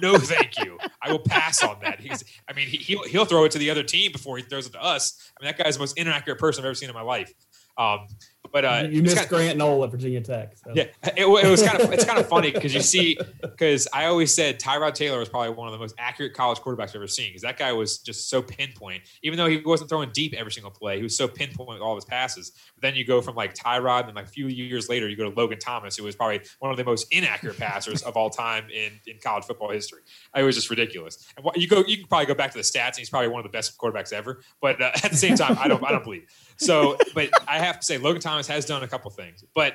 [0.12, 0.78] no, thank you.
[1.02, 3.70] I will pass on that." He's, I mean, he, he'll he'll throw it to the
[3.70, 5.32] other team before he throws it to us.
[5.38, 7.32] I mean, that guy's the most inaccurate person I've ever seen in my life.
[7.78, 8.06] Um,
[8.52, 10.56] but uh, you missed kinda, Grant Knoll at Virginia Tech.
[10.56, 10.72] So.
[10.74, 14.06] Yeah, it, it, was kind of it's kind of funny because you see because I
[14.06, 17.06] always said Tyrod Taylor was probably one of the most accurate college quarterbacks I've ever
[17.06, 19.02] seen because that guy was just so pinpoint.
[19.22, 21.92] Even though he wasn't throwing deep every single play, he was so pinpoint with all
[21.92, 22.52] of his passes.
[22.74, 25.30] But then you go from like Tyrod, and like a few years later, you go
[25.30, 28.64] to Logan Thomas, who was probably one of the most inaccurate passers of all time
[28.70, 30.00] in, in college football history.
[30.34, 31.32] It was just ridiculous.
[31.36, 33.40] And you go, you can probably go back to the stats, and he's probably one
[33.40, 34.42] of the best quarterbacks ever.
[34.60, 36.26] But uh, at the same time, I don't I don't believe.
[36.60, 39.74] So, but I have to say, Logan Thomas has done a couple things, but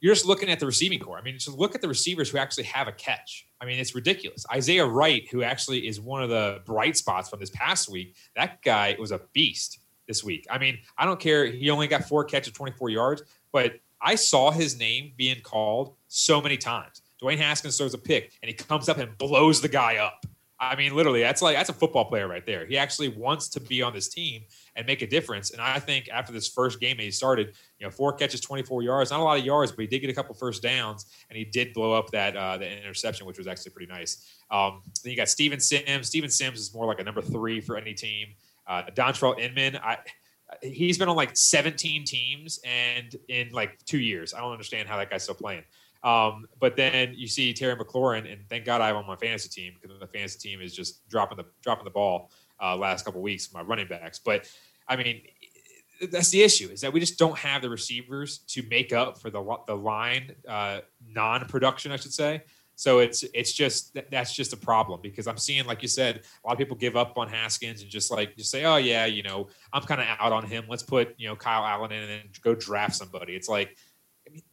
[0.00, 1.16] you're just looking at the receiving core.
[1.16, 3.46] I mean, just look at the receivers who actually have a catch.
[3.60, 4.44] I mean, it's ridiculous.
[4.52, 8.60] Isaiah Wright, who actually is one of the bright spots from this past week, that
[8.62, 9.78] guy was a beast
[10.08, 10.46] this week.
[10.50, 11.46] I mean, I don't care.
[11.46, 13.22] He only got four catches, 24 yards,
[13.52, 17.02] but I saw his name being called so many times.
[17.22, 20.26] Dwayne Haskins throws a pick and he comes up and blows the guy up.
[20.58, 22.66] I mean, literally, that's like that's a football player right there.
[22.66, 24.42] He actually wants to be on this team
[24.76, 25.50] and make a difference.
[25.50, 29.10] And I think after this first game he started, you know, four catches, 24 yards,
[29.10, 31.44] not a lot of yards, but he did get a couple first downs, and he
[31.44, 34.40] did blow up that uh, the interception, which was actually pretty nice.
[34.50, 36.06] Um, then you got Steven Sims.
[36.06, 38.28] Steven Sims is more like a number three for any team.
[38.66, 39.98] Uh, Dontrelle Inman, I
[40.62, 44.34] he's been on like 17 teams and in like two years.
[44.34, 45.64] I don't understand how that guy's still playing.
[46.02, 49.48] Um, but then you see Terry McLaurin, and thank God I have on my fantasy
[49.48, 52.30] team because the fantasy team is just dropping the dropping the ball
[52.62, 53.52] uh, last couple weeks.
[53.52, 54.50] My running backs, but
[54.88, 55.22] I mean
[56.12, 59.30] that's the issue is that we just don't have the receivers to make up for
[59.30, 62.42] the the line uh, non production, I should say.
[62.76, 66.46] So it's it's just that's just a problem because I'm seeing, like you said, a
[66.46, 69.22] lot of people give up on Haskins and just like just say, oh yeah, you
[69.22, 70.66] know, I'm kind of out on him.
[70.68, 73.34] Let's put you know Kyle Allen in and go draft somebody.
[73.34, 73.78] It's like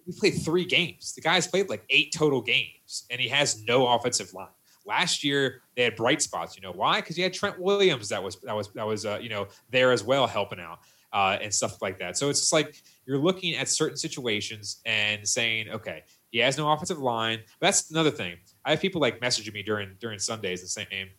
[0.05, 1.13] we played three games.
[1.13, 4.47] The guy's played like eight total games, and he has no offensive line.
[4.85, 6.55] Last year they had bright spots.
[6.55, 6.99] You know why?
[6.99, 9.91] Because you had Trent Williams that was that was that was uh, you know there
[9.91, 10.79] as well helping out
[11.13, 12.17] uh, and stuff like that.
[12.17, 16.69] So it's just like you're looking at certain situations and saying, okay, he has no
[16.71, 17.39] offensive line.
[17.59, 18.37] But that's another thing.
[18.65, 21.09] I have people like messaging me during during Sundays and saying,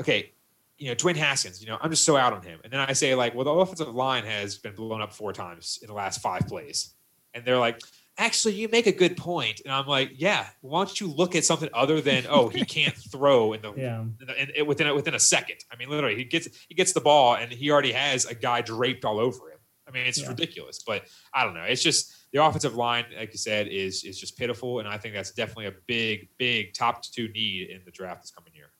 [0.00, 0.32] okay,
[0.78, 2.60] you know, Dwayne Haskins, you know, I'm just so out on him.
[2.64, 5.78] And then I say, like, well, the offensive line has been blown up four times
[5.80, 6.95] in the last five plays
[7.36, 7.80] and they're like,
[8.18, 9.60] actually, you make a good point.
[9.64, 12.94] And I'm like, yeah, why don't you look at something other than, oh, he can't
[12.94, 14.00] throw in the, yeah.
[14.00, 15.58] in the in, within a, within a second.
[15.70, 18.62] I mean, literally, he gets he gets the ball and he already has a guy
[18.62, 19.58] draped all over him.
[19.88, 20.28] I mean, it's yeah.
[20.28, 20.82] ridiculous.
[20.84, 21.62] But I don't know.
[21.62, 25.14] It's just the offensive line, like you said, is is just pitiful, and I think
[25.14, 28.70] that's definitely a big, big top two need in the draft this coming year.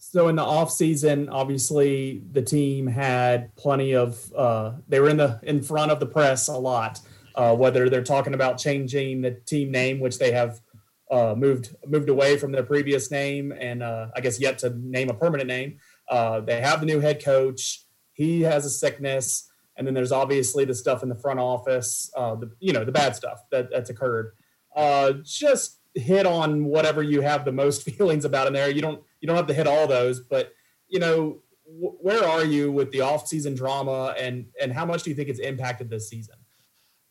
[0.00, 4.32] So in the off season, obviously the team had plenty of.
[4.34, 7.00] Uh, they were in the in front of the press a lot
[7.38, 10.60] uh, whether they're talking about changing the team name, which they have
[11.10, 15.08] uh, moved moved away from their previous name, and uh, I guess yet to name
[15.08, 15.78] a permanent name.
[16.10, 17.84] Uh, they have the new head coach.
[18.12, 22.34] He has a sickness, and then there's obviously the stuff in the front office, uh,
[22.34, 24.32] the you know the bad stuff that, that's occurred.
[24.74, 28.68] Uh, just hit on whatever you have the most feelings about in there.
[28.68, 30.52] You don't you don't have to hit all those, but
[30.88, 31.38] you know
[31.70, 35.38] where are you with the off-season drama, and and how much do you think it's
[35.38, 36.34] impacted this season?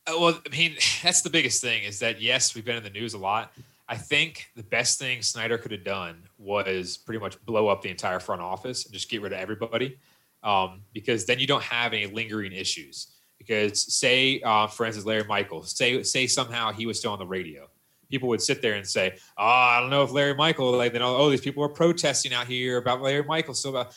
[0.08, 2.90] Uh, well, I mean, that's the biggest thing is that yes, we've been in the
[2.90, 3.52] news a lot.
[3.90, 7.90] I think the best thing Snyder could have done was pretty much blow up the
[7.90, 9.98] entire front office and just get rid of everybody,
[10.44, 13.14] um, because then you don't have any lingering issues.
[13.38, 17.26] Because say, uh, for instance, Larry Michael, say say somehow he was still on the
[17.26, 17.70] radio,
[18.10, 21.00] people would sit there and say, "Oh, I don't know if Larry Michael like they
[21.00, 21.16] know.
[21.16, 23.94] Oh, these people are protesting out here about Larry Michael." So about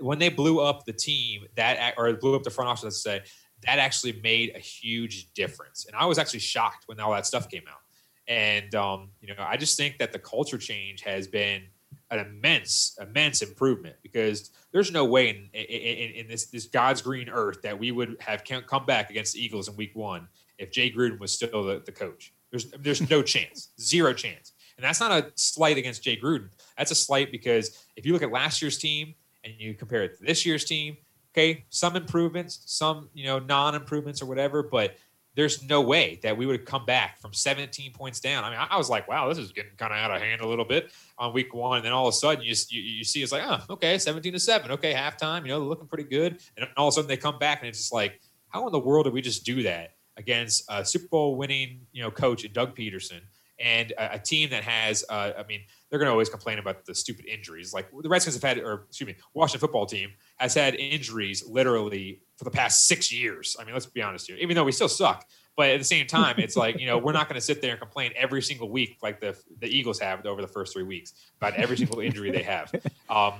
[0.00, 3.20] when they blew up the team that or blew up the front office, let's say
[3.66, 5.86] that actually made a huge difference.
[5.86, 7.80] And I was actually shocked when all that stuff came out.
[8.28, 11.62] And um, you know, I just think that the culture change has been
[12.10, 17.28] an immense, immense improvement because there's no way in, in, in, this, this God's green
[17.28, 20.28] earth that we would have come back against the Eagles in week one
[20.58, 22.32] if Jay Gruden was still the, the coach.
[22.50, 24.52] There's, there's no chance, zero chance.
[24.76, 26.48] And that's not a slight against Jay Gruden.
[26.76, 29.14] That's a slight because if you look at last year's team
[29.44, 30.96] and you compare it to this year's team,
[31.32, 34.96] okay, some improvements, some, you know, non improvements or whatever, but
[35.36, 38.42] there's no way that we would have come back from 17 points down.
[38.42, 40.46] I mean, I was like, wow, this is getting kind of out of hand a
[40.46, 41.78] little bit on week one.
[41.78, 44.32] And then all of a sudden you, you, you see it's like, oh, okay, 17
[44.32, 44.72] to seven.
[44.72, 46.40] Okay, halftime, you know, looking pretty good.
[46.56, 48.80] And all of a sudden they come back and it's just like, how in the
[48.80, 52.76] world did we just do that against a Super Bowl winning, you know, coach Doug
[52.76, 53.20] Pederson
[53.60, 56.84] and a, a team that has, uh, I mean, they're going to always complain about
[56.86, 57.72] the stupid injuries.
[57.72, 62.22] Like the Redskins have had, or excuse me, Washington football team has had injuries literally
[62.36, 63.56] for the past six years.
[63.60, 64.38] I mean, let's be honest here.
[64.40, 65.26] Even though we still suck,
[65.56, 67.72] but at the same time, it's like you know we're not going to sit there
[67.72, 71.12] and complain every single week like the the Eagles have over the first three weeks
[71.36, 72.72] about every single injury they have.
[73.10, 73.34] Um,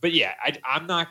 [0.00, 1.08] but yeah, I, I'm not.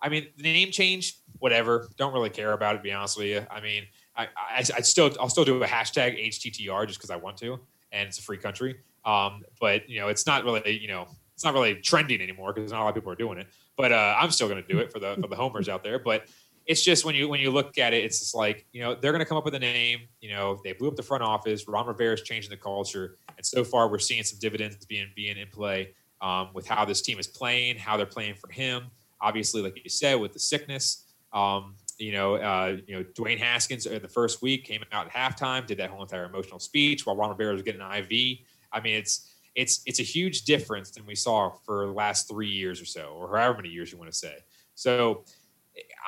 [0.00, 1.88] I mean, the name change, whatever.
[1.98, 2.78] Don't really care about it.
[2.78, 3.46] To be honest with you.
[3.50, 3.84] I mean,
[4.16, 7.60] I, I, I still I'll still do a hashtag HTTR just because I want to,
[7.92, 8.76] and it's a free country.
[9.04, 12.70] Um, but you know, it's not really you know it's not really trending anymore because
[12.70, 13.46] not a lot of people are doing it.
[13.80, 15.98] But uh, I'm still going to do it for the for the homers out there.
[15.98, 16.26] But
[16.66, 19.10] it's just when you when you look at it, it's just like you know they're
[19.10, 20.00] going to come up with a name.
[20.20, 21.66] You know, they blew up the front office.
[21.66, 25.38] Ron Rivera is changing the culture, and so far we're seeing some dividends being being
[25.38, 28.88] in play um, with how this team is playing, how they're playing for him.
[29.22, 33.86] Obviously, like you said, with the sickness, um, you know, uh, you know, Dwayne Haskins
[33.86, 37.16] in the first week came out at halftime, did that whole entire emotional speech while
[37.16, 38.40] Ron Rivera was getting an IV.
[38.72, 42.48] I mean, it's it's it's a huge difference than we saw for the last three
[42.48, 44.36] years or so, or however many years you want to say.
[44.74, 45.24] So,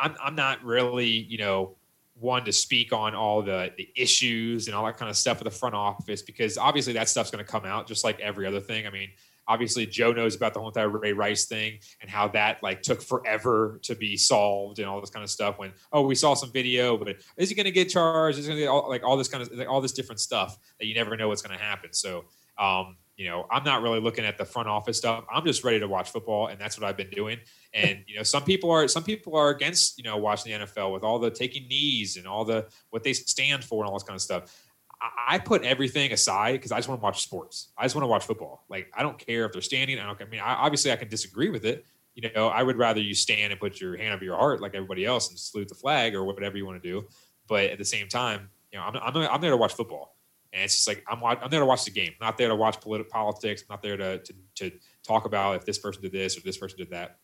[0.01, 1.77] I'm I'm not really you know
[2.14, 5.52] one to speak on all the the issues and all that kind of stuff with
[5.52, 8.60] the front office because obviously that stuff's going to come out just like every other
[8.60, 8.86] thing.
[8.86, 9.09] I mean,
[9.48, 13.02] obviously Joe knows about the whole entire Ray Rice thing and how that like took
[13.02, 15.59] forever to be solved and all this kind of stuff.
[15.59, 18.39] When oh we saw some video, but is he going to get charged?
[18.39, 20.59] Is going to get all, like all this kind of like, all this different stuff
[20.78, 21.93] that you never know what's going to happen.
[21.93, 22.24] So
[22.59, 25.24] um, you know, I'm not really looking at the front office stuff.
[25.32, 27.39] I'm just ready to watch football, and that's what I've been doing.
[27.73, 30.93] And you know, some people are some people are against you know watching the NFL
[30.93, 34.03] with all the taking knees and all the what they stand for and all this
[34.03, 34.65] kind of stuff.
[35.01, 37.70] I put everything aside because I just want to watch sports.
[37.78, 38.65] I just want to watch football.
[38.69, 40.01] Like I don't care if they're standing.
[40.01, 40.20] I don't.
[40.20, 41.86] I mean, I, obviously I can disagree with it.
[42.16, 44.74] You know, I would rather you stand and put your hand over your heart like
[44.74, 47.07] everybody else and salute the flag or whatever you want to do.
[47.47, 50.16] But at the same time, you know, I'm I'm, I'm there to watch football,
[50.53, 52.81] and it's just like I'm I'm there to watch the game, not there to watch
[52.81, 54.73] political politics, not there to, to to
[55.07, 57.19] talk about if this person did this or this person did that.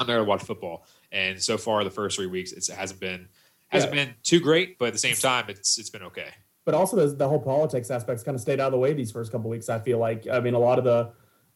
[0.00, 3.28] I'm there to watch football, and so far the first three weeks it hasn't been
[3.68, 4.04] hasn't yeah.
[4.04, 6.28] been too great, but at the same time it's it's been okay
[6.64, 9.10] but also the, the whole politics aspects kind of stayed out of the way these
[9.10, 9.68] first couple weeks.
[9.68, 11.12] I feel like I mean a lot of the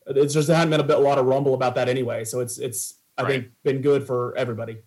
[0.09, 2.25] it's just there hadn't been a bit a lot of rumble about that anyway.
[2.25, 3.29] So it's it's I right.
[3.31, 4.79] think been good for everybody.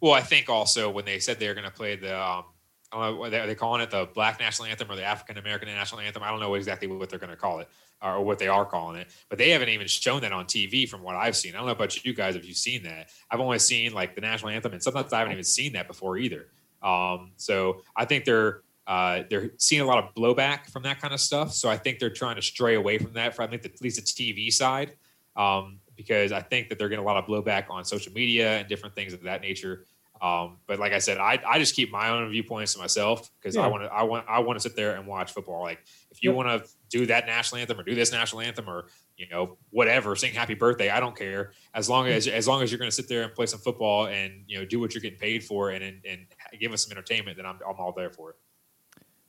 [0.00, 2.44] Well, I think also when they said they were going to play the um,
[2.92, 6.22] are they they're calling it the Black National Anthem or the African American National Anthem?
[6.22, 7.68] I don't know exactly what they're going to call it
[8.02, 11.02] or what they are calling it, but they haven't even shown that on TV from
[11.02, 11.54] what I've seen.
[11.54, 13.10] I don't know about you guys if you've seen that.
[13.30, 16.16] I've only seen like the national anthem, and sometimes I haven't even seen that before
[16.16, 16.46] either.
[16.82, 21.12] Um, so I think they're uh, they're seeing a lot of blowback from that kind
[21.12, 21.52] of stuff.
[21.52, 23.96] So I think they're trying to stray away from that for I think at least
[23.96, 24.94] the TV side,
[25.36, 28.66] um, because I think that they're getting a lot of blowback on social media and
[28.66, 29.84] different things of that nature.
[30.20, 33.56] Um, but like I said, I, I just keep my own viewpoints to myself because
[33.56, 33.62] yeah.
[33.62, 35.62] I want to I want I want to sit there and watch football.
[35.62, 35.80] Like
[36.10, 36.36] if you yep.
[36.36, 38.86] want to do that national anthem or do this national anthem or
[39.16, 42.72] you know whatever, sing happy birthday, I don't care as long as as long as
[42.72, 45.02] you're going to sit there and play some football and you know do what you're
[45.02, 46.26] getting paid for and and, and
[46.58, 48.36] give us some entertainment, then I'm I'm all there for it.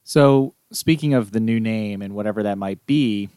[0.04, 3.30] So, speaking of the new name and whatever that might be,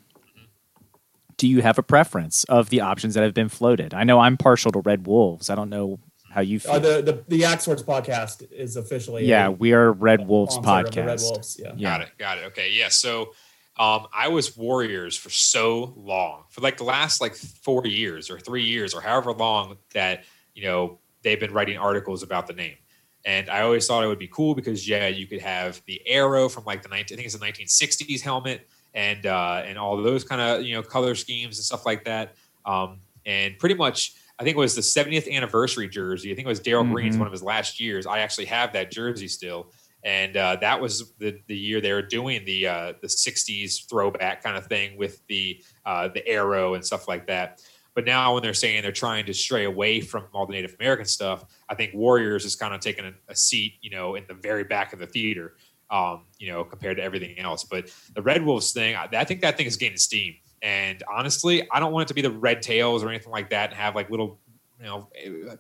[1.36, 3.92] do you have a preference of the options that have been floated?
[3.92, 5.50] I know I'm partial to Red Wolves.
[5.50, 5.98] I don't know
[6.32, 6.72] how you feel.
[6.72, 9.48] Uh, the, the the Yak Sports podcast is officially yeah.
[9.48, 11.06] We are Red Wolves podcast.
[11.06, 11.74] Red Wolves, yeah.
[11.74, 12.10] Got it.
[12.18, 12.44] Got it.
[12.46, 12.72] Okay.
[12.72, 12.88] Yeah.
[12.88, 13.32] So
[13.78, 18.38] um, I was Warriors for so long, for like the last like four years or
[18.38, 22.76] three years or however long that you know, they've been writing articles about the name.
[23.24, 26.48] And I always thought it would be cool because yeah, you could have the arrow
[26.48, 30.24] from like the 19, I think it's the 1960s helmet and uh, and all those
[30.24, 32.34] kind of you know color schemes and stuff like that.
[32.64, 36.32] Um, and pretty much, I think it was the 70th anniversary jersey.
[36.32, 36.92] I think it was Daryl mm-hmm.
[36.92, 38.06] Green's one of his last years.
[38.06, 39.72] I actually have that jersey still,
[40.04, 44.42] and uh, that was the the year they were doing the uh, the 60s throwback
[44.42, 47.60] kind of thing with the uh, the arrow and stuff like that.
[47.94, 51.04] But now when they're saying they're trying to stray away from all the Native American
[51.04, 54.34] stuff, I think Warriors is kind of taking a, a seat, you know, in the
[54.34, 55.56] very back of the theater,
[55.90, 57.64] um, you know, compared to everything else.
[57.64, 60.36] But the Red Wolves thing, I, I think that thing is gaining steam.
[60.62, 63.70] And honestly, I don't want it to be the Red Tails or anything like that
[63.70, 64.38] and have like little
[64.78, 65.08] you know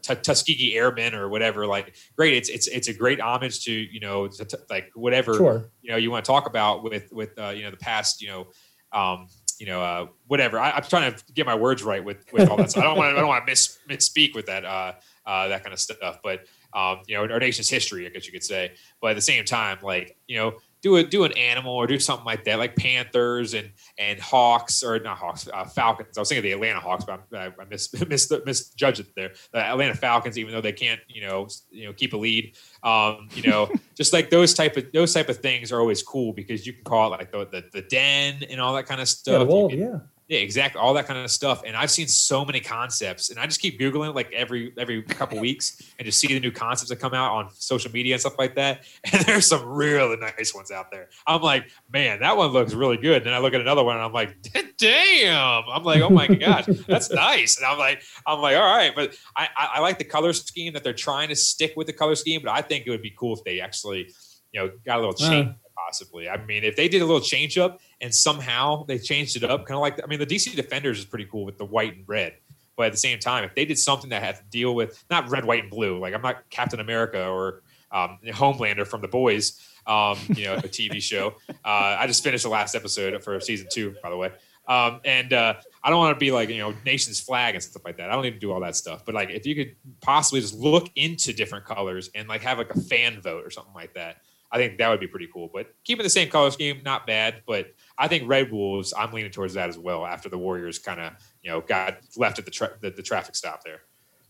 [0.02, 1.66] t- Tuskegee Airmen or whatever.
[1.66, 5.34] Like, great, it's it's it's a great homage to you know to, to, like whatever
[5.34, 5.70] sure.
[5.82, 8.28] you know you want to talk about with with uh, you know the past you
[8.28, 8.46] know
[8.92, 9.28] um,
[9.62, 10.58] you know, uh, whatever.
[10.58, 12.72] I, am trying to get my words right with with all that.
[12.72, 15.48] So I don't want to I don't want to miss misspeak with that uh, uh,
[15.48, 16.18] that kind of stuff.
[16.22, 18.72] But um, you know, our nation's history, I guess you could say.
[19.00, 21.98] But at the same time, like you know, do a do an animal or do
[21.98, 26.18] something like that, like Panthers and and Hawks or not Hawks, uh, Falcons.
[26.18, 29.32] I was thinking of the Atlanta Hawks, but I, I mis, mis, misjudged it there.
[29.52, 33.28] The Atlanta Falcons, even though they can't, you know, you know, keep a lead, um,
[33.34, 36.66] you know, just like those type of those type of things are always cool because
[36.66, 39.40] you can call it like the the, the den and all that kind of stuff.
[39.40, 39.98] Yeah, well, can, yeah.
[40.32, 40.80] Yeah, exactly.
[40.80, 41.62] All that kind of stuff.
[41.66, 45.38] And I've seen so many concepts, and I just keep googling like every every couple
[45.48, 48.38] weeks, and just see the new concepts that come out on social media and stuff
[48.38, 48.84] like that.
[49.12, 51.10] And there's some really nice ones out there.
[51.26, 53.18] I'm like, man, that one looks really good.
[53.18, 54.34] And then I look at another one, and I'm like,
[54.78, 55.64] damn.
[55.68, 57.58] I'm like, oh my gosh, that's nice.
[57.58, 58.94] And I'm like, I'm like, all right.
[58.94, 61.92] But I, I, I like the color scheme that they're trying to stick with the
[61.92, 62.40] color scheme.
[62.42, 64.10] But I think it would be cool if they actually,
[64.50, 65.50] you know, got a little change.
[65.50, 65.61] Uh
[65.92, 66.28] possibly.
[66.28, 69.66] I mean, if they did a little change up and somehow they changed it up,
[69.66, 72.08] kind of like I mean, the DC Defenders is pretty cool with the white and
[72.08, 72.34] red.
[72.76, 75.28] But at the same time, if they did something that had to deal with not
[75.28, 79.60] red, white, and blue, like I'm not Captain America or um, Homelander from The Boys,
[79.86, 81.34] um, you know, a TV show.
[81.50, 84.30] Uh, I just finished the last episode for season two, by the way.
[84.66, 85.54] Um, and uh,
[85.84, 88.08] I don't want to be like you know nation's flag and stuff like that.
[88.08, 89.04] I don't need to do all that stuff.
[89.04, 92.74] But like if you could possibly just look into different colors and like have like
[92.74, 94.22] a fan vote or something like that,
[94.52, 95.50] I think that would be pretty cool.
[95.52, 97.42] But keeping the same color scheme, not bad.
[97.46, 100.04] But I think Red Wolves, I'm leaning towards that as well.
[100.04, 103.34] After the Warriors kind of you know got left at the, tra- the, the traffic
[103.34, 103.80] stop there.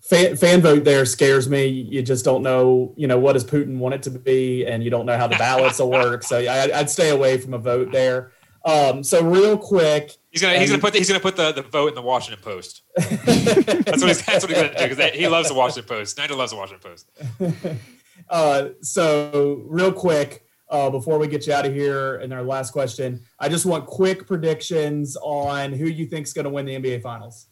[0.01, 1.67] Fan, fan vote there scares me.
[1.67, 4.91] You just don't know, you know, what does Putin want it to be, and you
[4.91, 6.25] don't know how the ballots will work.
[6.25, 8.33] So I, would stay away from a vote there.
[8.65, 11.63] Um, so real quick, he's gonna he's gonna put the, he's gonna put the, the
[11.63, 12.83] vote in the Washington Post.
[12.97, 16.19] that's what he's that's what he's gonna do because he loves the Washington Post.
[16.19, 17.11] Nigel loves the Washington Post.
[18.29, 22.73] Uh, so real quick, uh, before we get you out of here and our last
[22.73, 26.75] question, I just want quick predictions on who you think is going to win the
[26.75, 27.49] NBA Finals.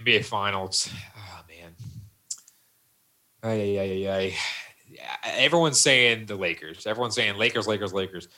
[0.00, 0.90] NBA Finals.
[1.16, 1.74] Oh man.
[3.42, 4.36] Ay, ay, ay.
[5.24, 6.86] Everyone's saying the Lakers.
[6.86, 8.28] Everyone's saying Lakers, Lakers, Lakers.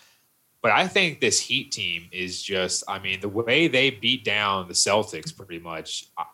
[0.62, 4.68] But I think this Heat team is just, I mean, the way they beat down
[4.68, 6.06] the Celtics pretty much.
[6.16, 6.24] I,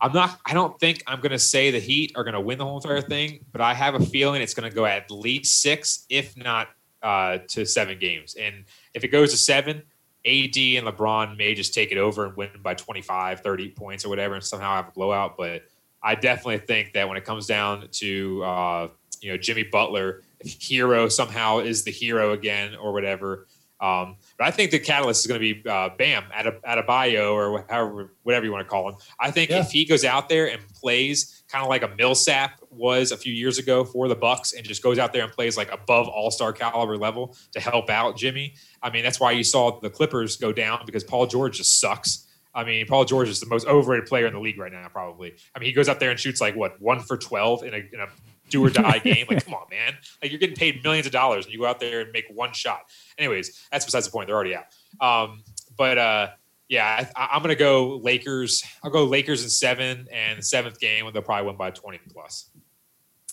[0.00, 0.40] I'm not.
[0.46, 2.76] I don't think I'm going to say the Heat are going to win the whole
[2.76, 6.36] entire thing, but I have a feeling it's going to go at least six, if
[6.36, 6.68] not
[7.02, 8.34] uh, to seven games.
[8.40, 8.64] And
[8.94, 9.82] if it goes to seven,
[10.26, 14.08] AD and LeBron may just take it over and win by 25, 30 points or
[14.08, 15.36] whatever, and somehow have a blowout.
[15.36, 15.62] But
[16.02, 18.88] I definitely think that when it comes down to uh,
[19.20, 23.46] you know Jimmy Butler, Herro somehow is the hero again or whatever.
[23.80, 27.32] Um, but I think the catalyst is going to be uh, Bam at a Adebayo
[27.32, 28.96] or however whatever you want to call him.
[29.18, 29.60] I think yeah.
[29.60, 33.32] if he goes out there and plays kind of like a Millsap was a few
[33.32, 36.30] years ago for the Bucks and just goes out there and plays like above All
[36.30, 38.54] Star caliber level to help out Jimmy.
[38.82, 42.26] I mean that's why you saw the Clippers go down because Paul George just sucks.
[42.52, 45.36] I mean, Paul George is the most overrated player in the league right now, probably.
[45.54, 47.76] I mean, he goes out there and shoots like what one for twelve in a,
[47.76, 48.08] in a
[48.50, 49.26] do or die game.
[49.28, 49.94] Like, come on, man!
[50.22, 52.52] Like you're getting paid millions of dollars, and you go out there and make one
[52.52, 52.82] shot.
[53.18, 54.26] Anyways, that's besides the point.
[54.26, 54.66] They're already out.
[55.00, 55.42] Um,
[55.76, 56.28] but uh,
[56.68, 58.64] yeah, I, am gonna go Lakers.
[58.82, 61.98] I'll go Lakers in seven, and the seventh game, and they'll probably win by 20
[62.12, 62.48] plus.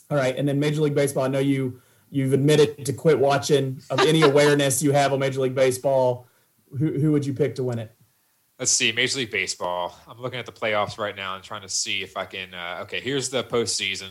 [0.10, 1.24] All right, and then Major League Baseball.
[1.24, 5.42] I know you you've admitted to quit watching of any awareness you have on Major
[5.42, 6.28] League Baseball.
[6.78, 7.94] Who who would you pick to win it?
[8.58, 9.96] Let's see, Major League Baseball.
[10.08, 12.56] I'm looking at the playoffs right now and trying to see if I can.
[12.56, 14.10] Uh, okay, here's the postseason.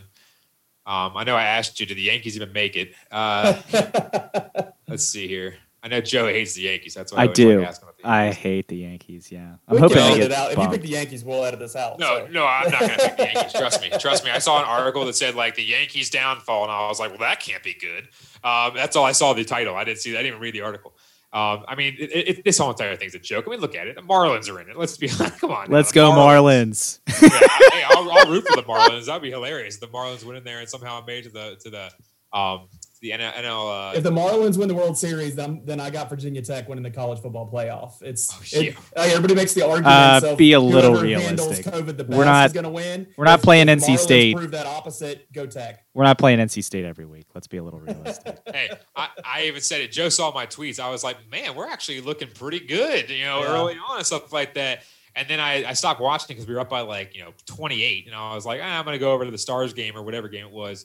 [0.87, 2.95] Um, I know I asked you, did the Yankees even make it?
[3.11, 3.61] Uh,
[4.89, 5.57] let's see here.
[5.83, 6.95] I know Joe hates the Yankees.
[6.95, 7.67] That's why I, I do.
[8.03, 9.31] I hate the Yankees.
[9.31, 10.51] Yeah, I'm we hoping they get out.
[10.51, 12.01] If you pick the Yankees, we'll edit this out.
[12.01, 12.33] No, so.
[12.33, 13.53] no, I'm not going to pick the Yankees.
[13.53, 13.91] Trust me.
[13.99, 14.33] Trust me.
[14.33, 17.21] I saw an article that said like the Yankees downfall, and I was like, well,
[17.21, 18.09] that can't be good.
[18.43, 19.77] Um, that's all I saw the title.
[19.77, 20.13] I didn't see.
[20.13, 20.19] That.
[20.19, 20.93] I didn't even read the article.
[21.33, 23.45] Um, I mean, it, it, this whole entire thing's a joke.
[23.47, 23.97] I mean, look at it.
[23.97, 24.77] The Marlins are in it.
[24.79, 25.39] Let's be honest.
[25.41, 25.71] Come on.
[25.71, 27.01] Let's The go Marlins.
[27.07, 27.29] yeah,
[27.73, 29.07] hey, I'll, I'll root for the Marlins.
[29.07, 29.77] That'd be hilarious.
[29.79, 31.91] The Marlins went in there and somehow made to the to the
[32.39, 32.69] um
[33.11, 33.33] the NL.
[33.35, 36.69] NL If uh, the Marlins win the World Series, then, then I got Virginia Tech
[36.69, 38.03] winning the college football playoff.
[38.03, 39.87] It's Oh, it- like, everybody makes the argument.
[39.87, 41.67] Uh, so be a little realistic.
[41.67, 43.07] COVID the best We're not- going to win.
[43.17, 44.37] we're not If- playing if NC Marlins State.
[44.37, 45.33] Prove that opposite.
[45.33, 45.85] Go Tech.
[45.95, 47.27] We're not playing NC State every week.
[47.35, 48.39] Let's be a little realistic.
[48.53, 49.93] hey, I, I even said it.
[49.93, 50.79] Joe saw my tweets.
[50.81, 53.49] I was like, man, we're actually looking pretty good, you know, Yeah.
[53.49, 54.83] early on and stuff like that.
[55.15, 58.07] And then I, I stopped watching because we were up by like, you know, 28.
[58.07, 60.03] And I was like, ah, I'm going to go over to the Stars game or
[60.03, 60.85] whatever game it was.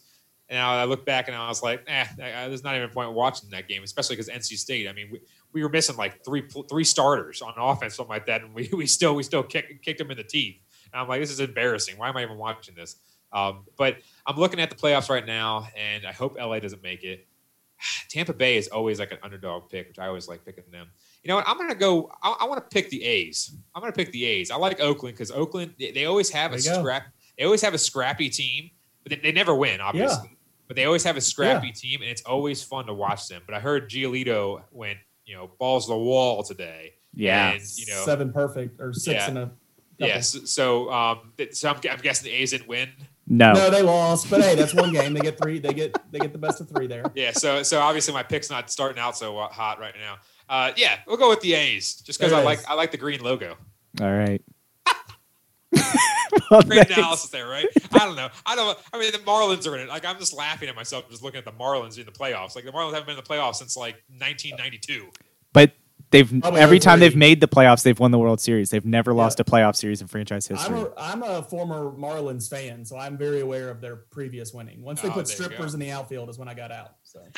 [0.52, 3.50] And I look back and I was like, eh, there's not even a point watching
[3.52, 4.86] that game, especially because NC State.
[4.90, 5.22] I mean, we,
[5.54, 8.86] we were missing like three three starters on offense, something like that, and we, we
[8.86, 10.58] still we still kick, kicked them in the teeth.
[10.92, 11.98] And I'm like, this is embarrassing.
[11.98, 12.98] Why am I even watching this?
[13.32, 17.06] Um, but I'm looking at the playoffs right now, and I hope LA doesn't make
[17.06, 17.26] it.
[18.10, 20.88] Tampa Bay is always like an underdog pick, which I always like picking them.
[21.24, 21.48] You know what?
[21.48, 22.12] I'm gonna go.
[22.22, 23.56] I, I want to pick the A's.
[23.74, 24.52] I'm gonna pick the A's.
[24.52, 26.82] I like Oakland because Oakland they, they always have a There go.
[26.82, 27.04] scrap.
[27.38, 28.70] They always have a scrappy team,
[29.04, 30.38] but they, they never win, obviously.
[30.72, 33.42] But they always have a scrappy team, and it's always fun to watch them.
[33.46, 36.94] But I heard Giolito went, you know, balls to the wall today.
[37.14, 37.52] Yeah.
[37.52, 39.28] and you know, seven perfect or six Yeah.
[39.28, 39.42] and a.
[39.42, 39.58] couple.
[39.98, 40.38] yes.
[40.46, 42.88] So, um, so I'm, I'm guessing the A's didn't win.
[43.28, 43.52] No.
[43.52, 45.14] No, they lost, but hey, that's one game.
[45.14, 45.60] They get three.
[45.60, 47.04] They get they get the best of three there.
[47.16, 50.20] Yeah, so so obviously my pick's not starting out so uh, hot right now.
[50.48, 52.60] Uh, yeah, we'll go with the A's just because I it like.
[52.70, 53.58] I like the green logo.
[54.00, 54.42] All right.
[56.52, 56.98] Well, Great thanks.
[56.98, 57.66] analysis there, right?
[57.94, 58.28] I don't know.
[58.46, 58.78] I don't.
[58.94, 59.88] I mean, the Marlins are in it.
[59.90, 62.56] Like I'm just laughing at myself just looking at the Marlins in the playoffs.
[62.56, 65.10] Like the Marlins haven't been in the playoffs since like 1992.
[65.54, 65.72] But
[66.10, 68.70] they've Probably every time they've made the playoffs, they've won the World Series.
[68.70, 70.82] They've never lost a playoff series in franchise I'm history.
[70.82, 74.84] a I'm a former Marlins fan, so I'm very aware of their previous winning.
[74.84, 75.76] Once they Oh, put there you trippers go.
[75.76, 76.96] in the outfield is when I got out.
[77.04, 77.22] So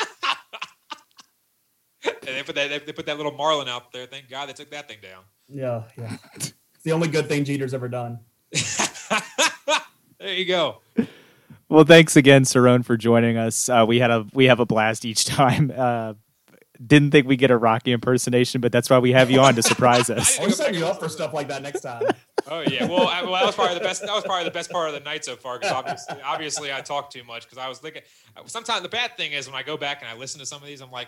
[2.06, 4.06] And they put that they put that little Marlin out there.
[4.06, 5.23] Thank God they took that thing down.
[5.48, 6.18] yeah, yeah.
[6.35, 6.53] It's
[6.84, 8.19] the only good thing Jeter's ever done.
[10.20, 10.82] there you go.
[11.70, 13.68] Well, thanks again, Cerrone, for joining us.
[13.68, 15.74] Uh, we had a we have a blast each time.
[15.76, 16.14] Uh,
[16.86, 19.64] didn't think we get a Rocky impersonation, but that's why we have you on to
[19.64, 20.40] surprise us.
[20.40, 22.04] I'll set you up for stuff like that next time.
[22.48, 24.02] Oh yeah, well, I, well, that was probably the best.
[24.02, 25.60] That was probably the best part of the night so far.
[25.60, 28.02] Because obviously, obviously, I talk too much because I was thinking.
[28.46, 30.68] Sometimes the bad thing is when I go back and I listen to some of
[30.68, 31.08] these, I'm like,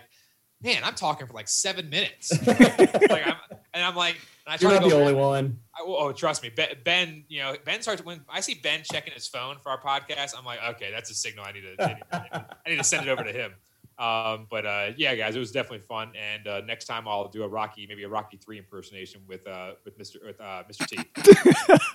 [0.62, 2.32] man, I'm talking for like seven minutes.
[2.46, 3.36] like I'm,
[3.76, 4.16] and I'm like,
[4.46, 5.58] and I try You're to not go the only back- one.
[5.74, 7.24] I, oh, trust me, ben, ben.
[7.28, 10.34] You know, Ben starts when I see Ben checking his phone for our podcast.
[10.36, 11.44] I'm like, okay, that's a signal.
[11.44, 11.84] I need to.
[11.84, 13.52] I need, I need to send it over to him.
[13.98, 16.12] Um, but uh, yeah, guys, it was definitely fun.
[16.16, 19.72] And uh, next time I'll do a Rocky, maybe a Rocky three impersonation with uh,
[19.84, 20.24] with Mr.
[20.24, 20.86] with uh, Mr.
[20.86, 20.98] T.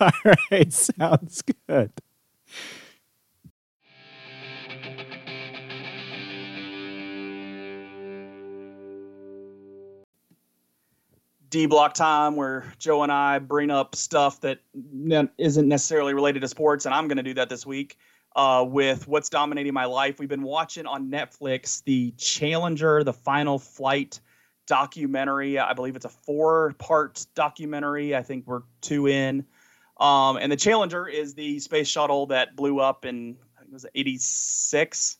[0.00, 1.92] All right, sounds good.
[11.52, 14.60] D block time where Joe and I bring up stuff that
[15.38, 17.98] isn't necessarily related to sports, and I'm going to do that this week
[18.34, 20.18] uh, with what's dominating my life.
[20.18, 24.18] We've been watching on Netflix the Challenger, the Final Flight
[24.66, 25.58] documentary.
[25.58, 28.16] I believe it's a four-part documentary.
[28.16, 29.44] I think we're two in,
[30.00, 33.74] um, and the Challenger is the space shuttle that blew up in I think it
[33.74, 35.18] was '86,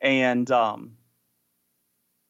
[0.00, 0.92] and um,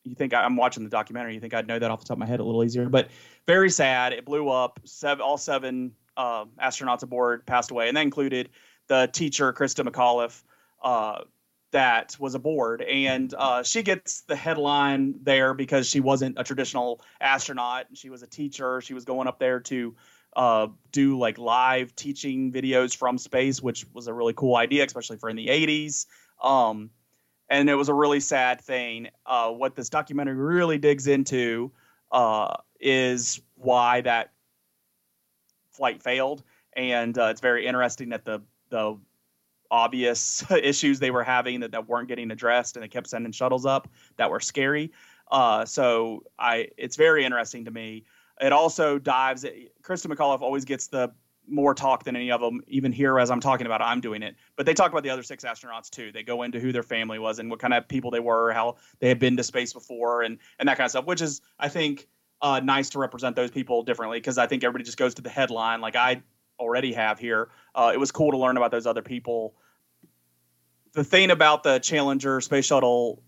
[0.08, 2.20] you think I'm watching the documentary, you think I'd know that off the top of
[2.20, 2.88] my head a little easier.
[2.88, 3.08] But
[3.46, 4.12] very sad.
[4.12, 4.80] It blew up.
[4.84, 8.50] Seven, all seven uh, astronauts aboard passed away, and that included
[8.88, 10.42] the teacher, Christa McAuliffe,
[10.82, 11.22] uh,
[11.70, 12.82] that was aboard.
[12.82, 17.86] And uh, she gets the headline there because she wasn't a traditional astronaut.
[17.88, 18.80] And she was a teacher.
[18.80, 19.94] She was going up there to
[20.34, 25.18] uh, do like live teaching videos from space, which was a really cool idea, especially
[25.18, 26.06] for in the 80s.
[26.42, 26.90] Um,
[27.48, 29.08] and it was a really sad thing.
[29.26, 31.72] Uh, what this documentary really digs into
[32.12, 34.32] uh, is why that
[35.70, 36.42] flight failed,
[36.74, 38.98] and uh, it's very interesting that the the
[39.70, 43.66] obvious issues they were having that, that weren't getting addressed, and they kept sending shuttles
[43.66, 44.92] up that were scary.
[45.30, 48.04] Uh, so I, it's very interesting to me.
[48.40, 49.44] It also dives.
[49.82, 51.12] Christa McAuliffe always gets the
[51.48, 52.60] more talk than any of them.
[52.68, 54.36] Even here, as I'm talking about, it, I'm doing it.
[54.56, 56.12] But they talk about the other six astronauts too.
[56.12, 58.76] They go into who their family was and what kind of people they were, how
[59.00, 61.06] they had been to space before, and and that kind of stuff.
[61.06, 62.08] Which is, I think,
[62.40, 65.30] uh, nice to represent those people differently because I think everybody just goes to the
[65.30, 66.22] headline like I
[66.58, 67.48] already have here.
[67.74, 69.54] Uh, it was cool to learn about those other people.
[70.92, 73.22] The thing about the Challenger space shuttle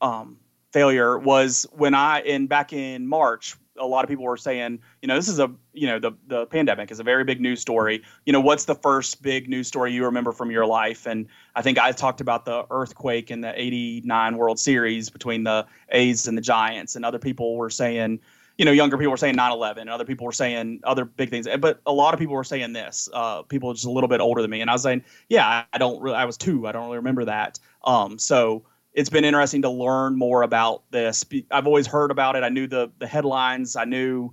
[0.00, 0.38] um,
[0.72, 5.08] failure was when I in back in March a lot of people were saying, you
[5.08, 8.02] know, this is a, you know, the the pandemic is a very big news story.
[8.26, 11.06] You know, what's the first big news story you remember from your life?
[11.06, 11.26] And
[11.56, 16.28] I think I talked about the earthquake in the '89 World Series between the A's
[16.28, 18.20] and the Giants, and other people were saying,
[18.58, 21.48] you know, younger people were saying 9/11, and other people were saying other big things.
[21.58, 23.08] But a lot of people were saying this.
[23.12, 25.78] Uh, people just a little bit older than me, and I was saying, yeah, I
[25.78, 26.16] don't really.
[26.16, 26.66] I was two.
[26.66, 27.58] I don't really remember that.
[27.84, 31.24] Um, so it's been interesting to learn more about this.
[31.50, 32.42] I've always heard about it.
[32.42, 33.76] I knew the the headlines.
[33.76, 34.28] I knew